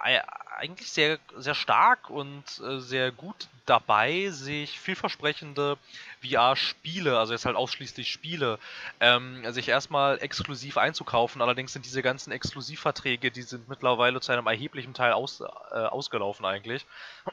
[0.00, 5.76] eigentlich sehr, sehr stark und äh, sehr gut dabei, sich vielversprechende
[6.22, 8.58] VR-Spiele, also jetzt halt ausschließlich Spiele,
[9.00, 11.42] ähm, sich erstmal exklusiv einzukaufen.
[11.42, 16.44] Allerdings sind diese ganzen Exklusivverträge, die sind mittlerweile zu einem erheblichen Teil aus, äh, ausgelaufen
[16.44, 16.86] eigentlich.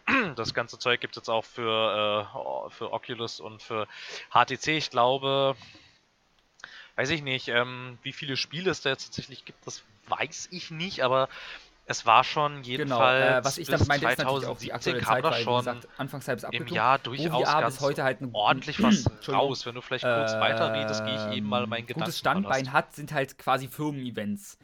[0.36, 3.88] Das ganze Zeug gibt es jetzt auch für, äh, für Oculus und für
[4.32, 4.68] HTC.
[4.68, 5.56] Ich glaube,
[6.96, 10.72] weiß ich nicht, ähm, wie viele Spiele es da jetzt tatsächlich gibt, das weiß ich
[10.72, 11.30] nicht, aber
[11.88, 12.66] es war schon genau.
[12.66, 15.44] jedenfalls Äh, was ich damit meinte, ist natürlich auch die 2017 aktuelle kam Zeit, weil,
[15.44, 16.74] schon gesagt, Anfangshype ist im abgeklungen.
[16.74, 19.66] Jahr durchaus VR ganz bis heute halt ein ordentlich was raus.
[19.66, 23.14] Wenn du vielleicht kurz weiterredest, gehe ich eben mal meinen Gedanken Gutes Standbein hat, sind
[23.14, 24.58] halt quasi Firmen-Events.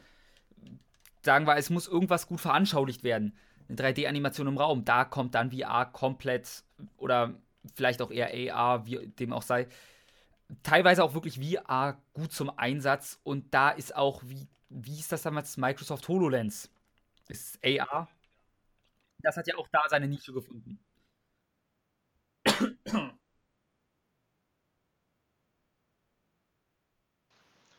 [1.22, 3.36] Sagen wir, es muss irgendwas gut veranschaulicht werden.
[3.68, 6.64] Eine 3D-Animation im Raum, da kommt dann VR komplett
[6.96, 7.34] oder
[7.76, 9.68] vielleicht auch eher AR, wie dem auch sei.
[10.64, 15.22] Teilweise auch wirklich VR gut zum Einsatz und da ist auch, wie, wie ist das
[15.22, 16.71] damals, Microsoft HoloLens?
[17.32, 18.08] Ist AR?
[19.22, 20.78] Das hat ja auch da seine Nische gefunden.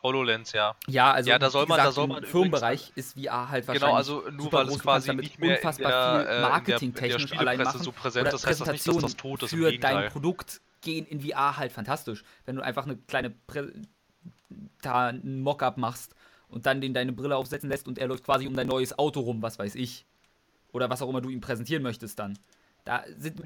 [0.02, 0.76] HoloLens, ja.
[0.88, 3.68] Ja, also Ja, da soll man- da gesagt, soll im man Firmenbereich ist VR halt
[3.68, 6.20] wahrscheinlich Genau, also nur weil es quasi damit nicht mehr in unfassbar der, viel äh,
[6.20, 7.84] in der, in der marketingtechnisch allein Spielepresse machen.
[7.86, 9.54] so präsent Oder ist, heißt das nicht, dass das Präsentationen tot ist.
[9.54, 12.24] Im für dein Produkt gehen in VR halt fantastisch.
[12.46, 13.72] Wenn du einfach eine kleine Prä
[14.82, 16.14] da ein Mockup machst
[16.54, 19.22] und dann den deine Brille aufsetzen lässt und er läuft quasi um dein neues Auto
[19.22, 20.06] rum, was weiß ich.
[20.72, 22.38] Oder was auch immer du ihm präsentieren möchtest dann.
[22.86, 23.42] Da sind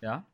[0.00, 0.24] ja.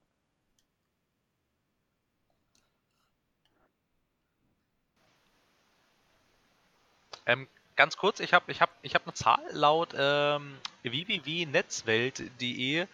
[7.27, 12.87] Ähm, ganz kurz, ich habe ich hab, ich hab eine Zahl laut ähm, www.netzwelt.de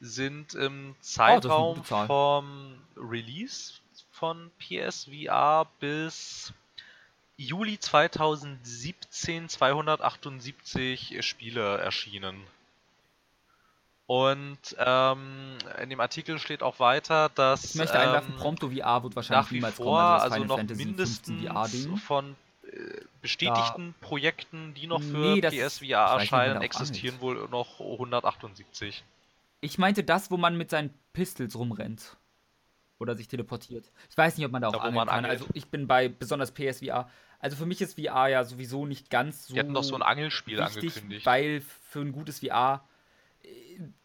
[0.00, 2.06] sind im Zeitraum gute Zahl.
[2.06, 3.74] vom Release
[4.20, 6.52] von PSVR bis
[7.38, 12.42] Juli 2017 278 Spiele erschienen.
[14.06, 19.02] Und ähm, in dem Artikel steht auch weiter, dass Ich möchte einwerfen, ähm, Prompto VR
[19.04, 23.00] wird wahrscheinlich nach wie niemals vor, kommen, also also noch Fantasy 15 mindestens von äh,
[23.22, 29.02] bestätigten Projekten, die noch für Nee, PSVR erscheinen, existieren wohl noch 178.
[29.62, 32.16] Ich meinte das, wo man mit seinen Pistols rumrennt.
[33.00, 33.90] Oder sich teleportiert.
[34.10, 35.24] Ich weiß nicht, ob man da auch Da, angeln kann.
[35.24, 37.08] Also ich bin bei besonders PSVR.
[37.38, 40.02] Also für mich ist VR ja sowieso nicht ganz so Die hatten doch so ein
[40.02, 41.26] Angelspiel wichtig, angekündigt.
[41.26, 42.84] weil für ein gutes VR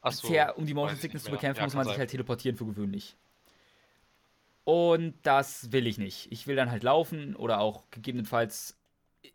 [0.01, 2.57] Ach so, bisher, um die Motion Sickness zu bekämpfen, Ja, muss man sich halt teleportieren
[2.57, 3.15] für gewöhnlich.
[4.63, 6.31] Und das will ich nicht.
[6.31, 8.77] Ich will dann halt laufen oder auch gegebenenfalls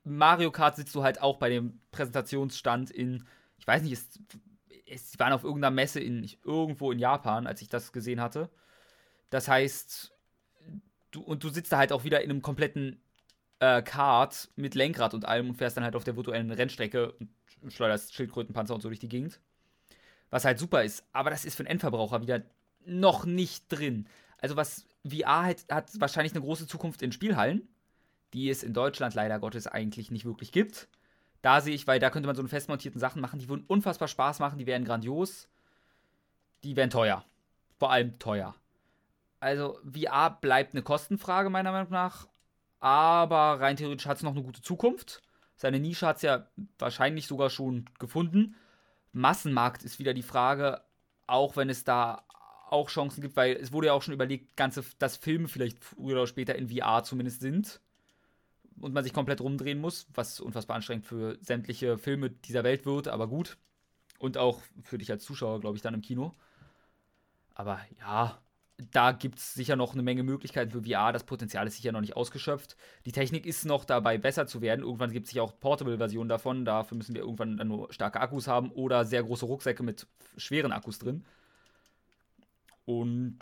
[0.05, 3.25] Mario Kart sitzt du halt auch bei dem Präsentationsstand in,
[3.59, 4.09] ich weiß nicht, es,
[4.87, 8.49] es waren auf irgendeiner Messe in irgendwo in Japan, als ich das gesehen hatte.
[9.31, 10.13] Das heißt,
[11.11, 13.01] du und du sitzt da halt auch wieder in einem kompletten
[13.61, 17.13] äh, Kart mit Lenkrad und allem und fährst dann halt auf der virtuellen Rennstrecke
[17.63, 19.41] und schleuderst Schildkrötenpanzer und so durch die Gegend.
[20.31, 22.43] Was halt super ist, aber das ist für den Endverbraucher wieder
[22.85, 24.07] noch nicht drin.
[24.39, 27.69] Also was VR hat, hat wahrscheinlich eine große Zukunft in Spielhallen,
[28.33, 30.89] die es in Deutschland leider Gottes eigentlich nicht wirklich gibt.
[31.43, 34.09] Da sehe ich, weil da könnte man so eine festmontierten Sachen machen, die würden unfassbar
[34.09, 35.49] Spaß machen, die wären grandios,
[36.63, 37.25] die wären teuer.
[37.79, 38.55] Vor allem teuer.
[39.41, 42.29] Also VR bleibt eine Kostenfrage meiner Meinung nach,
[42.79, 45.23] aber rein theoretisch hat es noch eine gute Zukunft.
[45.57, 46.47] Seine Nische hat es ja
[46.79, 48.55] wahrscheinlich sogar schon gefunden.
[49.13, 50.83] Massenmarkt ist wieder die Frage,
[51.27, 52.25] auch wenn es da
[52.71, 56.17] auch Chancen gibt, weil es wurde ja auch schon überlegt, ganze, dass Filme vielleicht früher
[56.17, 57.81] oder später in VR zumindest sind
[58.81, 63.09] und man sich komplett rumdrehen muss, was unfassbar anstrengend für sämtliche Filme dieser Welt wird,
[63.09, 63.59] aber gut.
[64.19, 66.33] Und auch für dich als Zuschauer, glaube ich, dann im Kino.
[67.55, 68.39] Aber ja,
[68.93, 71.13] da gibt es sicher noch eine Menge Möglichkeiten für VR.
[71.13, 72.77] Das Potenzial ist sicher noch nicht ausgeschöpft.
[73.07, 74.83] Die Technik ist noch dabei, besser zu werden.
[74.83, 76.65] Irgendwann gibt es sicher auch Portable-Versionen davon.
[76.65, 80.73] Dafür müssen wir irgendwann dann nur starke Akkus haben oder sehr große Rucksäcke mit schweren
[80.73, 81.25] Akkus drin.
[82.85, 83.39] Und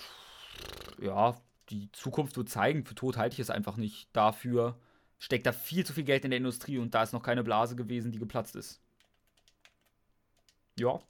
[1.01, 1.37] ja,
[1.71, 2.85] die Zukunft wird zeigen.
[2.85, 4.09] Für tot halte ich es einfach nicht.
[4.13, 4.79] Dafür
[5.19, 7.77] steckt da viel zu viel Geld in der Industrie und da ist noch keine Blase
[7.77, 8.81] gewesen, die geplatzt ist.
[10.79, 11.01] Ja,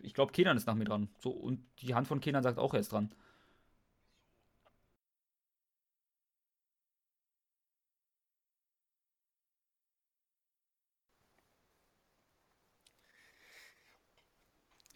[0.00, 1.08] ich glaube, Kenan ist nach mir dran.
[1.18, 3.14] So, und die Hand von Kenan sagt auch, er ist dran.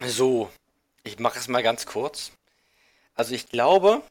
[0.07, 0.51] So,
[1.03, 2.33] ich mache es mal ganz kurz.
[3.15, 4.03] Also ich glaube,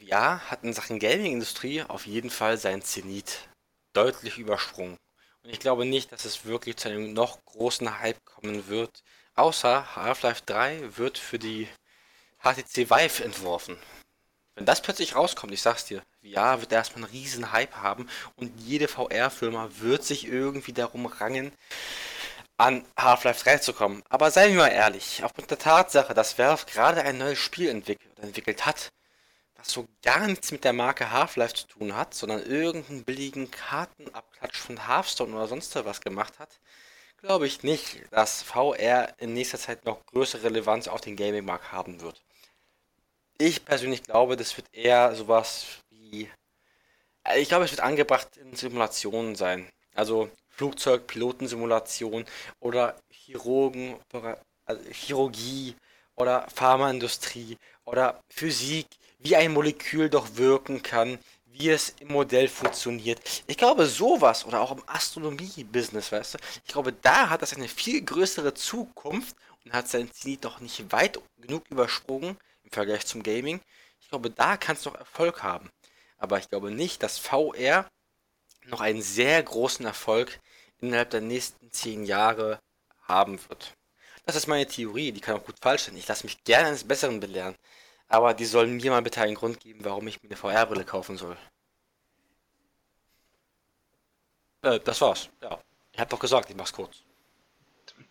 [0.00, 3.48] VR hat in Sachen Gaming-Industrie auf jeden Fall seinen Zenit
[3.92, 4.96] deutlich übersprungen.
[5.44, 9.04] Und ich glaube nicht, dass es wirklich zu einem noch großen Hype kommen wird.
[9.36, 11.68] Außer Half-Life 3 wird für die
[12.42, 13.76] HTC Vive entworfen.
[14.56, 18.50] Wenn das plötzlich rauskommt, ich sag's dir, VR wird erstmal einen riesen Hype haben und
[18.58, 21.52] jede VR-Firma wird sich irgendwie darum rangen,
[22.58, 24.02] an Half-Life 3 zu kommen.
[24.08, 28.18] Aber seien wir mal ehrlich, aufgrund der Tatsache, dass Valve gerade ein neues Spiel entwickelt,
[28.20, 28.90] entwickelt hat,
[29.56, 34.58] was so gar nichts mit der Marke Half-Life zu tun hat, sondern irgendeinen billigen Kartenabklatsch
[34.58, 36.60] von Hearthstone oder sonst was gemacht hat,
[37.18, 42.00] glaube ich nicht, dass VR in nächster Zeit noch größere Relevanz auf den Gaming-Markt haben
[42.00, 42.22] wird.
[43.38, 46.30] Ich persönlich glaube, das wird eher sowas wie.
[47.24, 49.70] äh, Ich glaube, es wird angebracht in Simulationen sein.
[49.94, 52.24] Also Flugzeugpilotensimulation
[52.60, 53.96] oder Chirurgen,
[54.64, 55.76] also Chirurgie
[56.14, 58.86] oder Pharmaindustrie oder Physik,
[59.18, 63.20] wie ein Molekül doch wirken kann, wie es im Modell funktioniert.
[63.46, 67.68] Ich glaube, sowas oder auch im Astronomie-Business, weißt du, ich glaube, da hat das eine
[67.68, 73.22] viel größere Zukunft und hat sein Ziel doch nicht weit genug übersprungen im Vergleich zum
[73.22, 73.60] Gaming.
[74.00, 75.70] Ich glaube, da kann es noch Erfolg haben.
[76.18, 77.88] Aber ich glaube nicht, dass VR
[78.66, 80.40] noch einen sehr großen Erfolg
[80.80, 82.58] innerhalb der nächsten zehn Jahre
[83.02, 83.74] haben wird.
[84.24, 85.96] Das ist meine Theorie, die kann auch gut falsch sein.
[85.96, 87.56] Ich lasse mich gerne eines Besseren belehren.
[88.08, 91.16] Aber die sollen mir mal bitte einen Grund geben, warum ich mir eine VR-Brille kaufen
[91.16, 91.36] soll.
[94.62, 95.28] Äh, das war's.
[95.42, 95.58] Ja.
[95.92, 97.02] Ich hab doch gesagt, ich mach's kurz.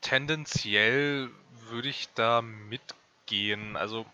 [0.02, 1.30] Tendenziell
[1.69, 3.76] würde ich da mitgehen.
[3.76, 4.06] Also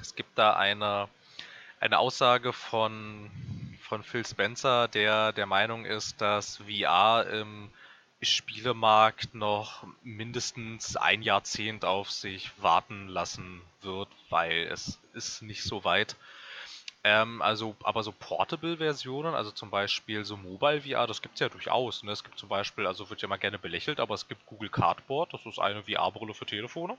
[0.00, 1.08] es gibt da eine,
[1.80, 3.30] eine Aussage von,
[3.86, 7.70] von Phil Spencer, der der Meinung ist, dass VR im
[8.20, 15.84] Spielemarkt noch mindestens ein Jahrzehnt auf sich warten lassen wird, weil es ist nicht so
[15.84, 16.16] weit.
[17.08, 21.48] Ähm, also, aber so Portable-Versionen, also zum Beispiel so Mobile VR, das gibt es ja
[21.48, 22.02] durchaus.
[22.02, 22.10] Ne?
[22.10, 25.32] Es gibt zum Beispiel, also wird ja mal gerne belächelt, aber es gibt Google Cardboard,
[25.32, 26.98] das ist eine VR-Brille für Telefone.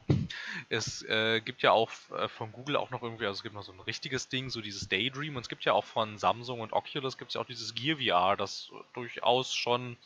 [0.69, 3.63] Es äh, gibt ja auch äh, von Google auch noch irgendwie, also es gibt noch
[3.63, 6.71] so ein richtiges Ding, so dieses Daydream, und es gibt ja auch von Samsung und
[6.71, 9.97] Oculus gibt es ja auch dieses Gear VR, das durchaus schon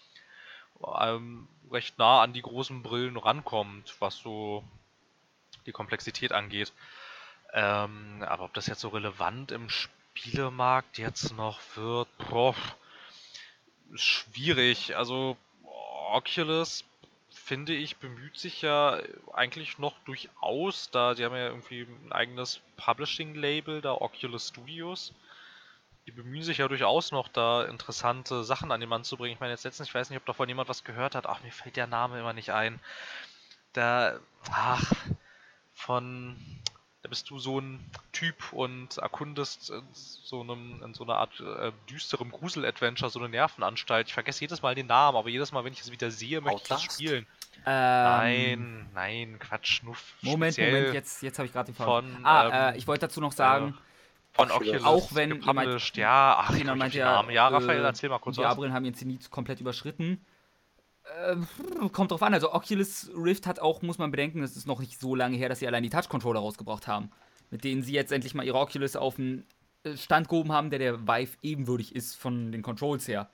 [1.00, 4.64] ähm, recht nah an die großen Brillen rankommt, was so
[5.68, 6.74] die Komplexität angeht.
[7.54, 12.56] Ähm, aber ob das jetzt so relevant im Spielemarkt jetzt noch wird, boah,
[13.96, 14.96] schwierig.
[14.96, 15.38] Also
[16.12, 16.86] Oculus
[17.30, 19.00] finde ich, bemüht sich ja
[19.34, 25.14] eigentlich noch durchaus, da die haben ja irgendwie ein eigenes Publishing-Label, da Oculus Studios.
[26.08, 29.34] Die bemühen sich ja durchaus noch, da interessante Sachen an den Mann zu bringen.
[29.34, 31.28] Ich meine, jetzt letztens, ich weiß nicht, ob davon jemand was gehört hat.
[31.28, 32.80] Ach, mir fällt der Name immer nicht ein.
[33.74, 34.20] Da,
[34.52, 34.92] ach,
[35.74, 36.38] von,
[37.04, 37.80] da bist du so ein
[38.12, 43.30] Typ und erkundest in so, einem, in so einer Art äh, düsterem Grusel-Adventure so eine
[43.30, 44.08] Nervenanstalt.
[44.08, 46.62] Ich vergesse jedes Mal den Namen, aber jedes Mal, wenn ich es wieder sehe, möchte
[46.62, 47.26] ich das spielen.
[47.66, 52.08] Ähm, Nein, nein, Quatsch, nur Moment, Moment, jetzt, jetzt habe ich gerade die Frage.
[52.08, 53.78] von, Ah, ähm, äh, ich wollte dazu noch sagen,
[54.34, 54.84] von Oculus.
[54.84, 55.96] Auch wenn jemand-.
[55.96, 57.32] Ja, ach, meinte die ja, Namen.
[57.32, 58.52] Ja, Raphael, äh, erzähl mal kurz die was.
[58.52, 60.26] Abrillen haben ihren Zenit komplett überschritten.
[61.20, 61.48] Ähm,
[61.92, 65.00] kommt drauf an, also Oculus Rift hat auch, muss man bedenken, es ist noch nicht
[65.00, 67.12] so lange her, dass sie allein die Touch-Controller rausgebracht haben.
[67.50, 69.46] Mit denen sie jetzt endlich mal ihre Oculus auf einen
[69.84, 73.30] äh, Stand gehoben haben, der der Vive ebenwürdig ist von den Controls her.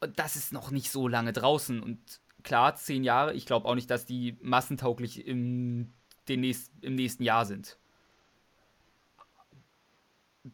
[0.00, 1.82] Und das ist noch nicht so lange draußen.
[1.82, 1.98] Und
[2.42, 5.92] klar, zehn Jahre, ich glaube auch nicht, dass die massentauglich im,
[6.28, 7.78] den nächst, im nächsten Jahr sind.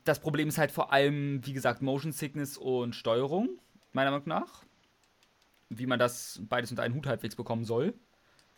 [0.05, 3.49] Das Problem ist halt vor allem, wie gesagt, Motion Sickness und Steuerung,
[3.93, 4.65] meiner Meinung nach.
[5.69, 7.95] Wie man das beides unter einen Hut halbwegs bekommen soll.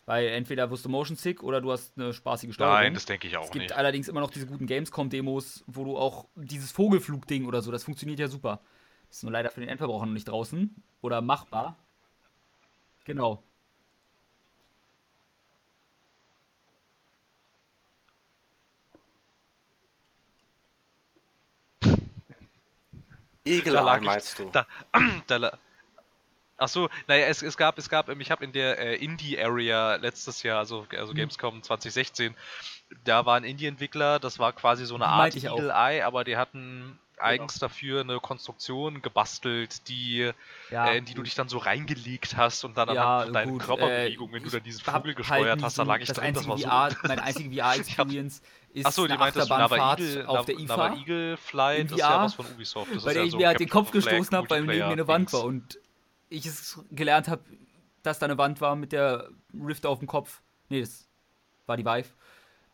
[0.05, 2.75] Weil entweder wirst du Motion Sick oder du hast eine spaßige Steuerung.
[2.75, 3.73] Nein, das denke ich auch es gibt nicht.
[3.75, 8.19] allerdings immer noch diese guten Gamescom-Demos, wo du auch dieses Vogelflug-Ding oder so, das funktioniert
[8.19, 8.61] ja super.
[9.09, 10.75] Ist nur leider für den Endverbraucher noch nicht draußen.
[11.01, 11.77] Oder machbar.
[13.03, 13.43] Genau.
[21.81, 21.89] Da
[23.49, 24.49] lag Egelarm ich- meinst du?
[24.51, 24.67] Da,
[25.27, 25.57] da, la-
[26.57, 29.95] ach so, naja, es, es gab, es gab, ähm, ich habe in der äh, Indie-Area
[29.95, 31.17] letztes Jahr, also, also Mhm.
[31.17, 32.35] Gamescom 2016,
[33.03, 35.35] da war ein Indie-Entwickler, das war quasi so eine Art.
[35.35, 40.31] Eagle Eye, aber die hatten eigens dafür eine Konstruktion gebastelt, die,
[40.69, 43.57] Ja, äh, in die du dich dann so reingelegt hast und dann Ja, anhand deinen
[43.57, 46.07] Körperbewegungen, äh, wenn du dann diesen hab Vogel halt gesteuert nie hast, da lag ich
[46.07, 46.97] das drin, das war VR, so.
[47.07, 48.41] Meine einzige VR-Experience
[48.73, 50.73] ist Achso, die meintest du, na, aber Achterbahnfahrt Eagle, auf der IFA.
[50.73, 52.95] aber Eagle Flight in ist ja VR, was von Ubisoft.
[52.95, 55.33] Das bei der ich mir halt den Kopf gestoßen habe, weil neben mir eine Wand
[55.33, 55.79] war und
[56.29, 57.43] ich es gelernt habe,
[58.03, 60.41] dass da eine Wand war mit der Rift auf dem Kopf.
[60.69, 61.07] Nee, das
[61.65, 62.09] war die Vive.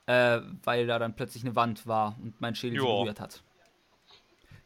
[0.05, 2.83] Äh, weil da dann plötzlich eine Wand war und mein Schädel Ja.
[2.83, 3.41] berührt hat.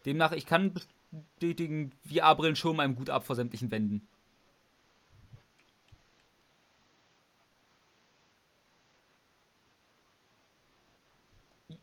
[0.05, 4.07] Demnach, ich kann bestätigen, VR-Brillen schirmen einem gut ab vor sämtlichen Wänden.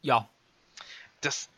[0.02, 0.28] Ja,
[1.20, 1.48] das.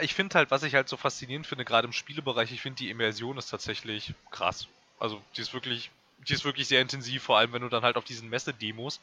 [0.00, 2.90] Ich finde halt, was ich halt so faszinierend finde, gerade im Spielebereich, ich finde die
[2.90, 4.68] Immersion ist tatsächlich krass.
[4.98, 5.90] Also, die ist wirklich,
[6.26, 9.00] die ist wirklich sehr intensiv, vor allem wenn du dann halt auf diesen Messe-Demos,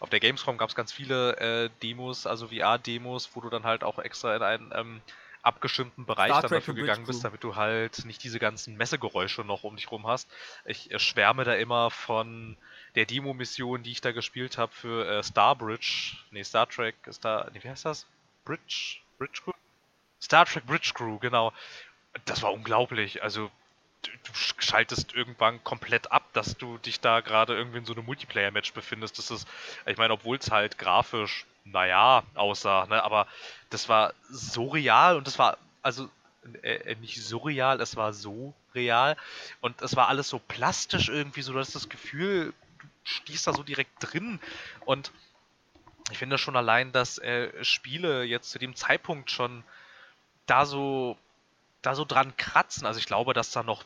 [0.00, 3.84] auf der Gamescom gab es ganz viele äh, Demos, also VR-Demos, wo du dann halt
[3.84, 5.00] auch extra in einen ähm,
[5.42, 9.42] abgestimmten Bereich Star dann Trek dafür gegangen bist, damit du halt nicht diese ganzen Messegeräusche
[9.42, 10.28] noch um dich rum hast.
[10.64, 12.56] Ich äh, schwärme da immer von
[12.94, 16.16] der Demo-Mission, die ich da gespielt habe für äh, Starbridge.
[16.30, 18.06] Nee, Star Trek, Star, nee, wie heißt das?
[18.44, 18.98] Bridge?
[19.18, 19.42] Bridge?
[20.24, 21.52] Star Trek Bridge Crew, genau.
[22.24, 23.22] Das war unglaublich.
[23.22, 23.50] Also,
[24.02, 24.10] du,
[24.58, 29.18] schaltest irgendwann komplett ab, dass du dich da gerade irgendwie in so einem Multiplayer-Match befindest.
[29.18, 29.46] Das ist,
[29.84, 33.26] ich meine, obwohl es halt grafisch, naja, aussah, ne, aber
[33.68, 36.08] das war so real und das war, also,
[36.62, 39.16] äh, äh, nicht surreal, es war so real
[39.60, 43.62] und es war alles so plastisch irgendwie, so du das Gefühl, du stehst da so
[43.62, 44.40] direkt drin
[44.84, 45.12] und
[46.10, 49.64] ich finde schon allein, dass äh, Spiele jetzt zu dem Zeitpunkt schon
[50.46, 51.16] da so,
[51.82, 52.86] da so dran kratzen.
[52.86, 53.84] Also ich glaube, dass da noch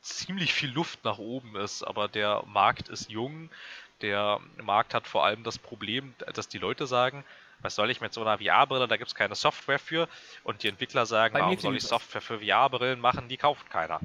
[0.00, 3.50] ziemlich viel Luft nach oben ist, aber der Markt ist jung.
[4.02, 7.24] Der Markt hat vor allem das Problem, dass die Leute sagen,
[7.60, 10.08] was soll ich mit so einer VR-Brille, da gibt es keine Software für.
[10.44, 11.82] Und die Entwickler sagen, Bei warum soll ich.
[11.82, 14.00] Software für VR-Brillen machen, die kauft keiner.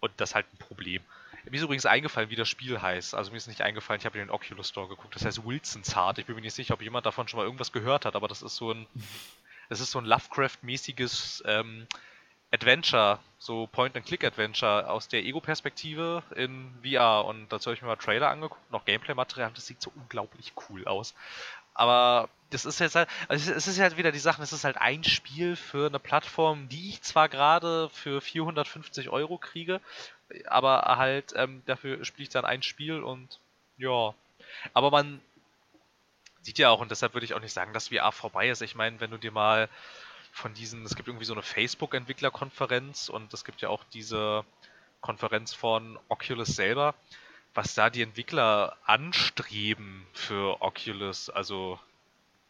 [0.00, 1.02] Und das ist halt ein Problem.
[1.44, 3.14] Mir ist übrigens eingefallen, wie das Spiel heißt.
[3.14, 5.14] Also mir ist nicht eingefallen, ich habe in den Oculus Store geguckt.
[5.14, 6.18] Das heißt Wilson's Heart.
[6.18, 8.42] Ich bin mir nicht sicher, ob jemand davon schon mal irgendwas gehört hat, aber das
[8.42, 8.86] ist so ein,
[9.68, 11.86] das ist so ein Lovecraft-mäßiges ähm,
[12.50, 17.24] Adventure, so Point-and-Click-Adventure aus der Ego-Perspektive in VR.
[17.26, 19.50] Und dazu habe ich mir mal Trailer angeguckt, noch Gameplay-Material.
[19.54, 21.14] Das sieht so unglaublich cool aus.
[21.74, 24.78] Aber das ist jetzt halt, also es ist halt wieder die Sache, es ist halt
[24.78, 29.80] ein Spiel für eine Plattform, die ich zwar gerade für 450 Euro kriege,
[30.46, 33.38] aber halt ähm, dafür spiele ich dann ein Spiel und
[33.76, 34.14] ja.
[34.72, 35.20] Aber man
[36.48, 38.62] sieht ja auch, und deshalb würde ich auch nicht sagen, dass VR vorbei ist.
[38.62, 39.68] Ich meine, wenn du dir mal
[40.32, 44.46] von diesen, es gibt irgendwie so eine Facebook-Entwicklerkonferenz und es gibt ja auch diese
[45.02, 46.94] Konferenz von Oculus selber,
[47.52, 51.78] was da die Entwickler anstreben für Oculus, also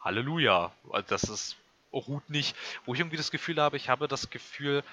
[0.00, 0.70] Halleluja.
[1.08, 1.56] Das ist
[1.92, 2.54] ruht nicht,
[2.84, 4.84] wo ich irgendwie das Gefühl habe, ich habe das Gefühl,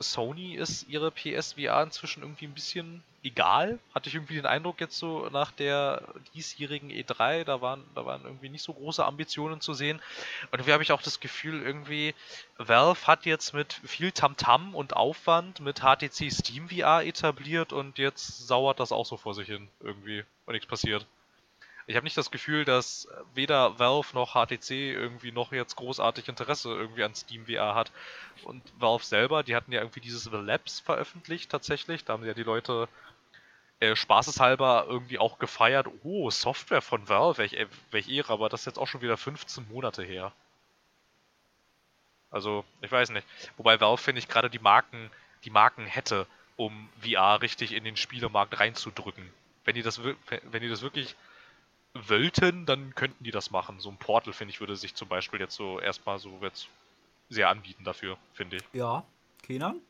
[0.00, 3.78] Sony ist ihre PSVR inzwischen irgendwie ein bisschen egal.
[3.94, 6.02] Hatte ich irgendwie den Eindruck jetzt so nach der
[6.34, 10.00] diesjährigen E3, da waren, da waren irgendwie nicht so große Ambitionen zu sehen.
[10.50, 12.14] Und irgendwie habe ich auch das Gefühl, irgendwie
[12.56, 17.98] Valve hat jetzt mit viel Tamtam -Tam und Aufwand mit HTC Steam VR etabliert und
[17.98, 21.06] jetzt sauert das auch so vor sich hin irgendwie und nichts passiert.
[21.90, 26.68] Ich habe nicht das Gefühl, dass weder Valve noch HTC irgendwie noch jetzt großartig Interesse
[26.68, 27.90] irgendwie an Steam VR hat.
[28.44, 32.04] Und Valve selber, die hatten ja irgendwie dieses The Labs veröffentlicht tatsächlich.
[32.04, 32.88] Da haben ja die Leute
[33.80, 35.88] äh, spaßeshalber irgendwie auch gefeiert.
[36.04, 39.16] Oh, Software von Valve, welch, äh, welch Ehre, aber das ist jetzt auch schon wieder
[39.16, 40.30] 15 Monate her.
[42.30, 43.26] Also, ich weiß nicht.
[43.56, 45.10] Wobei Valve, finde ich, gerade die Marken,
[45.42, 49.28] die Marken hätte, um VR richtig in den Spielemarkt reinzudrücken.
[49.64, 51.16] Wenn die das, wenn die das wirklich
[51.94, 53.80] wollten, dann könnten die das machen.
[53.80, 56.68] So ein Portal, finde ich, würde sich zum Beispiel jetzt so erstmal so jetzt
[57.28, 58.62] sehr anbieten dafür, finde ich.
[58.72, 59.04] Ja,
[59.42, 59.80] Kenan?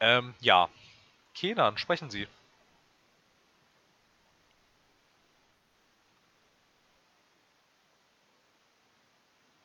[0.00, 0.68] Ähm, ja.
[1.34, 2.26] Kenan, sprechen Sie.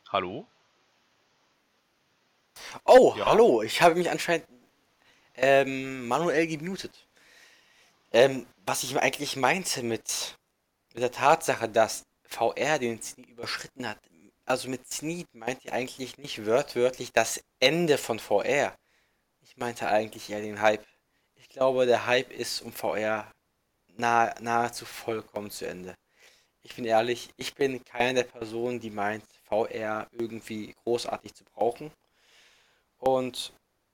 [0.08, 0.46] Hallo?
[2.84, 3.26] Oh, ja.
[3.26, 3.62] hallo.
[3.62, 4.46] Ich habe mich anscheinend
[5.34, 7.06] ähm, manuell gemutet.
[8.12, 10.36] Ähm, was ich eigentlich meinte mit
[10.94, 13.98] mit der Tatsache, dass VR den Zenit überschritten hat.
[14.46, 18.74] Also mit Zenit meint ihr eigentlich nicht wörtwörtlich das Ende von VR.
[19.40, 20.86] Ich meinte eigentlich eher den Hype.
[21.34, 23.30] Ich glaube, der Hype ist um VR
[23.96, 25.94] nah, nahezu vollkommen zu Ende.
[26.62, 31.90] Ich bin ehrlich, ich bin keine der Personen, die meint, VR irgendwie großartig zu brauchen.
[32.98, 33.52] Und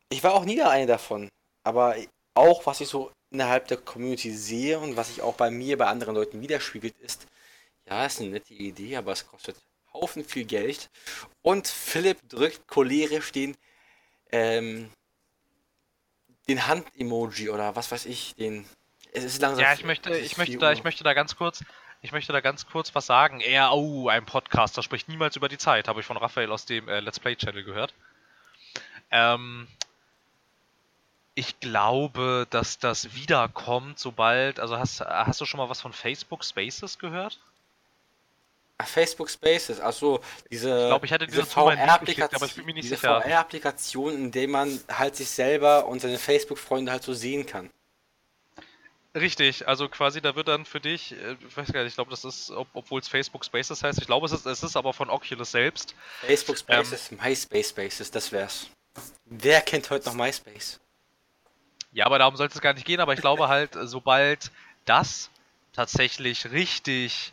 [0.09, 1.29] ich war auch nie eine davon.
[1.65, 1.97] Aber
[2.35, 5.87] auch was ich so innerhalb der Community sehe und was sich auch bei mir, bei
[5.87, 7.27] anderen Leuten widerspiegelt, ist,
[7.87, 9.57] ja, ist eine nette Idee, aber es kostet
[9.93, 10.91] Haufen viel Geld.
[11.43, 13.57] Und Philipp drückt cholerisch den,
[14.33, 14.91] ähm,
[16.49, 18.65] den Hand-Emoji oder was weiß ich, den.
[19.13, 19.65] Es ist langsam.
[19.65, 21.65] Ja, ich möchte, ich möchte da, ich möchte da ganz kurz,
[22.03, 23.41] ich möchte da ganz kurz was sagen.
[23.41, 26.89] Er, oh, ein Podcaster spricht niemals über die Zeit, habe ich von Raphael aus dem
[26.89, 27.95] äh, Let's Play Channel gehört.
[29.11, 29.67] Ähm,
[31.41, 34.61] ich glaube, dass das wiederkommt, sobald.
[34.61, 37.41] Also hast, hast du schon mal was von Facebook Spaces gehört?
[38.85, 44.81] Facebook Spaces, also diese, ich glaube, ich hatte diese VR-Applikation, diese VR-Applikation, in der man
[44.91, 47.71] halt sich selber und seine Facebook-Freunde halt so sehen kann.
[49.15, 52.11] Richtig, also quasi da wird dann für dich, äh, ich weiß gar nicht, ich glaube,
[52.11, 54.95] das ist, ob, obwohl es Facebook Spaces heißt, ich glaube, es ist, es ist aber
[54.95, 55.95] von Oculus selbst.
[56.21, 58.69] Facebook Spaces, ähm, MySpace Spaces, das wär's.
[59.27, 60.81] Wer kennt heute noch MySpace?
[61.93, 64.53] Ja, aber darum sollte es gar nicht gehen, aber ich glaube halt, sobald
[64.85, 65.31] das
[65.73, 67.33] tatsächlich richtig,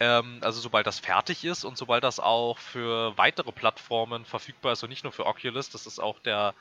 [0.00, 4.82] ähm, also sobald das fertig ist und sobald das auch für weitere Plattformen verfügbar ist
[4.82, 6.54] und nicht nur für Oculus, das ist auch der,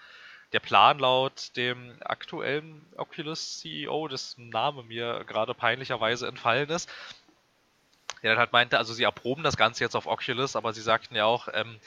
[0.54, 6.90] der Plan laut dem aktuellen Oculus CEO, dessen Name mir gerade peinlicherweise entfallen ist,
[8.26, 11.16] der dann halt meinte, also sie erproben das Ganze jetzt auf Oculus, aber sie sagten
[11.16, 11.78] ja auch, ähm,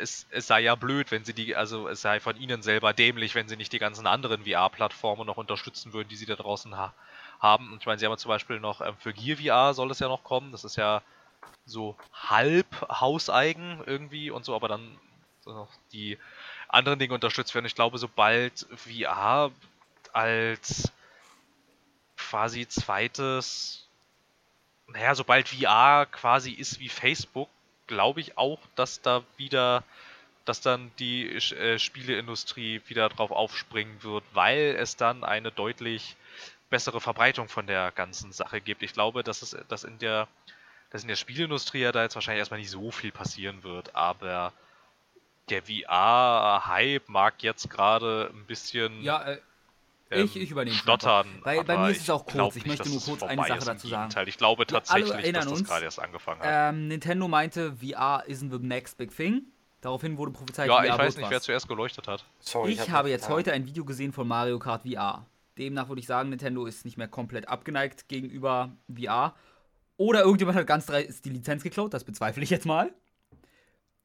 [0.00, 3.34] es, es, sei ja blöd, wenn sie die, also es sei von ihnen selber dämlich,
[3.34, 6.94] wenn sie nicht die ganzen anderen VR-Plattformen noch unterstützen würden, die sie da draußen ha
[7.40, 7.72] haben.
[7.72, 9.98] Und ich meine, sie haben ja zum Beispiel noch ähm, für Gear VR soll es
[9.98, 11.02] ja noch kommen, das ist ja
[11.66, 15.00] so halb hauseigen irgendwie und so, aber dann
[15.40, 16.16] so die
[16.68, 17.66] anderen Dinge unterstützt werden.
[17.66, 19.50] Ich glaube, sobald VR
[20.12, 20.92] als
[22.16, 23.89] quasi zweites
[24.92, 27.48] naja, sobald VR quasi ist wie Facebook,
[27.86, 29.84] glaube ich auch, dass da wieder,
[30.44, 36.16] dass dann die äh, Spieleindustrie wieder drauf aufspringen wird, weil es dann eine deutlich
[36.70, 38.82] bessere Verbreitung von der ganzen Sache gibt.
[38.82, 40.28] Ich glaube, dass es, dass in der,
[40.90, 44.52] dass in der Spielindustrie ja da jetzt wahrscheinlich erstmal nicht so viel passieren wird, aber
[45.50, 49.40] der VR-Hype mag jetzt gerade ein bisschen ja, äh,
[50.10, 51.26] ähm, ich, ich übernehme Stottern.
[51.44, 52.56] Bei, bei mir ist es auch kurz.
[52.56, 54.12] Ich, möchte nur kurz eine Sache dazu sagen.
[54.26, 56.74] Ich glaube tatsächlich, dass das gerade erst angefangen hat.
[56.74, 59.42] Ähm, Nintendo meinte, VR isn't the next big thing.
[59.80, 61.30] Daraufhin wurde prophezeit, ja, VR ich weiß nicht, was.
[61.30, 62.24] wer zuerst geleuchtet hat.
[62.40, 65.26] Sorry, ich, ich habe jetzt heute ein Video gesehen von Mario Kart VR.
[65.56, 69.34] Demnach würde ich sagen, Nintendo ist nicht mehr komplett abgeneigt gegenüber VR.
[69.96, 72.92] Oder irgendjemand hat ganz dreist die Lizenz geklaut, das bezweifle ich jetzt mal.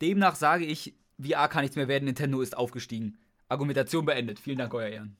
[0.02, 3.18] Demnach sage ich, VR kann nichts mehr werden, Nintendo ist aufgestiegen.
[3.48, 4.40] Argumentation beendet.
[4.40, 5.18] Vielen Dank, euer Ehren.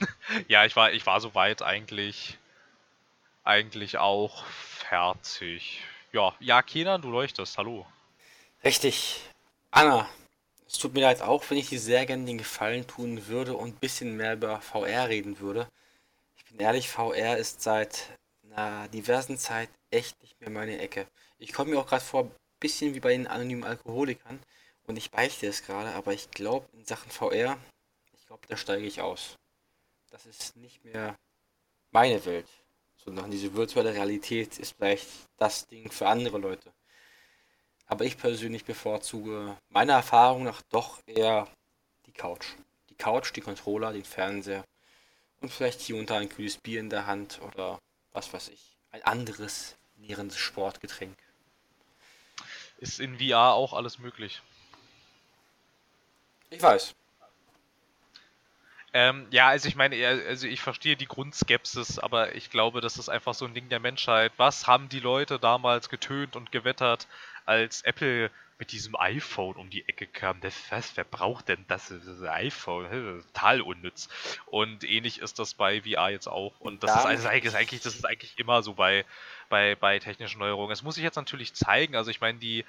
[0.48, 2.38] ja, ich war, ich war soweit eigentlich,
[3.44, 5.82] eigentlich auch fertig.
[6.12, 7.86] Ja, ja, Kenan, du leuchtest, hallo.
[8.64, 9.20] Richtig.
[9.70, 10.08] Anna,
[10.66, 13.70] Es tut mir leid, auch wenn ich dir sehr gerne den Gefallen tun würde und
[13.70, 15.68] ein bisschen mehr über VR reden würde.
[16.36, 21.06] Ich bin ehrlich, VR ist seit einer diversen Zeit echt nicht mehr meine Ecke.
[21.38, 24.40] Ich komme mir auch gerade vor, ein bisschen wie bei den anonymen Alkoholikern.
[24.86, 27.58] Und ich beichte es gerade, aber ich glaube, in Sachen VR,
[28.16, 29.36] ich glaube, da steige ich aus.
[30.10, 31.16] Das ist nicht mehr
[31.90, 32.48] meine Welt.
[32.96, 35.08] Sondern diese virtuelle Realität ist vielleicht
[35.38, 36.72] das Ding für andere Leute.
[37.86, 41.48] Aber ich persönlich bevorzuge meiner Erfahrung nach doch eher
[42.06, 42.46] die Couch.
[42.90, 44.64] Die Couch, die Controller, den Fernseher
[45.40, 47.78] und vielleicht hier unter ein kühles Bier in der Hand oder
[48.12, 48.76] was weiß ich.
[48.90, 51.16] Ein anderes nährendes Sportgetränk.
[52.78, 54.42] Ist in VR auch alles möglich.
[56.50, 56.94] Ich weiß.
[58.92, 63.08] Ähm, ja, also ich meine, also ich verstehe die Grundskepsis, aber ich glaube, das ist
[63.08, 64.32] einfach so ein Ding der Menschheit.
[64.36, 67.06] Was haben die Leute damals getönt und gewettert,
[67.46, 68.30] als Apple
[68.60, 70.38] mit diesem iPhone um die Ecke kam.
[70.42, 73.22] Das, was, wer braucht denn das, das iPhone?
[73.32, 74.08] Total unnütz.
[74.46, 76.52] Und ähnlich ist das bei VR jetzt auch.
[76.60, 79.06] Und das ist, also ist, eigentlich, das ist eigentlich immer so bei,
[79.48, 80.72] bei, bei technischen Neuerungen.
[80.72, 81.96] Es muss sich jetzt natürlich zeigen.
[81.96, 82.66] Also ich meine, die,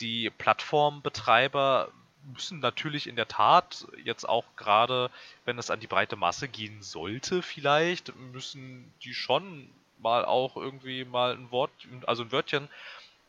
[0.00, 1.90] die Plattformbetreiber
[2.32, 5.10] müssen natürlich in der Tat jetzt auch gerade,
[5.44, 9.68] wenn es an die breite Masse gehen sollte, vielleicht, müssen die schon
[9.98, 11.70] mal auch irgendwie mal ein Wort,
[12.06, 12.68] also ein Wörtchen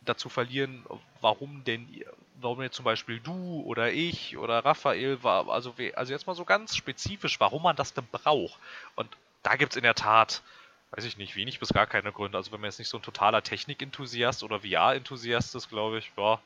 [0.02, 0.84] dazu verlieren,
[1.22, 1.88] warum denn,
[2.36, 6.46] warum jetzt zum Beispiel du oder ich oder Raphael war, also, also jetzt mal so
[6.46, 8.60] ganz spezifisch, warum man das denn braucht.
[8.96, 9.10] Und
[9.44, 10.42] da gibt es in der Tat,
[10.92, 12.38] weiß ich nicht, wenig bis gar keine Gründe.
[12.38, 16.40] Also wenn man jetzt nicht so ein totaler Technik-Enthusiast oder VR-Enthusiast ist, glaube ich, ja,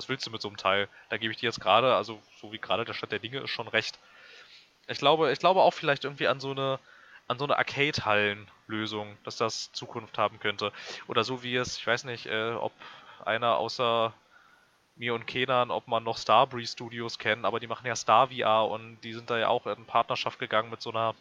[0.00, 0.88] was willst du mit so einem Teil?
[1.10, 3.50] Da gebe ich dir jetzt gerade, also so wie gerade der Stand der Dinge ist,
[3.50, 3.98] schon recht.
[4.88, 6.78] Ich glaube, ich glaube auch vielleicht irgendwie an so eine,
[7.28, 10.72] an so eine Arcade-Hallen-Lösung, dass das Zukunft haben könnte.
[11.06, 12.72] Oder so wie es, ich weiß nicht, äh, ob
[13.26, 14.14] einer außer
[14.96, 18.66] mir und Kenan, ob man noch Starbreeze Studios kennt, aber die machen ja Star VR
[18.68, 21.14] und die sind da ja auch in Partnerschaft gegangen mit so einer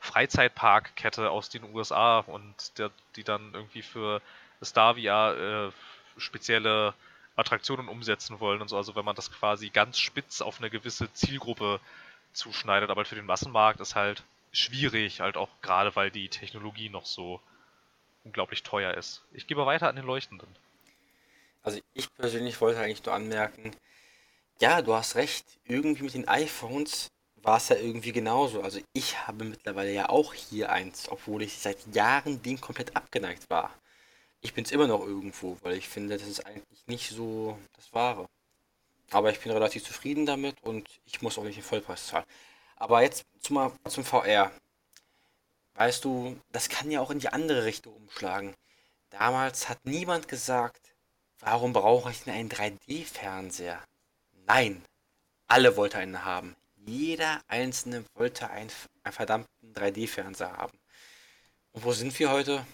[0.00, 4.22] Freizeitparkkette aus den USA und der, die dann irgendwie für
[4.62, 5.72] Star VR äh,
[6.18, 6.94] spezielle
[7.36, 8.76] Attraktionen umsetzen wollen und so.
[8.76, 11.80] Also wenn man das quasi ganz spitz auf eine gewisse Zielgruppe
[12.32, 17.06] zuschneidet, aber für den Massenmarkt ist halt schwierig, halt auch gerade weil die Technologie noch
[17.06, 17.40] so
[18.24, 19.22] unglaublich teuer ist.
[19.32, 20.48] Ich gebe weiter an den Leuchtenden.
[21.62, 23.74] Also ich persönlich wollte eigentlich nur anmerken,
[24.60, 27.10] ja, du hast recht, irgendwie mit den iPhones
[27.42, 28.62] war es ja irgendwie genauso.
[28.62, 33.50] Also ich habe mittlerweile ja auch hier eins, obwohl ich seit Jahren dem komplett abgeneigt
[33.50, 33.74] war.
[34.44, 37.90] Ich bin es immer noch irgendwo, weil ich finde, das ist eigentlich nicht so das
[37.94, 38.28] Wahre.
[39.10, 42.26] Aber ich bin relativ zufrieden damit und ich muss auch nicht den Vollpreis zahlen.
[42.76, 44.52] Aber jetzt zum, zum VR.
[45.76, 48.54] Weißt du, das kann ja auch in die andere Richtung umschlagen.
[49.08, 50.94] Damals hat niemand gesagt,
[51.40, 53.82] warum brauche ich denn einen 3D-Fernseher?
[54.46, 54.84] Nein,
[55.46, 56.54] alle wollten einen haben.
[56.84, 58.70] Jeder einzelne wollte einen,
[59.04, 60.78] einen verdammten 3D-Fernseher haben.
[61.72, 62.66] Und wo sind wir heute?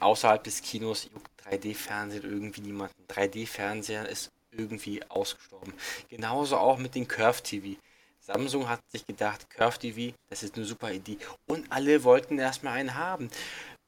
[0.00, 2.94] Außerhalb des Kinos juckt 3D-Fernsehen irgendwie niemanden.
[3.08, 5.72] 3D-Fernseher ist irgendwie ausgestorben.
[6.08, 7.78] Genauso auch mit den Curve TV.
[8.20, 11.18] Samsung hat sich gedacht, Curve TV, das ist eine super Idee.
[11.46, 13.30] Und alle wollten erstmal einen haben,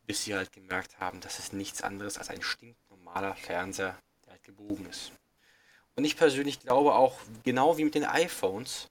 [0.07, 4.43] bis sie halt gemerkt haben, dass es nichts anderes als ein stinknormaler Fernseher, der halt
[4.43, 5.13] gebogen ist.
[5.95, 8.89] Und ich persönlich glaube auch, genau wie mit den iPhones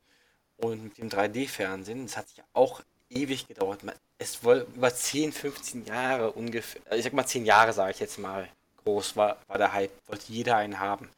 [0.57, 2.81] und mit dem 3D-Fernsehen, das hat sich auch
[3.15, 3.79] ewig gedauert.
[4.17, 8.19] Es wohl über 10, 15 Jahre ungefähr, ich sag mal 10 Jahre, sage ich jetzt
[8.19, 8.49] mal,
[8.83, 11.09] groß war, war der Hype, wollte jeder einen haben.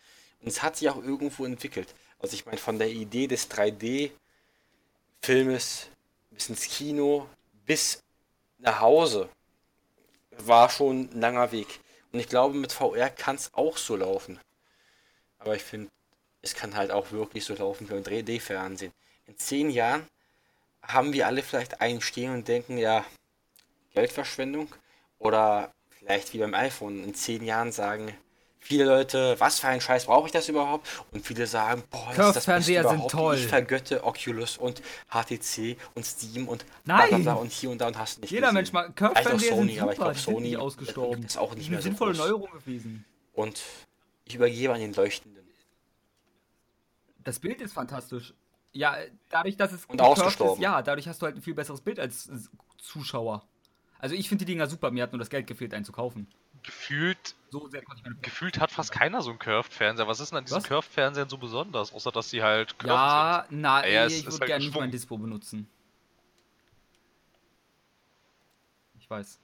[0.42, 1.94] Und es hat sich auch irgendwo entwickelt.
[2.20, 5.88] Also ich meine, von der Idee des 3D-Filmes
[6.32, 7.28] bis ins Kino,
[7.66, 8.02] bis
[8.60, 9.28] nach Hause,
[10.38, 11.82] war schon ein langer Weg.
[12.12, 14.40] Und ich glaube, mit VR kann es auch so laufen.
[15.40, 15.90] Aber ich finde,
[16.42, 18.92] es kann halt auch wirklich so laufen wie im 3D-Fernsehen.
[19.26, 20.06] In zehn Jahren
[20.88, 23.06] haben wir alle vielleicht einen stehen und denken, ja,
[23.94, 24.74] Geldverschwendung.
[25.20, 28.14] Oder vielleicht wie beim iPhone in zehn Jahren sagen,
[28.66, 30.88] Viele Leute, was für ein Scheiß brauche ich das überhaupt?
[31.12, 33.00] Und viele sagen, boah, das ist das Beste überhaupt.
[33.00, 33.36] Sind toll.
[33.36, 34.82] Ich vergötte Oculus und
[35.12, 37.22] HTC und Steam und Nein.
[37.22, 38.56] Bla und hier und da und hast nicht Jeder gesehen.
[38.56, 41.24] Mensch mal Curve-Fernseher sind super, aber ich glaube Sony ist ausgestorben.
[41.26, 42.26] ist auch nicht mehr so sinnvolle groß.
[42.26, 43.06] Neuerung gewesen.
[43.34, 43.62] Und
[44.24, 45.48] ich übergebe an den Leuchtenden.
[47.24, 48.34] Das Bild ist fantastisch.
[48.76, 48.98] Ja,
[49.30, 50.56] dadurch, dass es und ausgestorben.
[50.56, 52.30] Ist, ja, dadurch hast du halt ein viel besseres Bild als
[52.78, 53.44] Zuschauer.
[54.00, 56.28] Also ich finde die Dinger super, mir hat nur das Geld gefehlt, einen zu kaufen
[56.66, 57.70] gefühlt, so
[58.22, 60.08] gefühlt hat fast keiner so einen Curved-Fernseher.
[60.08, 63.62] Was ist denn an diesen Curved-Fernsehern so besonders, außer dass sie halt curved ja, sind?
[63.62, 65.70] Na, ja, ich würde halt gerne nicht mein Dispo benutzen.
[69.00, 69.40] Ich weiß.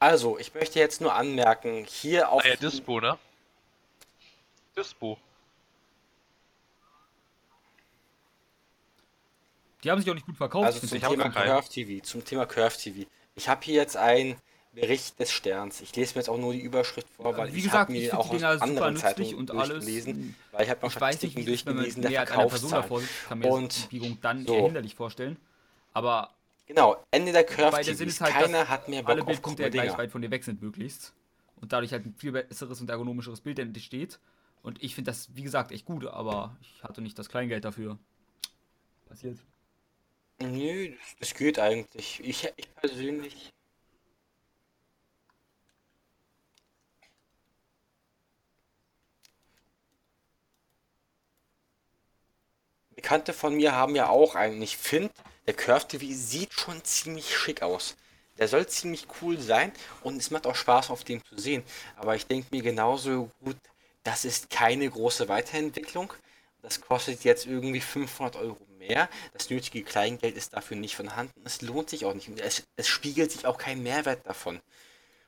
[0.00, 2.42] Also, ich möchte jetzt nur anmerken, hier auf...
[2.44, 3.18] Ah, ja, Dispo, ne?
[4.76, 5.18] Dispo.
[9.84, 10.66] Die haben sich auch nicht gut verkauft.
[10.66, 13.08] Also zum Thema Curve TV, zum Thema Curve TV.
[13.34, 14.36] Ich habe hier jetzt ein
[14.72, 15.80] Bericht des Sterns.
[15.80, 18.12] Ich lese mir jetzt auch nur die Überschrift vor, weil Wie ich gesagt, mir ich
[18.12, 19.86] auch aus Dinger anderen super Zeitungen und alles.
[19.86, 23.08] weil ich habe noch Ich weiß nicht, Statistiken es durchgelesen der Verkaufszahlen.
[23.28, 23.88] kann mir Und
[24.22, 24.54] dann so.
[24.64, 25.36] hinderlich vorstellen.
[25.92, 26.30] Aber
[26.66, 28.06] Genau, Ende der Curve Sinn TVs.
[28.06, 30.44] ist halt, Keiner hat mehr Bock alle auf Bildpunkte krumme gleich weit von dir weg
[30.44, 31.14] sind, möglichst.
[31.56, 34.20] Und dadurch halt ein viel besseres und ergonomischeres Bild entsteht.
[34.62, 37.98] Und ich finde das, wie gesagt, echt gut, aber ich hatte nicht das Kleingeld dafür.
[39.08, 39.38] Passiert.
[40.42, 42.20] Nö, das, geht eigentlich.
[42.20, 43.52] Ich, ich persönlich.
[52.94, 54.62] Bekannte von mir haben ja auch einen.
[54.62, 55.12] Ich finde,
[55.46, 57.96] der Curve TV sieht schon ziemlich schick aus.
[58.38, 59.72] Der soll ziemlich cool sein
[60.02, 61.64] und es macht auch Spaß auf dem zu sehen.
[61.96, 63.56] Aber ich denke mir genauso gut,
[64.04, 66.12] das ist keine große Weiterentwicklung.
[66.62, 68.58] Das kostet jetzt irgendwie 500 Euro
[68.90, 69.08] mehr.
[69.32, 71.40] Das nötige Kleingeld ist dafür nicht vorhanden.
[71.44, 72.28] Es lohnt sich auch nicht.
[72.40, 74.60] Es, es spiegelt sich auch kein Mehrwert davon.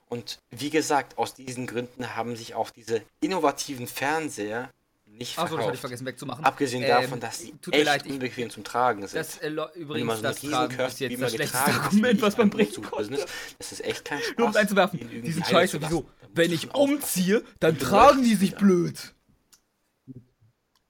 [0.09, 4.70] Und wie gesagt, aus diesen Gründen haben sich auch diese innovativen Fernseher
[5.06, 6.44] nicht Achso, das hatte ich vergessen wegzumachen.
[6.44, 9.18] Abgesehen Ähm, davon, dass sie echt leid, ich- unbequem zum Tragen sind.
[9.18, 12.51] Das äh, übrigens, man so das Tragen ist jetzt das schlechteste Argument, was ich man
[12.51, 13.26] bringen Umzug konnte.
[13.59, 14.39] Das ist echt kein Spaß.
[14.39, 16.06] Nur um einzuwerfen, den irgendwie die sind heile scheiße, wieso?
[16.34, 19.14] Wenn ich umziehe, dann tragen die sich blöd.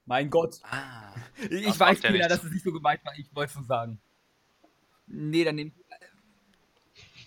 [0.05, 0.59] Mein Gott.
[0.63, 1.13] Ah,
[1.49, 3.13] Ich, Das ich weiß, Peter, dass es nicht so gemeint war.
[3.17, 3.99] Ich wollte es nur sagen.
[5.07, 5.71] Nee, dann nehm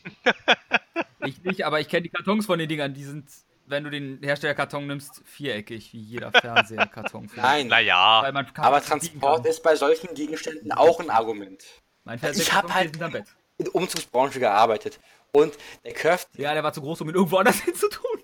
[1.24, 2.94] ich nicht, aber ich kenne die Kartons von den Dingern.
[2.94, 3.28] Die sind,
[3.66, 7.28] wenn du den Herstellerkarton nimmst, viereckig, wie jeder Fernseherkarton.
[7.34, 7.66] nein.
[7.68, 8.22] Naja,
[8.56, 11.64] Aber Transport ist bei solchen Gegenständen auch ein Argument.
[12.04, 13.26] Mein Ich hab Fernseherkarton halt-.
[13.58, 15.00] In der Umzugsbranche gearbeitet.
[15.32, 15.54] Und
[15.84, 18.22] der Curve Ja, der war zu groß, um ihn irgendwo anders hinzutun.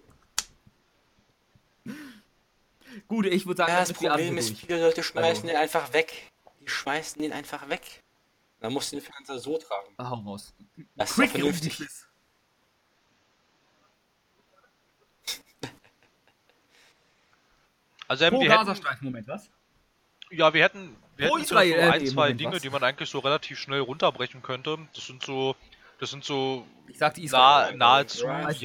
[3.09, 6.31] Gut, ich würde sagen, Ja, das Problem ist, viele Leute schmeißen Also- den einfach weg.
[6.61, 7.83] Die schmeißen den einfach weg.
[8.61, 9.93] Dann musst du den Fernseher so tragen.
[9.97, 10.55] Ah, Hau raus.
[10.95, 11.77] Das ist Quick, vernünftig.
[11.77, 12.07] Quiz.
[18.09, 19.51] also ähm, Pro wir hätten, Gazastreifen-Moment, was?
[20.31, 22.63] ja, wir hätten, wir Pro hätten so, ein, zwei Moment, Dinge, was?
[22.63, 24.79] die man eigentlich so relativ schnell runterbrechen könnte.
[24.95, 25.57] Das sind so,
[25.99, 27.77] das sind so Ich sagte nah, Israel.
[27.77, 28.61] nahezu Ja, Ich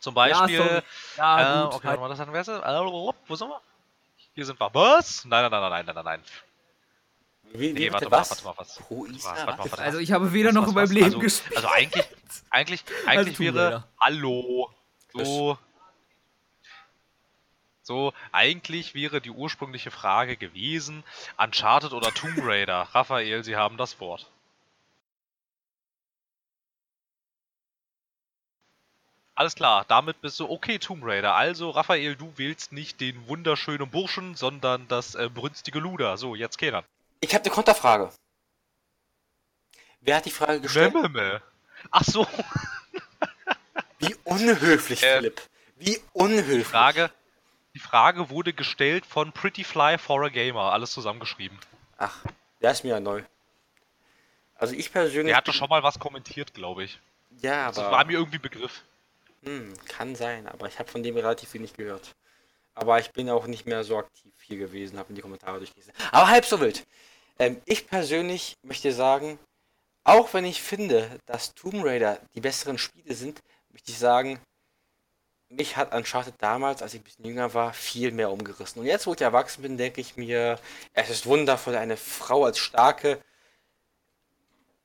[0.00, 0.82] Zum Ja, Beispiel, sorry.
[1.16, 1.74] Ja, äh, gut.
[1.74, 1.84] okay, halt.
[1.84, 2.48] warte mal, das hatten wir jetzt.
[2.48, 3.60] Äh, wo sind wir?
[4.34, 4.70] Hier sind wir.
[4.74, 5.24] Was?
[5.24, 6.22] Nein, nein, nein, nein, nein, nein, nein.
[7.52, 8.30] Wie, Nee, warte mal, was?
[8.30, 8.76] warte mal, was?
[8.76, 9.70] Pro Isa, warte was?
[9.72, 10.92] warte Also ich habe weder Was, noch was, in meinem was?
[10.92, 11.56] Leben also, gespielt.
[11.56, 12.04] Also eigentlich,
[12.50, 14.70] eigentlich, eigentlich Tomb wäre, hallo,
[15.12, 15.58] so,
[17.82, 21.02] so, eigentlich wäre die ursprüngliche Frage gewesen,
[21.38, 22.88] Uncharted oder Tomb Raider.
[22.92, 24.30] Raphael, Sie haben das Wort.
[29.40, 31.34] Alles klar, damit bist du okay, Tomb Raider.
[31.34, 36.18] Also, Raphael, du wählst nicht den wunderschönen Burschen, sondern das äh, brünstige Luder.
[36.18, 36.84] So, jetzt Kenan.
[37.20, 38.10] Ich habe eine Konterfrage.
[40.02, 40.92] Wer hat die Frage gestellt?
[40.92, 41.40] Memme.
[41.90, 42.26] Ach so,
[43.98, 45.40] Wie unhöflich, Äh, Philipp.
[45.76, 46.66] Wie unhöflich.
[46.66, 47.10] Frage.
[47.72, 51.58] Die Frage wurde gestellt von Pretty Fly for a Gamer, alles zusammengeschrieben.
[51.96, 52.14] Ach,
[52.60, 53.22] der ist mir ja neu.
[54.56, 55.28] Also ich persönlich.
[55.30, 57.00] Der hatte schon mal was kommentiert, glaube ich.
[57.40, 57.90] Ja, Das aber.
[57.92, 58.82] war mir irgendwie Begriff.
[59.42, 62.14] Hm, kann sein, aber ich habe von dem relativ wenig gehört.
[62.74, 65.92] Aber ich bin auch nicht mehr so aktiv hier gewesen, habe in die Kommentare durchgelesen.
[66.12, 66.86] Aber halb so wild.
[67.38, 69.38] Ähm, ich persönlich möchte sagen,
[70.04, 73.40] auch wenn ich finde, dass Tomb Raider die besseren Spiele sind,
[73.70, 74.40] möchte ich sagen,
[75.48, 78.80] mich hat Uncharted damals, als ich ein bisschen jünger war, viel mehr umgerissen.
[78.80, 80.58] Und jetzt, wo ich erwachsen bin, denke ich mir,
[80.92, 83.20] es ist wundervoll, eine Frau als starke,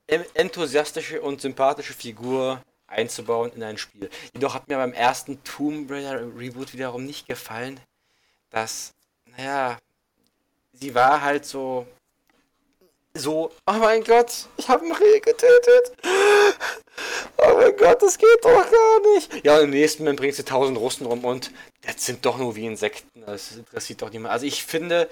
[0.07, 4.09] enthusiastische und sympathische Figur einzubauen in ein Spiel.
[4.33, 7.79] Jedoch hat mir beim ersten Tomb Raider Reboot wiederum nicht gefallen,
[8.49, 8.93] dass,
[9.25, 9.77] naja,
[10.73, 11.87] sie war halt so,
[13.13, 15.93] so, oh mein Gott, ich habe einen Reh getötet.
[17.37, 19.45] Oh mein Gott, das geht doch gar nicht.
[19.45, 21.51] Ja, und im nächsten Moment bringst du tausend Russen rum und
[21.81, 23.23] das sind doch nur wie Insekten.
[23.25, 24.33] Das interessiert doch niemand.
[24.33, 25.09] Also ich finde,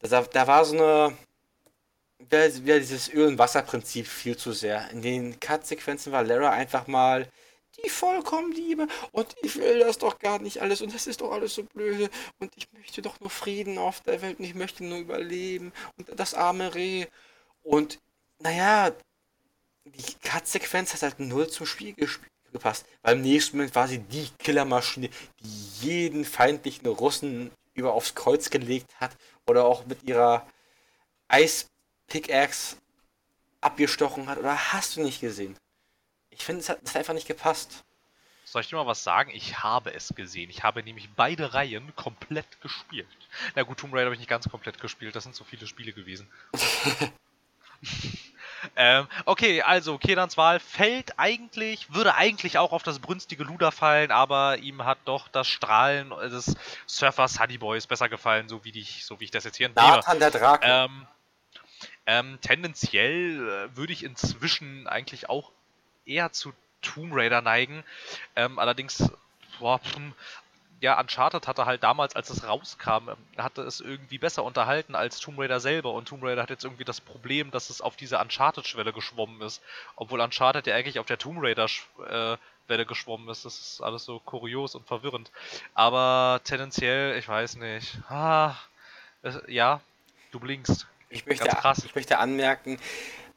[0.00, 1.16] da, da war so eine,
[2.30, 4.90] wieder, dieses Öl- und Wasserprinzip viel zu sehr.
[4.90, 7.28] In den Cut-Sequenzen war Lara einfach mal
[7.82, 8.88] die vollkommen Liebe.
[9.12, 10.80] Und ich will das doch gar nicht alles.
[10.80, 12.10] Und das ist doch alles so blöde.
[12.38, 14.38] Und ich möchte doch nur Frieden auf der Welt.
[14.38, 15.72] Und ich möchte nur überleben.
[15.96, 17.06] Und das arme Reh.
[17.62, 17.98] Und
[18.38, 18.92] naja,
[19.84, 22.20] die Cut-Sequenz hat halt null zum Spiel gesp-
[22.52, 25.08] gepasst, weil im nächsten Moment war sie die Killermaschine,
[25.40, 29.16] die jeden feindlichen Russen über aufs Kreuz gelegt hat.
[29.46, 30.46] Oder auch mit ihrer
[32.10, 32.76] Eispickaxe
[33.60, 35.56] abgestochen hat oder hast du nicht gesehen?
[36.30, 37.84] Ich finde, es hat, hat einfach nicht gepasst.
[38.44, 39.30] Soll ich dir mal was sagen?
[39.32, 40.50] Ich habe es gesehen.
[40.50, 43.06] Ich habe nämlich beide Reihen komplett gespielt.
[43.54, 45.14] Na gut, Tomb Raider habe ich nicht ganz komplett gespielt.
[45.14, 46.28] Das sind so viele Spiele gewesen.
[48.76, 54.10] ähm, okay, also Kedans Wahl fällt eigentlich, würde eigentlich auch auf das brünstige Luder fallen,
[54.10, 56.56] aber ihm hat doch das Strahlen des
[56.86, 59.90] Surfers Sunny Boys besser gefallen, so wie, ich, so wie ich das jetzt hier entnehme.
[59.90, 60.66] Nathan der Drake.
[60.66, 61.06] Ähm,
[62.06, 65.50] ähm, tendenziell äh, würde ich inzwischen eigentlich auch
[66.06, 66.52] eher zu
[66.82, 67.84] Tomb Raider neigen.
[68.36, 69.10] Ähm, allerdings,
[69.58, 69.80] boah,
[70.80, 75.20] ja, Uncharted hatte halt damals, als es rauskam, ähm, hatte es irgendwie besser unterhalten als
[75.20, 75.92] Tomb Raider selber.
[75.92, 79.62] Und Tomb Raider hat jetzt irgendwie das Problem, dass es auf diese Uncharted-Schwelle geschwommen ist.
[79.96, 83.44] Obwohl Uncharted ja eigentlich auf der Tomb Raider-Welle geschwommen ist.
[83.44, 85.30] Das ist alles so kurios und verwirrend.
[85.74, 87.98] Aber tendenziell, ich weiß nicht.
[88.08, 88.56] Ah,
[89.48, 89.80] ja,
[90.30, 90.86] du blinkst.
[91.10, 91.48] Ich möchte,
[91.84, 92.78] ich möchte anmerken,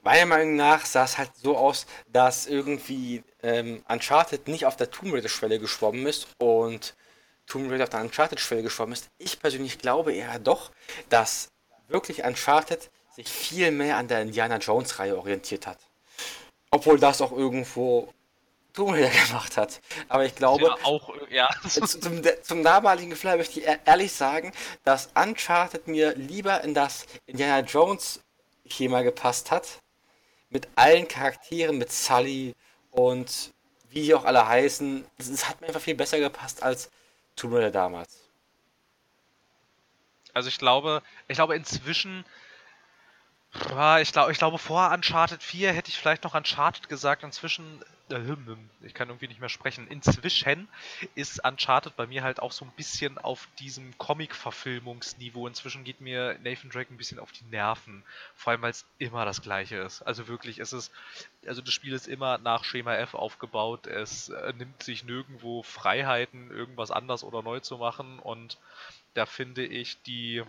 [0.03, 4.91] meiner Meinung nach sah es halt so aus, dass irgendwie ähm, Uncharted nicht auf der
[4.91, 6.93] Tomb Raider-Schwelle geschwommen ist und
[7.47, 9.09] Tomb Raider auf der Uncharted-Schwelle geschwommen ist.
[9.17, 10.71] Ich persönlich glaube eher doch,
[11.09, 11.49] dass
[11.87, 15.79] wirklich Uncharted sich viel mehr an der Indiana Jones-Reihe orientiert hat.
[16.71, 18.13] Obwohl das auch irgendwo
[18.73, 19.81] Tomb Raider gemacht hat.
[20.09, 21.49] Aber ich glaube, ja, auch, ja.
[21.67, 24.51] zum, zum, damaligen Gefühl möchte ich ehrlich sagen,
[24.83, 28.19] dass Uncharted mir lieber in das Indiana Jones
[28.67, 29.67] Schema gepasst hat,
[30.49, 32.55] mit allen Charakteren, mit Sully
[32.91, 33.53] und
[33.89, 35.05] wie die auch alle heißen.
[35.17, 36.89] Es hat mir einfach viel besser gepasst als
[37.35, 38.19] Tomb Raider damals.
[40.33, 42.25] Also ich glaube, ich glaube inzwischen
[44.01, 47.23] ich, glaube, ich glaube, vor Uncharted 4 hätte ich vielleicht noch Uncharted gesagt.
[47.23, 48.19] Inzwischen, äh,
[48.81, 49.87] ich kann irgendwie nicht mehr sprechen.
[49.87, 50.67] Inzwischen
[51.13, 55.45] ist Uncharted bei mir halt auch so ein bisschen auf diesem Comic-Verfilmungsniveau.
[55.47, 58.03] Inzwischen geht mir Nathan Drake ein bisschen auf die Nerven.
[58.35, 60.01] Vor allem, weil es immer das Gleiche ist.
[60.01, 60.91] Also wirklich, es ist,
[61.45, 63.85] also das Spiel ist immer nach Schema F aufgebaut.
[63.85, 68.17] Es äh, nimmt sich nirgendwo Freiheiten, irgendwas anders oder neu zu machen.
[68.17, 68.57] Und
[69.13, 70.43] da finde ich die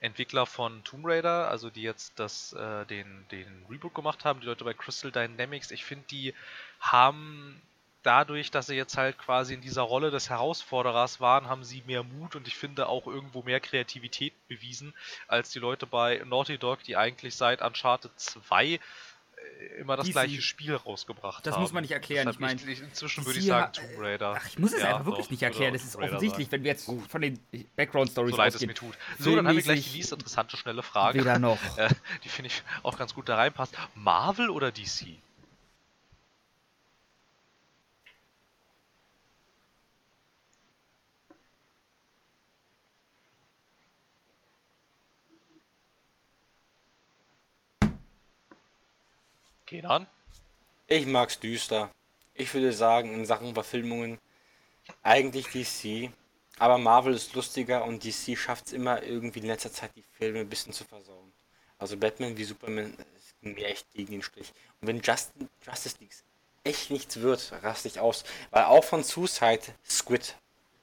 [0.00, 4.46] Entwickler von Tomb Raider, also die jetzt das, äh, den, den Reboot gemacht haben, die
[4.46, 6.34] Leute bei Crystal Dynamics, ich finde, die
[6.80, 7.60] haben
[8.02, 12.02] dadurch, dass sie jetzt halt quasi in dieser Rolle des Herausforderers waren, haben sie mehr
[12.04, 14.94] Mut und ich finde auch irgendwo mehr Kreativität bewiesen
[15.26, 18.80] als die Leute bei Naughty Dog, die eigentlich seit Uncharted 2
[19.78, 20.12] immer das DC.
[20.12, 21.62] gleiche Spiel rausgebracht das haben.
[21.62, 22.28] muss man nicht erklären.
[22.28, 24.34] Ich meine, inzwischen würde ich sagen Tomb Raider.
[24.36, 25.72] Ach, ich muss es ja, einfach wirklich nicht erklären.
[25.72, 26.52] Das ist offensichtlich, sein.
[26.52, 27.38] wenn wir jetzt von den
[27.76, 28.94] Background Stories so leid es mir tut.
[29.18, 31.20] So, dann haben wir gleich die nächste interessante, schnelle Frage.
[31.20, 31.58] Weder noch.
[31.76, 31.90] Äh,
[32.24, 33.76] die finde ich auch ganz gut da reinpasst.
[33.94, 35.18] Marvel oder DC?
[49.68, 50.06] Kenan?
[50.86, 51.90] Ich mag's düster.
[52.32, 54.18] Ich würde sagen, in Sachen Verfilmungen
[55.02, 56.10] eigentlich DC.
[56.58, 60.40] Aber Marvel ist lustiger und DC schafft es immer irgendwie in letzter Zeit die Filme
[60.40, 61.32] ein bisschen zu versauen.
[61.78, 64.54] Also Batman wie Superman ist mir echt gegen den Strich.
[64.80, 66.14] Und wenn Justin, Justice League
[66.64, 68.24] echt nichts wird, raste ich aus.
[68.50, 70.34] Weil auch von Suicide Squid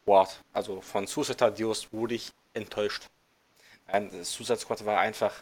[0.05, 3.09] Ward, also von Suicide Dios, wurde ich enttäuscht.
[3.87, 5.33] Nein, Suicide Squad war einfach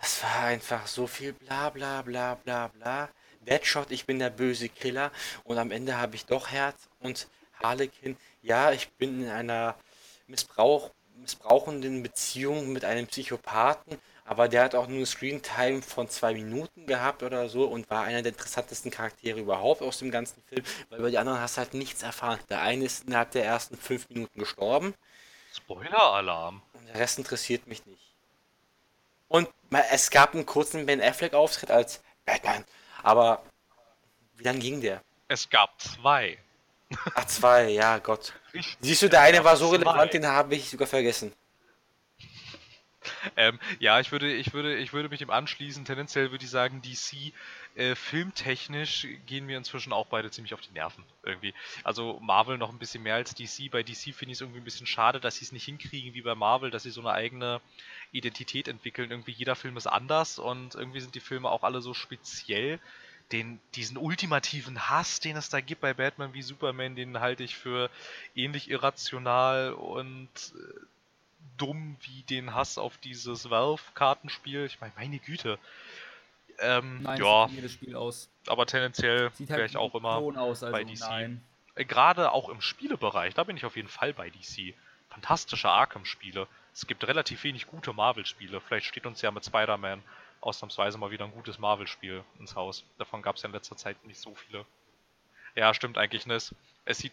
[0.00, 3.08] das war einfach so viel bla bla bla bla bla.
[3.40, 5.10] Deadshot, ich bin der böse Killer
[5.44, 7.28] und am Ende habe ich doch Herz und
[7.62, 8.16] Harlequin.
[8.42, 9.74] Ja, ich bin in einer
[10.26, 16.86] Missbrauch, missbrauchenden Beziehung mit einem Psychopathen, aber der hat auch nur Screentime von zwei Minuten
[16.86, 20.98] gehabt oder so und war einer der interessantesten Charaktere überhaupt aus dem ganzen Film, weil
[20.98, 22.38] über die anderen hast du halt nichts erfahren.
[22.50, 24.94] Der eine ist innerhalb der ersten fünf Minuten gestorben.
[25.54, 26.62] Spoiler-Alarm.
[26.74, 28.07] Und der Rest interessiert mich nicht.
[29.28, 29.48] Und
[29.90, 32.64] es gab einen kurzen Ben Affleck-Auftritt als Batman.
[33.02, 33.42] Aber
[34.36, 35.02] wie lang ging der?
[35.28, 36.38] Es gab zwei.
[37.14, 38.32] Ach, zwei, ja, Gott.
[38.80, 41.32] Siehst du, der eine war so relevant, den habe ich sogar vergessen.
[43.36, 45.84] Ähm, ja, ich würde, ich, würde, ich würde mich dem anschließen.
[45.84, 47.32] Tendenziell würde ich sagen, DC
[47.78, 51.54] äh, filmtechnisch gehen mir inzwischen auch beide ziemlich auf die Nerven irgendwie.
[51.84, 53.70] Also Marvel noch ein bisschen mehr als DC.
[53.70, 56.22] Bei DC finde ich es irgendwie ein bisschen schade, dass sie es nicht hinkriegen wie
[56.22, 57.60] bei Marvel, dass sie so eine eigene
[58.10, 59.12] Identität entwickeln.
[59.12, 62.80] Irgendwie jeder Film ist anders und irgendwie sind die Filme auch alle so speziell.
[63.30, 67.56] Den, diesen ultimativen Hass, den es da gibt bei Batman wie Superman, den halte ich
[67.56, 67.90] für
[68.34, 70.80] ähnlich irrational und äh,
[71.58, 74.64] dumm wie den Hass auf dieses Valve-Kartenspiel.
[74.64, 75.60] Ich meine, meine Güte.
[76.60, 78.30] Ähm, nein, ja, jedes Spiel aus.
[78.46, 81.00] Aber tendenziell halt wäre ich auch immer aus, also bei DC.
[81.00, 81.44] Nein.
[81.74, 84.74] Äh, gerade auch im Spielebereich, da bin ich auf jeden Fall bei DC.
[85.08, 86.46] Fantastische Arkham-Spiele.
[86.74, 88.60] Es gibt relativ wenig gute Marvel-Spiele.
[88.60, 90.02] Vielleicht steht uns ja mit Spider-Man
[90.40, 92.84] ausnahmsweise mal wieder ein gutes Marvel-Spiel ins Haus.
[92.98, 94.64] Davon gab es ja in letzter Zeit nicht so viele.
[95.54, 96.54] Ja, stimmt eigentlich nicht.
[96.84, 97.12] Es sieht.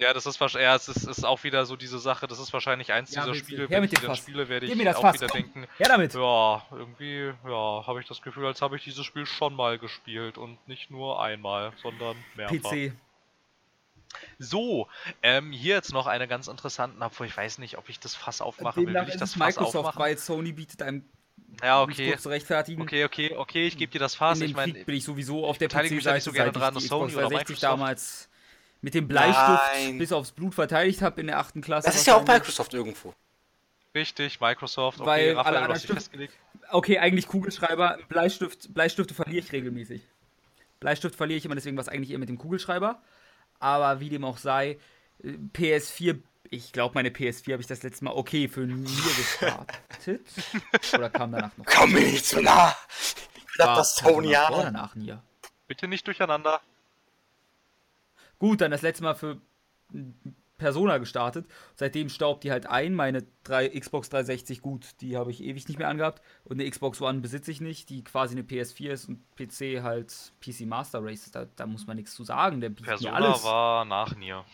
[0.00, 0.64] Ja, das ist wahrscheinlich.
[0.66, 2.26] Ja, es ist, ist auch wieder so diese Sache.
[2.26, 3.34] Das ist wahrscheinlich eins Ja, dieser?
[3.34, 3.68] Spiele.
[3.68, 4.24] Wenn mit ich dem dann Fass.
[4.24, 5.42] spiele, werde ich mir das auch Fass, wieder komm.
[5.42, 5.66] denken.
[5.76, 6.14] Her damit!
[6.14, 10.38] Ja, irgendwie, ja, habe ich das Gefühl, als habe ich dieses Spiel schon mal gespielt
[10.38, 12.70] und nicht nur einmal, sondern mehrfach.
[12.70, 12.92] PC.
[14.38, 14.88] So,
[15.22, 18.40] ähm, hier jetzt noch eine ganz interessante, obwohl ich weiß nicht, ob ich das Fass
[18.40, 18.86] aufmachen will.
[18.86, 20.00] Demnach Will ich ist das Fass Microsoft, aufmachen?
[20.00, 21.04] weil Sony bietet einem
[21.62, 22.16] Ja, okay.
[22.16, 22.82] zu rechtfertigen.
[22.82, 24.40] Okay, okay, okay, ich gebe dir das Fass.
[24.40, 27.28] In Ich Krieg bin ich sowieso auf der PC-Seite, so gerne ich dran, Sony oder
[27.28, 28.29] 360 Microsoft- damals
[28.82, 29.98] mit dem Bleistift Nein.
[29.98, 31.86] bis aufs Blut verteidigt habe in der achten Klasse.
[31.86, 32.26] Das ist ja auch.
[32.26, 33.14] Microsoft irgendwo.
[33.94, 36.34] richtig, Microsoft, okay, Weil Raphael, alle anderen festgelegt.
[36.70, 40.02] Okay, eigentlich Kugelschreiber, Bleistift, Bleistifte verliere ich regelmäßig.
[40.78, 43.02] Bleistift verliere ich immer, deswegen was eigentlich eher mit dem Kugelschreiber.
[43.58, 44.78] Aber wie dem auch sei,
[45.22, 48.84] äh, PS4, ich glaube, meine PS4 habe ich das letzte Mal okay für mir
[49.16, 50.22] gestartet.
[50.94, 51.66] Oder kam danach noch?
[51.66, 52.74] Komm mir nicht zu nah!
[53.36, 54.64] Ich glaub, War- das kam Sony danach Oder ja.
[54.64, 55.22] danach Nier.
[55.68, 56.60] Bitte nicht durcheinander.
[58.40, 59.40] Gut, dann das letzte Mal für
[60.58, 61.46] Persona gestartet.
[61.74, 62.94] Seitdem staubt die halt ein.
[62.94, 66.22] Meine drei, Xbox 360, gut, die habe ich ewig nicht mehr angehabt.
[66.44, 70.32] Und eine Xbox One besitze ich nicht, die quasi eine PS4 ist und PC halt
[70.40, 71.30] PC Master Race.
[71.30, 72.60] Da, da muss man nichts zu sagen.
[72.60, 73.44] Der mir Persona alles.
[73.44, 74.44] war nach Nier.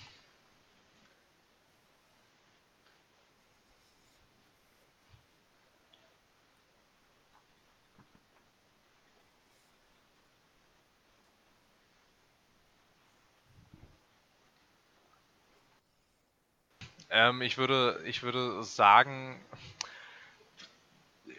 [17.16, 19.40] Ähm, ich würde, ich würde sagen,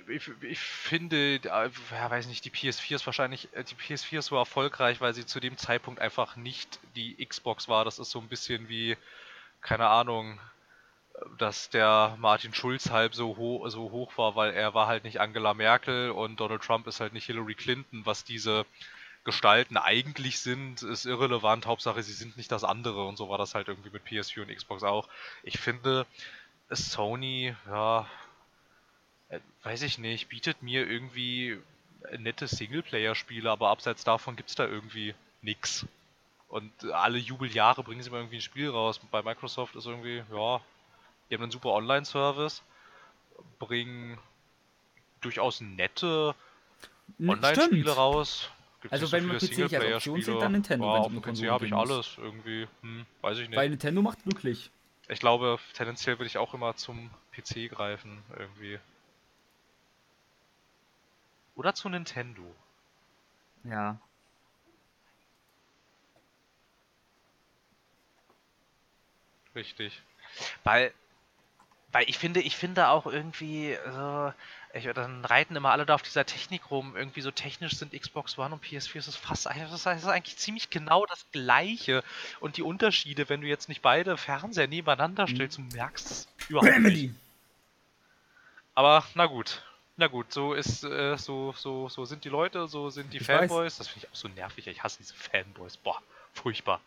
[0.08, 4.26] ich, ich finde, äh, ja, weiß nicht, die PS4 ist wahrscheinlich, äh, die PS4 ist
[4.26, 7.86] so erfolgreich, weil sie zu dem Zeitpunkt einfach nicht die Xbox war.
[7.86, 8.98] Das ist so ein bisschen wie,
[9.62, 10.40] keine Ahnung,
[11.38, 15.20] dass der Martin Schulz halb so, ho so hoch war, weil er war halt nicht
[15.20, 18.66] Angela Merkel und Donald Trump ist halt nicht Hillary Clinton, was diese
[19.28, 21.66] Gestalten eigentlich sind, ist irrelevant.
[21.66, 24.56] Hauptsache, sie sind nicht das andere und so war das halt irgendwie mit PS4 und
[24.56, 25.10] Xbox auch.
[25.44, 26.06] Ich finde,
[26.70, 28.08] Sony, ja,
[29.28, 31.60] äh, weiß ich nicht, bietet mir irgendwie
[32.18, 35.86] nette Singleplayer-Spiele, aber abseits davon gibt's da irgendwie nix.
[36.48, 39.02] Und alle Jubeljahre bringen sie mal irgendwie ein Spiel raus.
[39.12, 40.62] Bei Microsoft ist irgendwie, ja,
[41.30, 42.64] die haben einen super Online-Service,
[43.60, 44.18] bringen
[45.20, 46.34] durchaus nette
[47.20, 48.50] Online-Spiele raus.
[48.92, 51.22] Also so wenn man PC nicht als Option sieht, dann Nintendo, Ja, es auf dem
[51.22, 52.68] PC habe ich alles irgendwie.
[52.82, 53.58] Hm, weiß ich nicht.
[53.58, 54.72] Weil Nintendo macht glücklich.
[55.10, 58.80] Ich glaube, tendenziell würde ich auch immer zum PC greifen, irgendwie.
[61.56, 62.44] Oder zu Nintendo.
[63.64, 64.00] Ja.
[69.56, 70.04] Richtig.
[70.64, 70.94] Weil,
[71.92, 74.34] weil ich finde, ich finde auch irgendwie, so,
[74.74, 76.96] ich, dann reiten immer alle da auf dieser Technik rum.
[76.96, 80.70] Irgendwie so technisch sind Xbox One und PS4 ist es fast, das ist eigentlich ziemlich
[80.70, 82.04] genau das Gleiche.
[82.40, 86.68] Und die Unterschiede, wenn du jetzt nicht beide Fernseher nebeneinander stellst, du merkst es überhaupt
[86.68, 86.76] nicht.
[86.76, 87.16] Family.
[88.76, 89.64] Aber na gut.
[90.00, 93.28] Na gut, so ist, äh, so, so, so sind die Leute, so sind die Ich
[93.28, 93.50] weiß.
[93.50, 93.78] Fanboys.
[93.78, 94.68] Das finde ich auch so nervig.
[94.68, 95.78] Ich hasse diese Fanboys.
[95.78, 96.00] Boah,
[96.34, 96.80] furchtbar.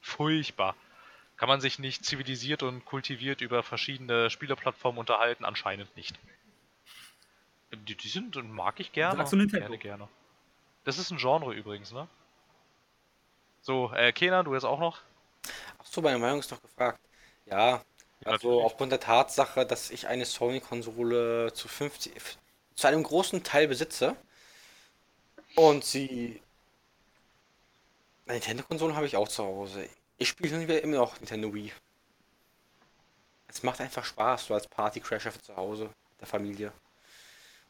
[0.00, 0.74] Furchtbar.
[1.36, 5.44] Kann man sich nicht zivilisiert und kultiviert über verschiedene Spieleplattformen unterhalten?
[5.44, 6.18] Anscheinend nicht.
[7.72, 9.16] Die, die sind, mag ich gerne.
[9.16, 9.66] Sagst du Nintendo?
[9.66, 10.08] Gerne, gerne.
[10.84, 12.06] Das ist ein Genre übrigens, ne?
[13.60, 15.00] So, äh, Kenan, du jetzt auch noch?
[15.78, 17.00] Achso, meine Meinung ist doch gefragt.
[17.46, 17.82] Ja,
[18.24, 18.64] also natürlich.
[18.64, 22.12] aufgrund der Tatsache, dass ich eine Sony-Konsole zu 50,
[22.74, 24.16] zu einem großen Teil besitze
[25.56, 26.40] und sie.
[28.26, 29.88] Eine Nintendo-Konsole habe ich auch zu Hause.
[30.18, 31.72] Ich spiele immer noch Nintendo Wii.
[33.48, 36.72] Es macht einfach Spaß, so als Party-Crasher für zu Hause, mit der Familie.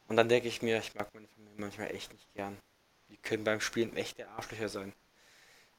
[0.07, 2.57] Und dann denke ich mir, ich mag meine Familie manchmal echt nicht gern.
[3.09, 4.93] Die können beim Spielen echte Arschlöcher sein.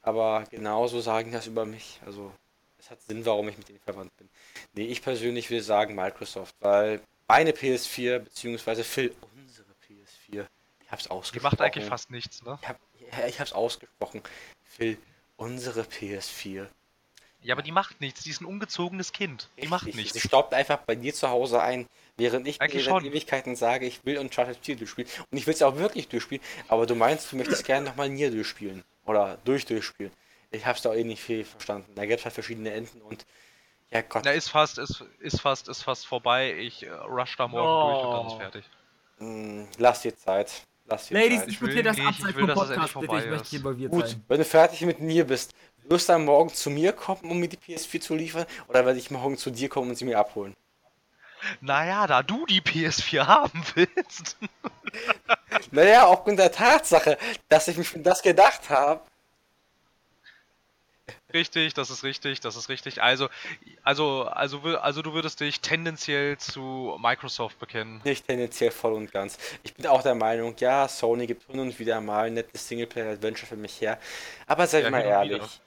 [0.02, 2.00] Aber genauso sagen die das über mich.
[2.04, 2.32] Also,
[2.78, 4.28] es hat Sinn, warum ich mit denen verwandt bin.
[4.74, 10.46] Nee, ich persönlich will sagen Microsoft, weil meine PS4, beziehungsweise Phil, unsere PS4,
[10.80, 11.52] ich hab's Die ausgesprochen.
[11.52, 12.58] macht eigentlich fast nichts, ne?
[12.62, 12.78] Ich, hab,
[13.26, 14.22] ich hab's ausgesprochen.
[14.62, 14.96] Phil,
[15.36, 16.68] unsere PS4.
[17.42, 18.22] Ja, aber die macht nichts.
[18.24, 19.48] Die ist ein ungezogenes Kind.
[19.62, 20.20] Die macht Richtig, nichts.
[20.20, 21.86] Sie staubt einfach bei dir zu Hause ein,
[22.16, 23.04] während ich Eigentlich mir seit.
[23.04, 25.10] Ewigkeiten sage, ich will Uncharted 4 durchspielen.
[25.30, 28.30] Und ich will es auch wirklich durchspielen, aber du meinst, du möchtest gerne nochmal Nier
[28.30, 28.82] durchspielen.
[29.06, 30.12] Oder durch durchspielen.
[30.50, 31.92] Ich hab's da eh nicht viel verstanden.
[31.94, 33.24] Da gibt's halt verschiedene Enden und
[33.90, 36.54] ja Gott, Na, ist fast, ist, ist fast, ist fast vorbei.
[36.58, 38.38] Ich äh, rush da morgen durch und dann ist Oh.
[38.38, 38.64] fertig.
[39.18, 40.62] mh, lass dir Zeit.
[40.86, 41.48] Lass dir Ladies, Zeit.
[41.50, 42.88] diskutiert will das nicht, abseits ich will, vom Podcast, bitte.
[43.06, 44.24] vorbei Ich möchte hier involviert Gut, sein.
[44.28, 45.54] wenn du fertig mit mir bist,
[45.88, 48.46] wirst du dann morgen zu mir kommen, um mir die PS4 zu liefern?
[48.68, 50.54] Oder werde ich morgen zu dir kommen und sie mir abholen?
[51.60, 54.36] Naja, da du die PS4 haben willst.
[55.70, 59.00] Naja, aufgrund der Tatsache, dass ich mich für das gedacht habe.
[61.32, 63.02] Richtig, das ist richtig, das ist richtig.
[63.02, 63.28] Also,
[63.82, 68.00] also, also, also du würdest dich tendenziell zu Microsoft bekennen.
[68.04, 69.36] Nicht tendenziell voll und ganz.
[69.62, 73.46] Ich bin auch der Meinung, ja, Sony gibt hin und wieder mal ein nettes Singleplayer-Adventure
[73.46, 73.98] für mich her.
[74.46, 75.60] Aber seid ja, mal ehrlich,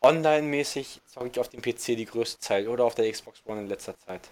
[0.00, 3.66] online-mäßig zocke ich auf dem PC die größte Zeit oder auf der Xbox One in
[3.68, 4.28] letzter Zeit.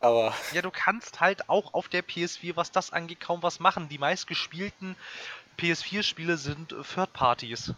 [0.00, 0.34] Aber.
[0.52, 3.88] Ja, du kannst halt auch auf der PS4, was das angeht, kaum was machen.
[3.88, 4.96] Die meistgespielten
[5.58, 7.72] PS4-Spiele sind Third Parties.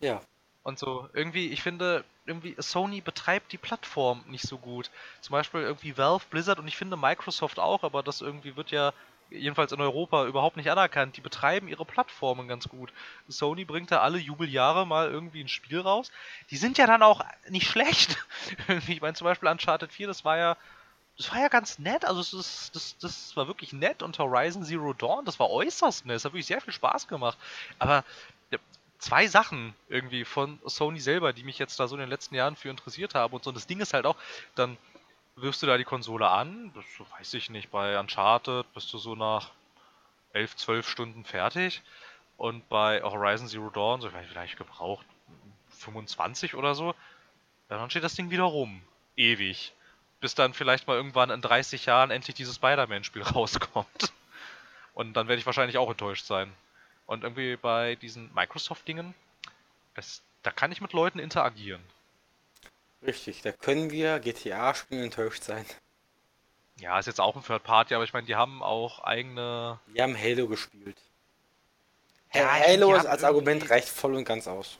[0.00, 0.20] Ja.
[0.62, 4.90] Und so, irgendwie, ich finde, irgendwie Sony betreibt die Plattform nicht so gut.
[5.20, 8.92] Zum Beispiel irgendwie Valve, Blizzard und ich finde Microsoft auch, aber das irgendwie wird ja
[9.32, 11.16] jedenfalls in Europa überhaupt nicht anerkannt.
[11.16, 12.92] Die betreiben ihre Plattformen ganz gut.
[13.28, 16.10] Sony bringt da alle Jubeljahre mal irgendwie ein Spiel raus.
[16.50, 18.18] Die sind ja dann auch nicht schlecht.
[18.88, 20.56] ich meine zum Beispiel Uncharted 4, das war ja
[21.18, 24.94] das war ja ganz nett, also das, das, das war wirklich nett und Horizon Zero
[24.94, 27.36] Dawn, das war äußerst nett, das hat wirklich sehr viel Spaß gemacht.
[27.78, 28.02] Aber
[29.02, 32.54] zwei Sachen irgendwie von Sony selber, die mich jetzt da so in den letzten Jahren
[32.54, 33.50] für interessiert haben und so.
[33.50, 34.16] Und das Ding ist halt auch,
[34.54, 34.78] dann
[35.36, 36.84] wirfst du da die Konsole an, das
[37.18, 39.50] weiß ich nicht, bei Uncharted bist du so nach
[40.32, 41.82] 11, 12 Stunden fertig
[42.36, 45.06] und bei Horizon Zero Dawn, so vielleicht gebraucht
[45.70, 46.94] 25 oder so,
[47.68, 48.82] dann steht das Ding wieder rum.
[49.16, 49.72] Ewig.
[50.20, 54.12] Bis dann vielleicht mal irgendwann in 30 Jahren endlich dieses Spider-Man-Spiel rauskommt.
[54.94, 56.52] Und dann werde ich wahrscheinlich auch enttäuscht sein.
[57.06, 59.14] Und irgendwie bei diesen Microsoft-Dingen,
[60.42, 61.82] da kann ich mit Leuten interagieren.
[63.04, 65.64] Richtig, da können wir GTA-Spielen enttäuscht sein.
[66.78, 69.78] Ja, ist jetzt auch ein Third Party, aber ich meine, die haben auch eigene.
[69.94, 70.96] Die haben Halo gespielt.
[72.32, 74.78] Ja, Halo als Argument reicht voll und ganz aus.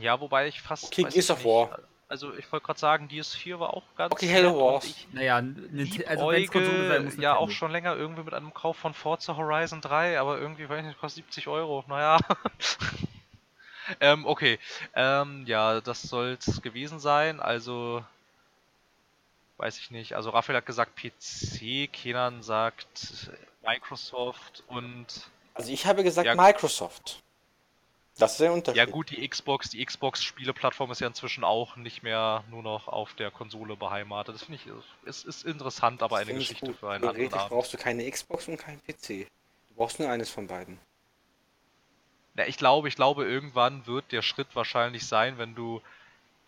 [0.00, 0.84] Ja, wobei ich fast.
[0.84, 1.78] Okay, Gears of War
[2.12, 4.94] also ich wollte gerade sagen, DS4 war auch ganz Okay, Halo Wars.
[5.12, 5.36] Naja,
[6.06, 9.34] also wenn Konsole sein muss, ja auch schon länger irgendwie mit einem Kauf von Forza
[9.34, 11.84] Horizon 3, aber irgendwie, weiß ich nicht, kostet 70 Euro.
[11.88, 12.18] Naja.
[14.00, 14.58] ähm, okay.
[14.94, 17.40] Ähm, ja, das soll es gewesen sein.
[17.40, 18.04] Also,
[19.58, 20.14] weiß ich nicht.
[20.14, 23.30] Also Raphael hat gesagt PC, Kenan sagt
[23.64, 25.06] Microsoft und...
[25.54, 27.22] Also ich habe gesagt ja, Microsoft.
[28.18, 28.76] Das ist der Unterschied.
[28.76, 33.14] Ja gut, die Xbox, die Xbox-Spieleplattform ist ja inzwischen auch nicht mehr nur noch auf
[33.14, 34.34] der Konsole beheimatet.
[34.34, 37.50] Das finde ich, ist, ist interessant, aber das eine Geschichte für einen anderen Abend.
[37.50, 39.26] brauchst du keine Xbox und keinen PC.
[39.68, 40.78] Du brauchst nur eines von beiden.
[42.34, 45.82] Ja, ich glaube, ich glaube, irgendwann wird der Schritt wahrscheinlich sein, wenn du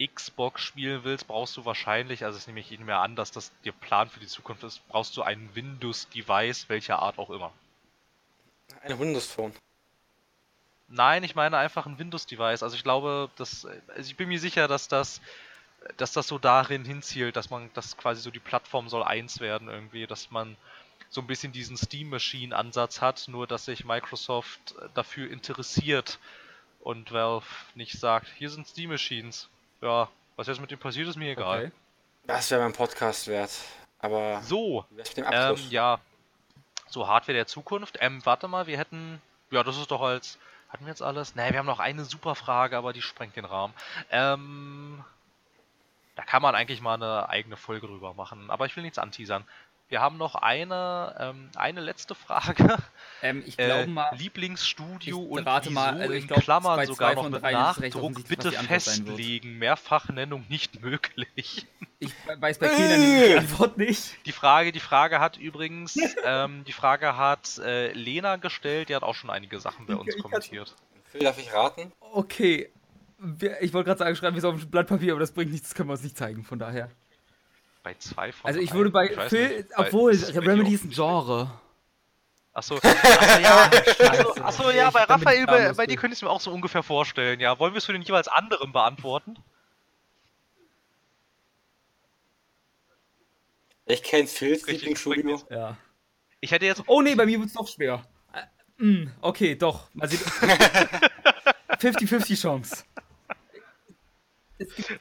[0.02, 3.52] Xbox spielen willst, brauchst du wahrscheinlich, also es nehme ich Ihnen mehr an, dass das
[3.64, 7.52] der Plan für die Zukunft ist, brauchst du ein Windows-Device, welcher Art auch immer.
[8.82, 9.52] Ein Windows-Phone.
[10.88, 12.62] Nein, ich meine einfach ein Windows-Device.
[12.62, 15.20] Also ich glaube, dass, also ich bin mir sicher, dass das,
[15.96, 19.68] dass das so darin hinzielt, dass man, dass quasi so die Plattform soll eins werden
[19.68, 20.56] irgendwie, dass man
[21.14, 26.18] so ein bisschen diesen Steam Machine Ansatz hat, nur dass sich Microsoft dafür interessiert
[26.80, 27.46] und Valve
[27.76, 29.48] nicht sagt, hier sind Steam Machines.
[29.80, 31.66] Ja, was jetzt mit dem passiert, ist mir egal.
[31.66, 31.72] Okay.
[32.26, 33.52] Das wäre mein Podcast wert.
[34.00, 34.84] Aber so,
[35.16, 36.00] ähm, ja,
[36.88, 37.96] so Hardware der Zukunft.
[38.00, 39.22] Ähm, warte mal, wir hätten,
[39.52, 40.36] ja, das ist doch als
[40.68, 41.36] hatten wir jetzt alles?
[41.36, 43.72] Ne, wir haben noch eine super Frage, aber die sprengt den Rahmen.
[44.10, 45.04] Ähm,
[46.16, 49.44] da kann man eigentlich mal eine eigene Folge drüber machen, aber ich will nichts anteasern.
[49.88, 52.78] Wir haben noch eine, ähm, eine letzte Frage.
[53.22, 54.10] Ähm, ich glaube äh, mal.
[54.16, 59.58] Lieblingsstudio und wieso mal, also in glaub, Klammern sogar noch mit Nachdruck bitte festlegen.
[59.58, 61.66] Mehrfachnennung nicht möglich.
[62.00, 64.14] Ich weiß bei Kindern die Antwort nicht.
[64.26, 69.02] Die Frage, die Frage hat übrigens, ähm, die Frage hat äh, Lena gestellt, die hat
[69.02, 70.76] auch schon einige Sachen bei uns ich kommentiert.
[71.04, 71.92] Phil, darf ich raten?
[72.00, 72.70] Okay.
[73.62, 75.68] Ich wollte gerade sagen, schreiben wir es auf ein Blatt Papier, aber das bringt nichts,
[75.68, 76.90] das können wir uns nicht zeigen, von daher
[77.84, 81.60] bei zwei von Also ich würde bei ich Phil, nicht, obwohl Remedy ist ein Genre.
[82.52, 82.88] Achso, achso,
[83.40, 83.70] ja,
[84.08, 86.82] achso, achso, ja, bei Raphael, bei, bei dir könnte ich es mir auch so ungefähr
[86.82, 87.40] vorstellen.
[87.40, 89.36] Ja, wollen wir es für den jeweils anderen beantworten?
[93.86, 95.42] Ich kenne Phils Lieblingsstudio.
[95.50, 95.76] Ja.
[96.40, 96.84] Ich hätte jetzt.
[96.86, 98.02] Oh nee, bei mir wird es doch schwer.
[98.32, 98.44] Äh,
[98.82, 99.90] mh, okay, doch.
[99.98, 102.84] 50-50 Chance.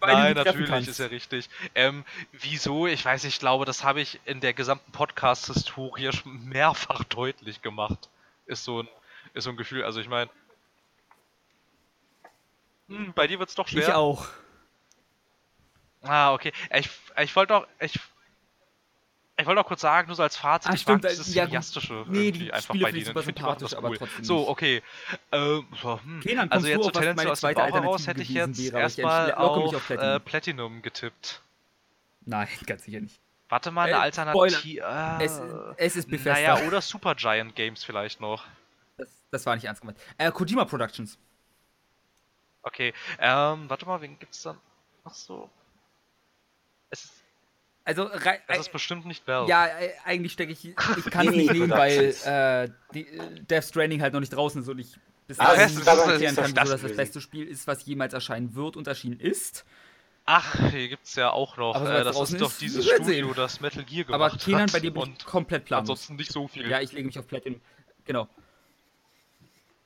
[0.01, 1.49] Nein, natürlich ist ja richtig.
[1.75, 2.87] Ähm, wieso?
[2.87, 8.09] Ich weiß, ich glaube, das habe ich in der gesamten Podcast-Historie schon mehrfach deutlich gemacht.
[8.45, 8.87] Ist so ein,
[9.33, 9.83] ist so ein Gefühl.
[9.83, 10.29] Also ich meine,
[12.87, 13.87] hm, bei dir wird es doch schwer.
[13.87, 14.27] Ich auch.
[16.01, 16.51] Ah, okay.
[16.73, 16.89] Ich,
[17.21, 17.99] ich wollte doch, ich
[19.35, 21.45] ich wollte auch kurz sagen, nur so als Fazit, ah, ich stimmt, mag dieses ja,
[21.45, 23.17] Cineastische nee, die einfach bei denen.
[23.17, 23.97] Ich finde das cool.
[24.21, 24.83] So, okay.
[25.31, 26.19] Ähm, so, hm.
[26.19, 29.87] Kenan, also jetzt so tendenziell aus dem Bauch heraus hätte ich jetzt erstmal auf, auf
[29.87, 30.15] Platinum.
[30.15, 31.41] Äh, Platinum getippt.
[32.25, 33.19] Nein, ganz sicher nicht.
[33.49, 34.81] Warte mal, eine Alternative.
[34.81, 35.41] Äh, es,
[35.77, 36.33] es, ist Bethesda.
[36.33, 38.45] Naja, oder Supergiant Games vielleicht noch.
[38.97, 39.97] Das, das war nicht ernst gemeint.
[40.17, 41.17] Äh, Kojima Productions.
[42.61, 44.57] Okay, ähm, warte mal, wen gibt's dann
[45.03, 45.49] noch so?
[46.89, 47.22] Es ist,
[47.85, 48.09] Also,
[48.47, 49.49] es ist bestimmt nicht Valve.
[49.49, 53.65] ja, äh, eigentlich stecke ich, ich kann es nicht nehmen, weil äh, die, äh, Death
[53.65, 54.95] Stranding halt noch nicht draußen ist und ich
[55.27, 57.85] bis Ah, dahin das nicht das erklären kann, das das das beste Spiel ist, was
[57.85, 59.65] jemals erscheinen wird und erschienen ist.
[60.25, 61.75] Ach, hier gibt's ja auch noch.
[61.75, 63.33] Aber Äh, das ist doch dieses Studio, sehen.
[63.35, 64.71] das Metal Gear Aber gemacht Kenan, hat.
[64.71, 65.89] bei dir bin ich und komplett planlos.
[65.89, 66.69] ansonsten nicht so viel.
[66.69, 67.59] Ja, ich lege mich auf Platinum.
[68.05, 68.29] Genau.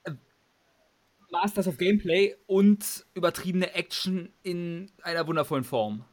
[0.03, 0.11] Äh,
[1.31, 6.05] Masters of Gameplay und übertriebene Action in einer wundervollen Form.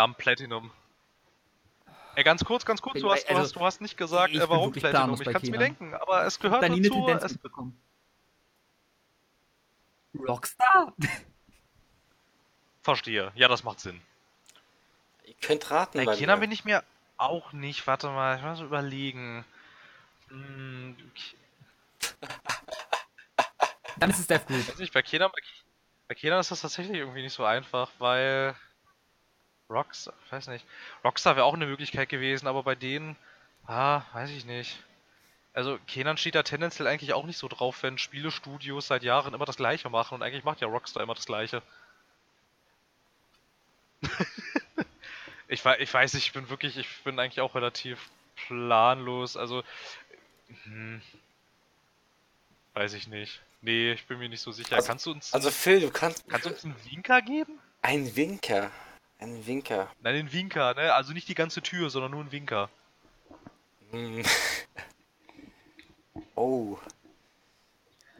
[0.00, 0.70] Dumb Platinum.
[2.14, 4.40] Ey, ganz kurz, ganz kurz, du hast, du Also, hast, du hast nicht gesagt, ich
[4.40, 5.20] äh, warum Platinum.
[5.20, 6.94] Ich kann es mir denken, aber es gehört Da nie eine dazu.
[7.00, 7.78] Tendenz Es, mitbekommen.
[10.26, 10.94] Rockstar?
[12.82, 13.30] verstehe.
[13.34, 14.00] Ja, das macht Sinn.
[15.26, 16.46] Ihr könnt raten, Bei bei Kenan mir.
[16.46, 16.82] bin ich mir
[17.18, 17.86] auch nicht.
[17.86, 19.44] Warte mal, ich muss so überlegen.
[20.28, 22.26] Hm, okay.
[23.98, 24.66] Dann ist es Death Group.
[24.66, 25.42] weiß nicht, bei Kenan, bei,
[26.08, 28.56] bei Kenan ist das tatsächlich irgendwie nicht so einfach, weil
[29.70, 30.66] Rockstar, weiß nicht,
[31.04, 33.16] Rockstar wäre auch eine Möglichkeit gewesen, aber bei denen,
[33.66, 34.82] ah, weiß ich nicht.
[35.52, 39.44] Also Kenan steht da tendenziell eigentlich auch nicht so drauf, wenn Spielestudios seit Jahren immer
[39.46, 41.62] das Gleiche machen und eigentlich macht ja Rockstar immer das Gleiche.
[45.48, 48.10] ich, ich weiß ich bin wirklich, ich bin eigentlich auch relativ
[48.46, 49.62] planlos, also
[50.64, 51.00] hm,
[52.74, 53.40] weiß ich nicht.
[53.62, 54.76] Nee, ich bin mir nicht so sicher.
[54.76, 57.58] Also- kannst du uns, Also Phil, du kannst kannst du uns einen Winker geben?
[57.82, 58.70] ein Winker.
[59.20, 59.90] Ein Winker.
[60.00, 60.94] Nein, den Winker, ne?
[60.94, 62.70] Also nicht die ganze Tür, sondern nur ein Winker.
[63.90, 64.24] Hm.
[66.34, 66.78] oh.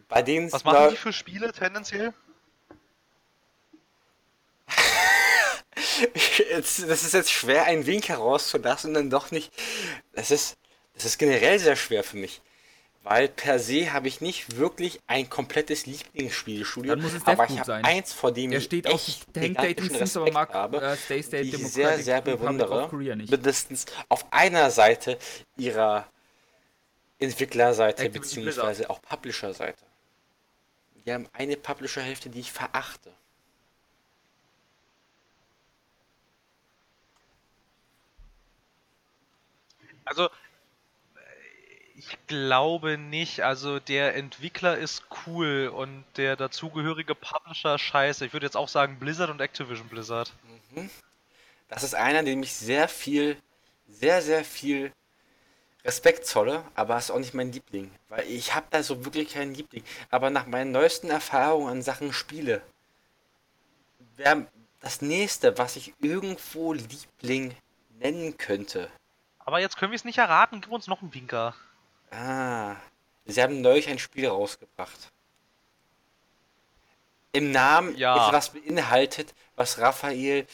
[0.09, 2.12] Bei denen Was machen die für Spiele tendenziell?
[6.51, 9.52] Jetzt, das ist jetzt schwer, einen Winker rauszulassen und dann doch nicht.
[10.12, 10.56] Das ist,
[10.94, 12.40] das ist generell sehr schwer für mich.
[13.02, 16.94] Weil per se habe ich nicht wirklich ein komplettes Lieblingsspielstudio.
[16.94, 17.85] Dann muss es aber ich habe sein.
[17.85, 21.44] eins, vor dem Er ich steht echt Date gigantischen aber Respekt mag habe, Stay State
[21.44, 22.90] die ich Democratic sehr, sehr bewundere.
[22.93, 25.18] Mindestens auf einer Seite
[25.56, 26.06] ihrer
[27.18, 29.85] Entwicklerseite beziehungsweise auch Publisher-Seite.
[31.06, 33.12] Die haben eine Publisher-Hälfte, die ich verachte.
[40.05, 40.28] Also,
[42.01, 43.43] ich glaube nicht.
[43.43, 48.24] Also, der Entwickler ist cool und der dazugehörige Publisher scheiße.
[48.24, 50.32] Ich würde jetzt auch sagen Blizzard und Activision Blizzard.
[51.68, 53.36] Das ist einer, dem ich sehr viel,
[53.86, 54.93] sehr, sehr viel
[55.85, 57.90] Respekt zolle, aber ist auch nicht mein Liebling.
[58.09, 59.85] Weil ich habe da so wirklich keinen Liebling.
[60.10, 62.62] Aber nach meinen neuesten Erfahrungen an Sachen Spiele,
[64.16, 64.47] wäre
[64.81, 67.55] das nächste, was ich irgendwo Liebling
[67.98, 68.90] nennen könnte.
[69.39, 70.62] Aber jetzt können wir es nicht erraten.
[70.62, 71.55] Gib uns noch einen Winker.
[72.11, 72.77] Ah,
[73.27, 75.11] sie haben neulich ein Spiel rausgebracht.
[77.32, 78.27] Im Namen Ja.
[78.28, 80.47] etwas beinhaltet, was Raphael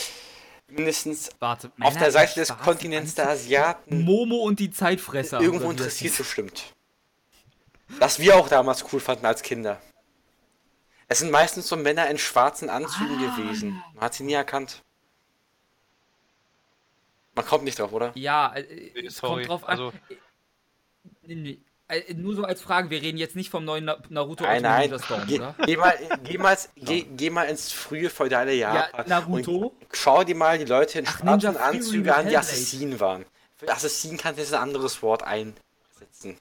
[0.68, 3.30] mindestens Warte, auf der Seite des Kontinents der?
[3.30, 5.40] Asiaten Momo und die Zeitfresser.
[5.40, 6.74] irgendwo interessiert bestimmt.
[7.98, 9.80] Was wir auch damals cool fanden als Kinder.
[11.08, 13.36] Es sind meistens so Männer in schwarzen Anzügen Ah.
[13.36, 13.82] gewesen.
[13.94, 14.82] Man hat sie nie erkannt.
[17.34, 18.12] Man kommt nicht drauf, oder?
[18.16, 18.62] Ja, äh,
[18.94, 19.70] Nee, es kommt drauf an.
[19.70, 19.92] also-
[21.26, 21.58] Nee, nee.
[21.88, 24.90] Äh, Nur so als Frage, wir reden jetzt nicht vom neuen Na Naruto Nein, nein.
[24.90, 25.54] Ninja Storm, Geh, oder?
[25.64, 29.08] geh, mal, geh, mal, geh, geh mal ins frühe feudale Japan.
[29.08, 29.66] Naruto?
[29.68, 32.36] Und schau dir mal die Leute in Ach, Ninja schwarzen Anzügen an, die.
[32.36, 33.24] Assassinen waren.
[33.56, 36.38] Für Assassinen kannst du jetzt ein anderes Wort einsetzen.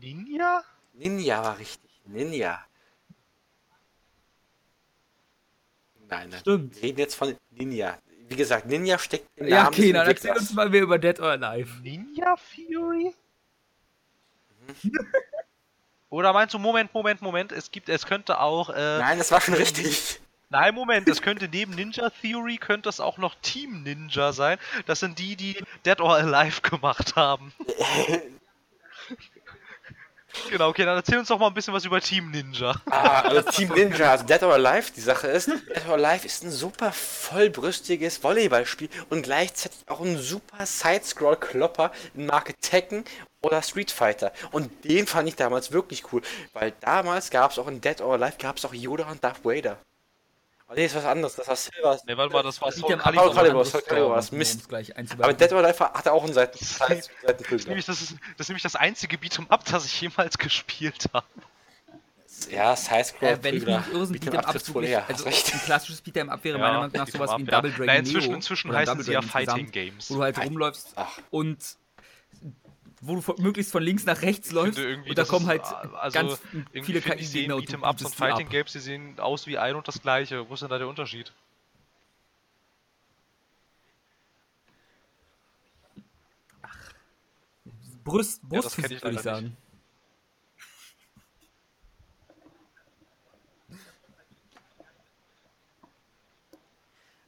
[0.00, 0.62] Ninja?
[0.92, 1.90] Ninja war richtig.
[2.06, 2.64] Ninja.
[6.08, 6.40] Nein, nein.
[6.40, 6.76] Stimmt.
[6.76, 7.98] Wir reden jetzt von Ninja.
[8.28, 10.38] Wie gesagt, Ninja steckt im Ja, Namen des Kenan, erzähl Entwicklers.
[10.50, 11.80] uns mal mehr über Dead or Alive.
[11.82, 13.14] Ninja Fury?
[16.10, 19.40] Oder meinst du, Moment, Moment, Moment, es gibt, es könnte auch, äh, Nein, das war
[19.40, 20.20] schon richtig.
[20.48, 24.58] Nein, Moment, es könnte neben Ninja Theory könnte es auch noch Team Ninja sein.
[24.86, 27.52] Das sind die, die Dead or Alive gemacht haben.
[30.50, 32.80] genau, okay, dann erzähl uns doch mal ein bisschen was über Team Ninja.
[32.88, 36.44] Ah, also Team Ninja, also Dead or Alive, die Sache ist, Dead or Alive ist
[36.44, 43.04] ein super vollbrüstiges Volleyballspiel und gleichzeitig auch ein super Side-Scroll-Klopper in Marke Tekken
[43.44, 44.32] oder Street Fighter.
[44.50, 46.22] Und den fand ich damals wirklich cool,
[46.52, 49.44] weil damals gab es auch in Dead or Alive gab es auch Yoda und Darth
[49.44, 49.78] Vader.
[50.68, 51.98] Oh nee, ist was anderes, das war Silver.
[52.06, 53.24] Ne, warte mal, das war Soul Calibur.
[53.24, 54.66] Soul Calibur, Soul Calibur, was um Mist.
[55.18, 55.34] Aber.
[55.34, 57.62] Dead or Alive hatte auch einen Seiten, Das Seitenfilm.
[57.66, 61.26] nämlich, das, ist, das ist nämlich das einzige Beat'em Up, das ich jemals gespielt habe.
[62.50, 63.28] Ja, Sidescroll.
[63.28, 66.42] Äh, wenn ich mich irre, sind Beat'em Ups wirklich, ja, also ein klassisches Beat'em Up
[66.42, 69.70] wäre ja, meiner Meinung nach sowas wie Double Dragon Neo inzwischen heißen sie ja Fighting
[69.70, 70.10] Games.
[70.10, 71.18] Wo du halt rumläufst Ach.
[71.30, 71.58] und
[73.06, 76.40] wo du von, möglichst von links nach rechts läufst und da kommen halt also ganz
[76.72, 78.52] viele KI-Gegner und Beat'em Ups und Fighting ab.
[78.52, 80.48] Games, die sehen aus wie ein und das gleiche.
[80.48, 81.32] Wo ist denn da der Unterschied?
[88.04, 89.46] Brust, Brustphysik, ja, würde ich sagen.
[89.46, 89.56] Nicht.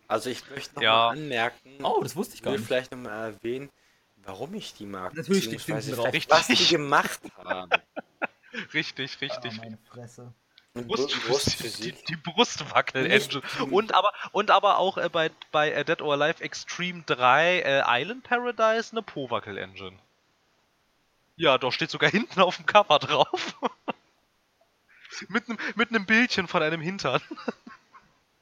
[0.09, 0.93] Also ich möchte noch ja.
[0.93, 2.61] mal anmerken, oh, das wusste ich gar nicht.
[2.61, 3.71] Ich will vielleicht noch mal erwähnen,
[4.27, 5.15] warum ich die mag.
[5.15, 6.13] Natürlich hinten drauf.
[6.13, 6.31] Richtig.
[6.31, 7.71] Was die gemacht haben.
[8.75, 9.55] richtig, richtig.
[9.55, 10.33] Ah, meine Fresse.
[10.75, 12.05] Brust, Brustphysik.
[12.05, 13.43] Die, die Brustwackel-Engine.
[13.71, 17.83] Und aber, und aber auch äh, bei, bei äh, Dead or Alive Extreme 3 äh,
[17.87, 19.99] Island Paradise eine Po-Wackel-Engine.
[21.37, 23.57] Ja, doch steht sogar hinten auf dem Cover drauf.
[25.29, 27.21] mit einem mit nem Bildchen von einem Hintern.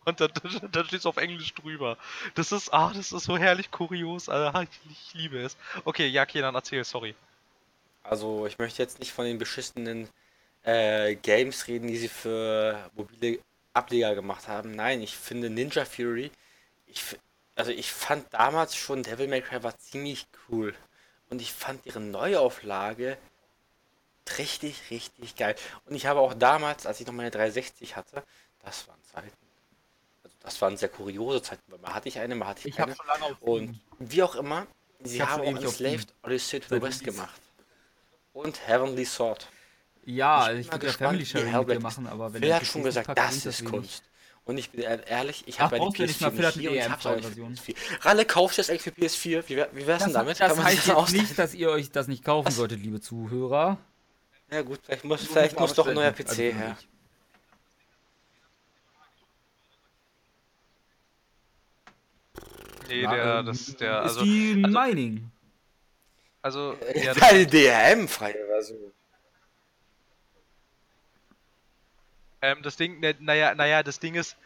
[0.05, 0.31] Und dann,
[0.72, 1.97] dann steht es auf Englisch drüber.
[2.35, 4.28] Das ist, ah, das ist so herrlich kurios.
[4.28, 4.62] Alter.
[4.62, 5.56] Ich, ich liebe es.
[5.85, 7.14] Okay, ja, Kenan, erzähl, sorry.
[8.02, 10.09] Also, ich möchte jetzt nicht von den beschissenen
[10.62, 13.39] äh, Games reden, die sie für mobile
[13.72, 14.72] Ableger gemacht haben.
[14.74, 16.31] Nein, ich finde Ninja Fury,
[16.86, 17.02] ich,
[17.56, 20.74] also ich fand damals schon Devil May Cry war ziemlich cool.
[21.31, 23.18] Und ich fand ihre Neuauflage
[24.39, 25.56] richtig, richtig geil.
[25.86, 28.22] Und ich habe auch damals, als ich noch meine 360 hatte,
[28.64, 29.44] das waren Zeiten.
[30.45, 32.95] Also das waren sehr kuriose Zeiten, mal hatte ich eine, mal hatte ich, ich keine.
[32.95, 34.66] Schon lange Und wie auch immer,
[35.03, 37.41] sie haben auch Enslaved Odyssey to the West gemacht.
[38.35, 39.49] Und Heavenly Sword.
[40.05, 42.66] Ja, ich, also ich würde ja Family Sharing mit dir machen, aber wenn Phil hat
[42.66, 44.05] schon gesagt, das ist Kunst.
[44.45, 47.25] Und ich bin ehrlich, ich habe bei der PS4 nicht hier und ich habe.
[48.03, 49.45] Ralle, kaufst du das eigentlich für PS4?
[49.49, 50.39] Wie, wie wär's denn damit?
[50.41, 53.79] Das heißt das nicht, dass ihr euch das nicht kaufen solltet, liebe Zuhörer.
[54.51, 56.77] Ja gut, vielleicht muss, vielleicht muss doch ein neuer PC also her.
[62.89, 64.20] Nee, der, das, der, also...
[64.20, 65.31] Ist die also, Mining.
[66.43, 68.93] Also, ja, Deine DRM-freie Version.
[72.43, 74.36] Ähm, das Ding, ne, naja, naja, das Ding ist,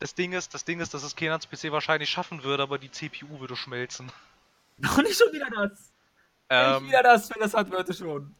[0.00, 2.90] das Ding ist, das Ding ist, dass es Kenans PC wahrscheinlich schaffen würde, aber die
[2.90, 4.10] CPU würde schmelzen.
[4.78, 5.92] Noch nicht schon wieder das.
[6.50, 8.34] Ähm, nicht wieder das, wenn das hat, würde schon.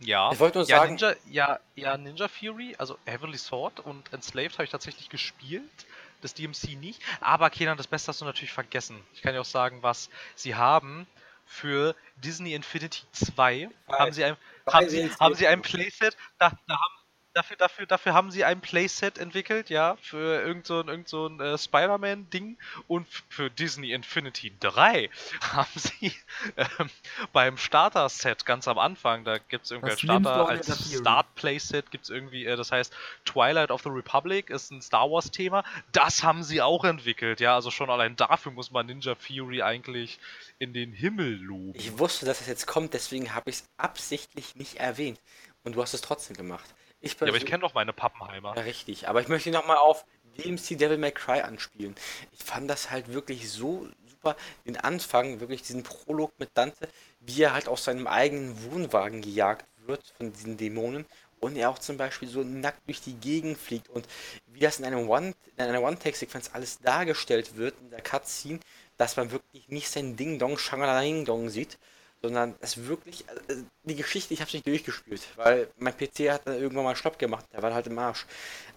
[0.00, 0.30] Ja.
[0.32, 0.96] Ich wollte nur ja, sagen.
[0.96, 5.86] Ninja, ja, ja, Ninja Fury, also Heavenly Sword und Enslaved habe ich tatsächlich gespielt.
[6.20, 7.00] Das DMC nicht.
[7.20, 9.02] Aber Kenan, das Beste hast du natürlich vergessen.
[9.14, 11.06] Ich kann dir auch sagen, was sie haben.
[11.46, 14.36] Für Disney Infinity 2 haben sie ein,
[14.68, 16.99] haben sie, haben sie ein Playset, da, da haben
[17.34, 21.26] dafür, dafür, dafür haben sie ein Playset entwickelt, ja, für irgend so ein, irgend so
[21.26, 22.58] ein äh, Spider-Man-Ding.
[22.88, 25.10] Und für Disney Infinity 3
[25.52, 26.12] haben sie
[26.56, 26.90] ähm,
[27.32, 32.10] beim Starter-Set ganz am Anfang, da gibt es irgendwie ein Starter als Start-Playset, gibt es
[32.10, 32.94] irgendwie, äh, das heißt
[33.24, 35.64] Twilight of the Republic ist ein Star Wars-Thema.
[35.92, 40.18] Das haben sie auch entwickelt, ja, also schon allein dafür muss man Ninja Fury eigentlich
[40.58, 41.72] in den Himmel loben.
[41.74, 45.20] Ich wusste, dass es jetzt kommt, deswegen habe ich es absichtlich nicht erwähnt.
[45.62, 46.74] Und du hast es trotzdem gemacht.
[47.00, 48.54] Ich ja, aber ich kenne doch meine Pappenheimer.
[48.56, 49.08] Ja, richtig.
[49.08, 50.04] Aber ich möchte nochmal auf
[50.38, 51.94] DMC Devil May Cry anspielen.
[52.32, 54.36] Ich fand das halt wirklich so super,
[54.66, 56.88] den Anfang, wirklich diesen Prolog mit Dante,
[57.20, 61.06] wie er halt aus seinem eigenen Wohnwagen gejagt wird von diesen Dämonen
[61.40, 64.06] und er auch zum Beispiel so nackt durch die Gegend fliegt und
[64.46, 68.60] wie das in, einem One, in einer One-Take-Sequenz alles dargestellt wird in der Cutscene,
[68.98, 71.78] dass man wirklich nicht sein Ding-Dong, Shangala-Ding-Dong sieht,
[72.22, 76.46] sondern es wirklich, also die Geschichte, ich habe es nicht durchgespielt, weil mein PC hat
[76.46, 78.26] dann irgendwann mal Stopp gemacht, der war halt im Arsch.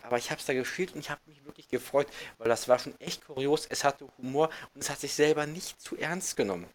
[0.03, 2.07] Aber ich habe es da gespielt und ich habe mich wirklich gefreut,
[2.37, 5.81] weil das war schon echt kurios, es hatte Humor und es hat sich selber nicht
[5.81, 6.67] zu ernst genommen.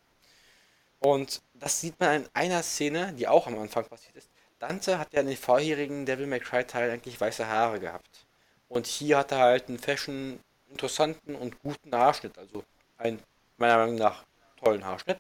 [1.00, 4.28] Und das sieht man in einer Szene, die auch am Anfang passiert ist.
[4.58, 8.26] Dante hat ja in den vorherigen Devil May Cry Teil eigentlich weiße Haare gehabt.
[8.68, 12.64] Und hier hat er halt einen fashion interessanten und guten Haarschnitt, also
[12.98, 13.22] einen
[13.56, 14.24] meiner Meinung nach
[14.56, 15.18] tollen Haarschnitt.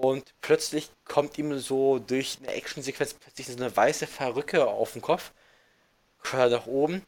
[0.00, 5.02] Und plötzlich kommt ihm so durch eine Actionsequenz plötzlich so eine weiße Verrücke auf den
[5.02, 5.32] Kopf.
[6.22, 7.04] Hört nach oben,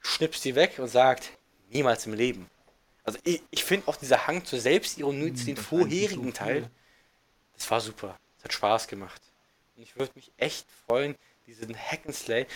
[0.00, 1.30] schnipst sie weg und sagt,
[1.70, 2.48] niemals im Leben.
[3.02, 6.70] Also ich, ich finde auch dieser Hang zur Selbstironie hm, zu den vorherigen so Teil,
[7.54, 8.16] das war super.
[8.36, 9.20] Das hat Spaß gemacht.
[9.76, 11.16] Und ich würde mich echt freuen,
[11.48, 12.46] diesen Hack'n'Slay,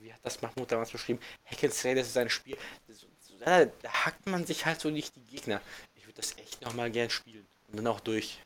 [0.00, 1.20] wie hat das Mahmoud damals beschrieben?
[1.48, 2.56] Hack'n'Slay, das ist ein Spiel,
[2.88, 3.06] das,
[3.44, 5.60] da, da hackt man sich halt so nicht die Gegner.
[5.94, 7.46] Ich würde das echt nochmal gern spielen.
[7.68, 8.40] Und dann auch durch.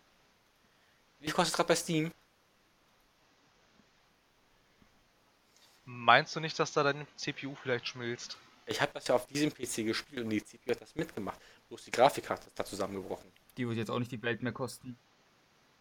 [1.27, 2.12] Wie kostet es gerade bei Steam?
[5.85, 8.39] Meinst du nicht, dass da deine CPU vielleicht schmilzt?
[8.66, 11.40] Ich habe das ja auf diesem PC gespielt und die CPU hat das mitgemacht.
[11.69, 13.28] Bloß die Grafikkarte ist da zusammengebrochen.
[13.57, 14.97] Die wird jetzt auch nicht die Welt mehr kosten.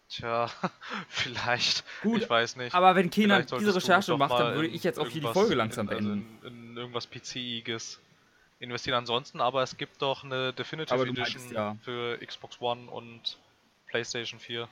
[0.09, 0.49] Tja,
[1.09, 1.83] vielleicht.
[2.01, 2.73] Gut, ich weiß nicht.
[2.73, 5.53] Aber wenn Kenan diese Recherche macht, dann würde in ich jetzt auch hier die Folge
[5.53, 6.39] langsam in, also beenden.
[6.47, 7.99] in, in irgendwas PCiges
[8.57, 8.97] investieren.
[8.97, 11.77] Ansonsten, aber es gibt doch eine Definitive Edition meinst, ja.
[11.83, 13.37] für Xbox One und
[13.85, 14.67] PlayStation 4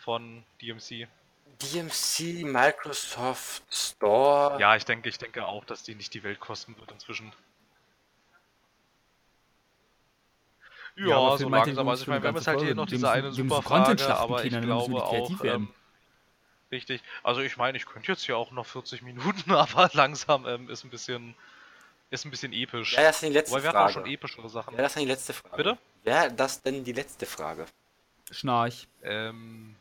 [0.00, 1.08] von DMC.
[1.62, 4.58] DMC, Microsoft Store.
[4.60, 7.32] Ja, ich denke, ich denke auch, dass die nicht die Welt kosten wird inzwischen.
[10.96, 11.88] Ja, Ja, so langsam.
[11.88, 14.00] Also ich meine, eine wir haben jetzt halt hier noch diese müssen- eine super Content
[14.00, 15.68] Frage, aber ich glaube auch, ähm,
[16.72, 17.02] richtig.
[17.22, 20.84] Also ich meine, ich könnte jetzt hier auch noch 40 Minuten, aber langsam ähm, ist
[20.84, 21.34] ein bisschen
[22.10, 22.96] ist ein bisschen episch.
[22.96, 23.92] Wäre das denn die letzte Wobei wir hatten auch Frage?
[23.92, 24.72] schon epischere Sachen.
[24.72, 25.56] Wäre das denn die letzte Frage?
[25.56, 25.78] Bitte?
[26.02, 27.66] Wäre das denn die letzte Frage?
[28.32, 28.88] Schnarch.
[29.04, 29.76] Ähm,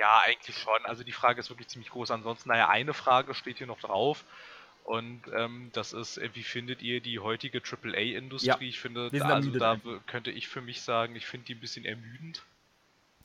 [0.00, 0.84] ja, eigentlich schon.
[0.84, 2.10] Also die Frage ist wirklich ziemlich groß.
[2.10, 4.24] Ansonsten, naja, eine Frage steht hier noch drauf.
[4.84, 8.48] Und ähm, das ist, äh, wie findet ihr die heutige AAA-Industrie?
[8.48, 11.60] Ja, ich finde, da, also da könnte ich für mich sagen, ich finde die ein
[11.60, 12.42] bisschen ermüdend.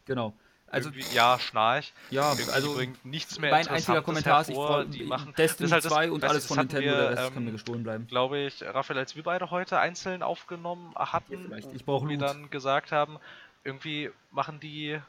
[0.05, 0.33] Genau.
[0.67, 1.93] Also, Irgendwie, ja, Schnarch.
[2.09, 4.55] ja, Irgendwie also bringt nichts mehr mein einziger Kommentar ist, ich
[4.89, 7.09] die machen, Destiny das ist halt das- 2 und alles das von Nintendo, wir, der
[7.11, 8.07] Rest kann ähm, mir gestohlen bleiben.
[8.07, 11.57] glaube ich, Raphael, als wir beide heute einzeln aufgenommen hatten, Ja.
[11.73, 13.19] Ich brauche wo wir dann gesagt haben,
[13.63, 14.99] irgendwie machen die,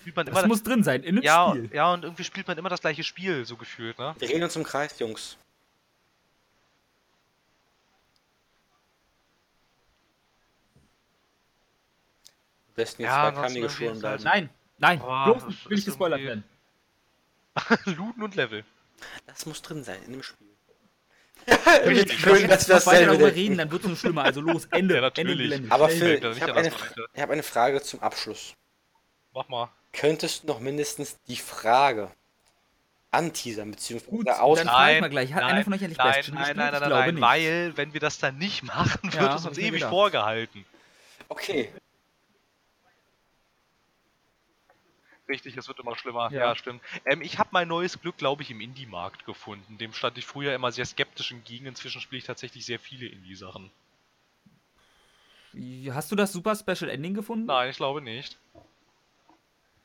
[0.00, 1.70] spielt man Das immer, muss drin sein, in einem ja, Spiel.
[1.72, 4.14] ja, und irgendwie spielt man immer das gleiche Spiel, so gefühlt, ne?
[4.18, 5.36] Wir reden uns im Kreis, Jungs.
[12.76, 14.24] Destiny Ja, 2 kann mir gestohlen ist halt- bleiben.
[14.46, 16.44] Nein, nein, Boah, bloß das nicht, will ich gespoilert werden.
[17.84, 18.64] Looten und Level.
[19.26, 20.48] Das muss drin sein, in dem Spiel.
[21.46, 23.96] Wenn wir jetzt, Schön, dass wir noch weiter dasselbe darüber reden, dann wird es nur
[23.96, 24.24] schlimmer.
[24.24, 24.96] Also los, Ende.
[24.96, 25.50] Ja, Ende natürlich.
[25.50, 25.72] Gelände.
[25.72, 25.88] Aber.
[25.88, 26.78] Phil, ich habe eine, das
[27.14, 28.54] ich hab eine Frage zum Abschluss.
[29.32, 29.70] Mach mal.
[29.92, 32.10] Könntest du noch mindestens die Frage
[33.10, 34.58] anteasern, beziehungsweise Gut, aus...
[34.58, 35.32] dann frage ich mal gleich.
[35.32, 37.94] Hat einer von euch endlich nein, Bastion nein, nein, nein, nein, glaube nein, weil, wenn
[37.94, 40.66] wir das dann nicht machen, wird Ja, es uns ewig vorgehalten.
[41.30, 41.70] Okay,
[45.28, 46.30] Richtig, es wird immer schlimmer.
[46.32, 46.46] Ja.
[46.46, 46.82] Ja, stimmt.
[47.04, 49.76] Ähm, ich habe mein neues Glück, glaube ich, im Indie-Markt gefunden.
[49.78, 51.66] Dem stand ich früher immer sehr skeptisch entgegen.
[51.66, 53.70] Inzwischen spiele ich tatsächlich sehr viele Indie-Sachen.
[55.92, 57.46] Hast du das Super Special Ending gefunden?
[57.46, 58.38] Nein, ich glaube nicht.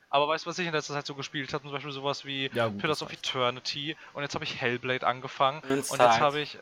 [0.09, 1.63] Aber weißt du, was ich in letzter Zeit so gespielt habe?
[1.63, 3.97] Zum Beispiel sowas wie Ja, gut, Pillars of Eternity.
[4.13, 5.59] Und jetzt habe ich Hellblade angefangen.
[5.61, 6.03] Und Inside.
[6.03, 6.59] jetzt habe ich.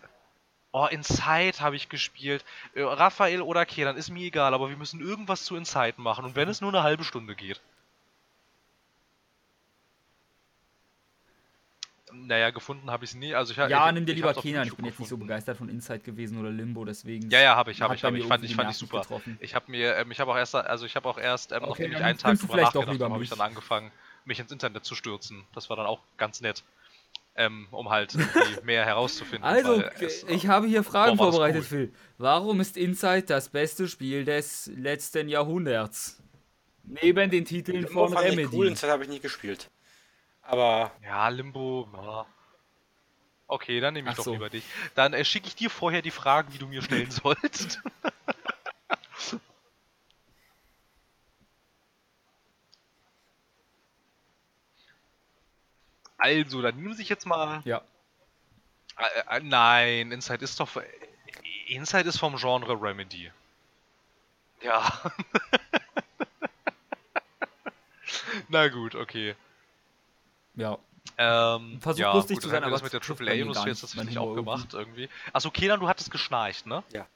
[0.71, 2.45] Oh, Inside habe ich gespielt.
[2.73, 6.23] Äh, Raphael oder Kenan, ist mir egal, aber wir müssen irgendwas zu Inside machen.
[6.23, 7.59] Und wenn es nur eine halbe Stunde geht.
[12.31, 13.35] Naja, gefunden habe ich es nie.
[13.35, 14.65] Also ich, Ja, ich, nimm dir lieber Kenan.
[14.65, 17.29] Ich bin jetzt nicht so begeistert von Inside gewesen oder Limbo, deswegen.
[17.29, 18.25] Ja, ja, habe ich, habe ich, mir ich.
[18.25, 19.01] Fand ich, die fand ich super.
[19.01, 19.37] getroffen.
[19.41, 21.89] Ich habe mir, ähm, ich habe auch erst, also ich habe auch erst, ähm, Okay,
[21.89, 23.91] nachdem ich einen Tag drüber nachgedacht habe, habe ich dann angefangen,
[24.23, 25.43] mich ins Internet zu stürzen.
[25.53, 26.63] Das war dann auch ganz nett.
[27.35, 29.43] Ähm, um halt irgendwie mehr herauszufinden.
[29.43, 31.67] Also, weil es- ich habe hier Fragen Boah, vorbereitet, cool.
[31.67, 31.93] Phil.
[32.17, 36.23] Warum ist Inside das beste Spiel des letzten Jahrhunderts?
[36.85, 38.55] Neben den Titeln Limbo von fand ich Remedy.
[38.55, 39.69] cool, in Zeit habe ich nicht gespielt.
[40.41, 41.87] Aber Ja, Limbo.
[41.93, 42.25] Ja.
[43.47, 44.31] Okay, dann nehme ich Ach doch so.
[44.33, 44.63] lieber dich.
[44.95, 47.81] Dann äh, schicke ich dir vorher die Fragen, die du mir stellen sollst.
[56.17, 57.61] also, dann nehmen sich jetzt mal.
[57.65, 57.81] Ja.
[58.97, 60.69] Äh, äh, nein, Inside ist doch.
[61.67, 63.31] Inside ist vom Genre Remedy.
[64.61, 65.01] Ja.
[68.49, 69.35] Na gut, okay.
[70.61, 70.77] Ja.
[71.17, 73.69] Ähm, Versuch ja, lustig gut, zu dann sein, aber das mit der mir gar AAA-Industrie
[73.69, 75.09] nicht, jetzt mein tatsächlich Humor auch gemacht irgendwie.
[75.33, 76.83] Achso, Kenan, du hattest geschnarcht, ne?
[76.93, 77.07] Ja.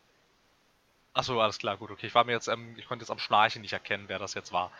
[1.13, 2.07] Achso, alles klar, gut, okay.
[2.07, 4.51] Ich war mir jetzt, ähm, ich konnte jetzt am Schnarchen nicht erkennen, wer das jetzt
[4.51, 4.71] war.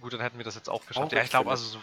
[0.00, 1.12] Gut, dann hätten wir das jetzt auch geschafft.
[1.12, 1.78] Auch ja, ich glaube, also so,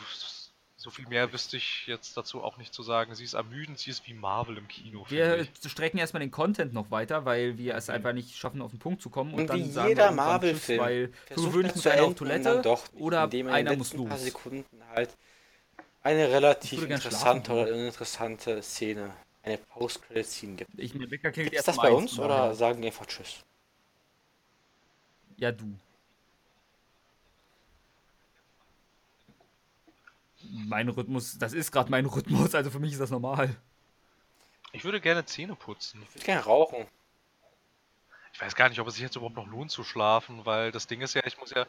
[0.77, 3.13] so viel mehr wüsste ich jetzt dazu auch nicht zu sagen.
[3.13, 5.03] Sie ist ermüdend, sie ist wie Marvel im Kino.
[5.03, 5.71] finde Wir ich.
[5.71, 9.01] strecken erstmal den Content noch weiter, weil wir es einfach nicht schaffen, auf den Punkt
[9.01, 9.33] zu kommen.
[9.33, 12.15] Und, Und dann wie sagen wir jeder Marvel-Film Weil versucht gewöhnlich das muss einer auf
[12.15, 14.23] Toilette dann doch oder er einer muss los.
[14.23, 15.15] Sekunden halt
[16.03, 20.71] eine relativ interessante oder uninteressante Szene, eine Post-Credit-Scene gibt.
[20.77, 22.55] Ich, mein Wecker klingelt Ist das bei uns oder daher.
[22.55, 23.43] sagen die einfach Tschüss?
[25.37, 25.65] Ja, du.
[30.51, 33.55] Mein Rhythmus, das ist gerade mein Rhythmus, also für mich ist das normal.
[34.73, 36.01] Ich würde gerne Zähne putzen.
[36.03, 36.85] Ich würde gerne rauchen.
[38.33, 40.87] Ich weiß gar nicht, ob es sich jetzt überhaupt noch lohnt zu schlafen, weil das
[40.87, 41.65] Ding ist ja, ich muss ja.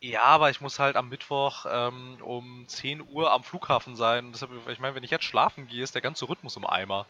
[0.00, 4.32] Ja, aber ich muss halt am Mittwoch ähm, um 10 Uhr am Flughafen sein.
[4.32, 7.06] Deshalb, ich meine, wenn ich jetzt schlafen gehe, ist der ganze Rhythmus im Eimer.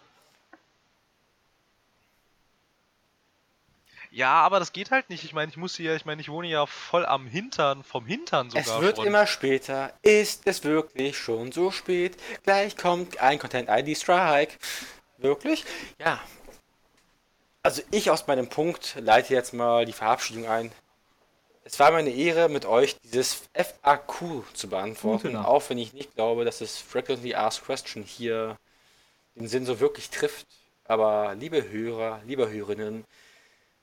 [4.17, 5.25] Ja, aber das geht halt nicht.
[5.25, 8.49] Ich meine, ich muss hier, ich meine, ich wohne ja voll am Hintern, vom Hintern
[8.51, 8.65] sogar.
[8.65, 9.93] Es wird immer später.
[10.01, 12.17] Ist es wirklich schon so spät?
[12.45, 14.55] Gleich kommt ein Content-ID-Strike.
[15.19, 15.65] Wirklich?
[15.99, 16.21] Ja.
[17.63, 20.73] Also ich aus meinem Punkt leite jetzt mal die Verabschiedung ein.
[21.67, 25.49] Es war meine Ehre, mit euch dieses FAQ zu beantworten, Nacht.
[25.49, 28.57] auch wenn ich nicht glaube, dass das Frequently Asked Question hier
[29.35, 30.47] den Sinn so wirklich trifft.
[30.85, 33.05] Aber liebe Hörer, liebe Hörerinnen,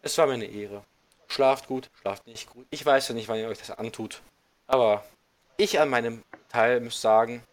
[0.01, 0.85] es war mir eine Ehre.
[1.27, 2.65] Schlaft gut, schlaft nicht gut.
[2.69, 4.21] Ich weiß ja nicht, wann ihr euch das antut.
[4.65, 5.03] Aber
[5.57, 7.43] ich an meinem Teil muss sagen,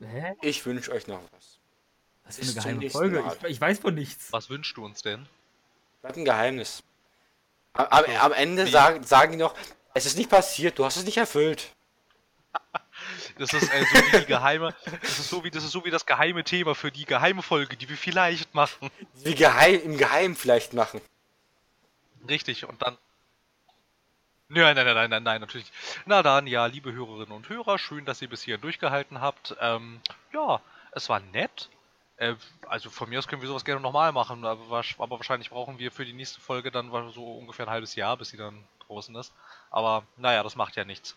[0.00, 0.36] Hä?
[0.40, 1.58] ich wünsche euch noch was.
[2.22, 3.24] Was für Bis eine geheime Folge?
[3.42, 4.32] Ich, ich weiß von nichts.
[4.32, 5.26] Was wünschst du uns denn?
[6.00, 6.84] Bleibt ein Geheimnis.
[7.78, 9.54] Am, am, Ende sagen, sagen die noch,
[9.94, 11.70] es ist nicht passiert, du hast es nicht erfüllt.
[13.38, 15.90] Das ist äh, so wie die geheime, das ist so wie das ist so wie
[15.90, 18.90] das geheime Thema für die geheime Folge, die wir vielleicht machen.
[19.14, 21.00] Wie geheim, im Geheimen vielleicht machen.
[22.28, 22.98] Richtig, und dann.
[24.48, 25.70] Nein, nein, nein, nein, nein, nein, natürlich.
[26.04, 29.54] Na dann, ja, liebe Hörerinnen und Hörer, schön, dass ihr bis hierhin durchgehalten habt.
[29.60, 30.00] Ähm,
[30.32, 30.60] ja,
[30.92, 31.68] es war nett.
[32.18, 32.34] Äh,
[32.66, 35.90] also von mir aus können wir sowas gerne nochmal machen, aber, aber wahrscheinlich brauchen wir
[35.90, 39.32] für die nächste Folge dann so ungefähr ein halbes Jahr, bis sie dann draußen ist.
[39.70, 41.16] Aber naja, das macht ja nichts.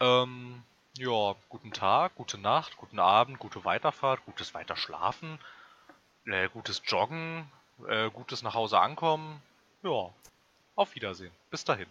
[0.00, 0.62] Ähm,
[0.96, 5.38] ja, guten Tag, gute Nacht, guten Abend, gute Weiterfahrt, gutes Weiterschlafen,
[6.26, 7.50] äh, gutes Joggen,
[7.86, 9.42] äh, gutes nach Hause ankommen.
[9.82, 10.10] Ja,
[10.74, 11.32] auf Wiedersehen.
[11.50, 11.88] Bis dahin.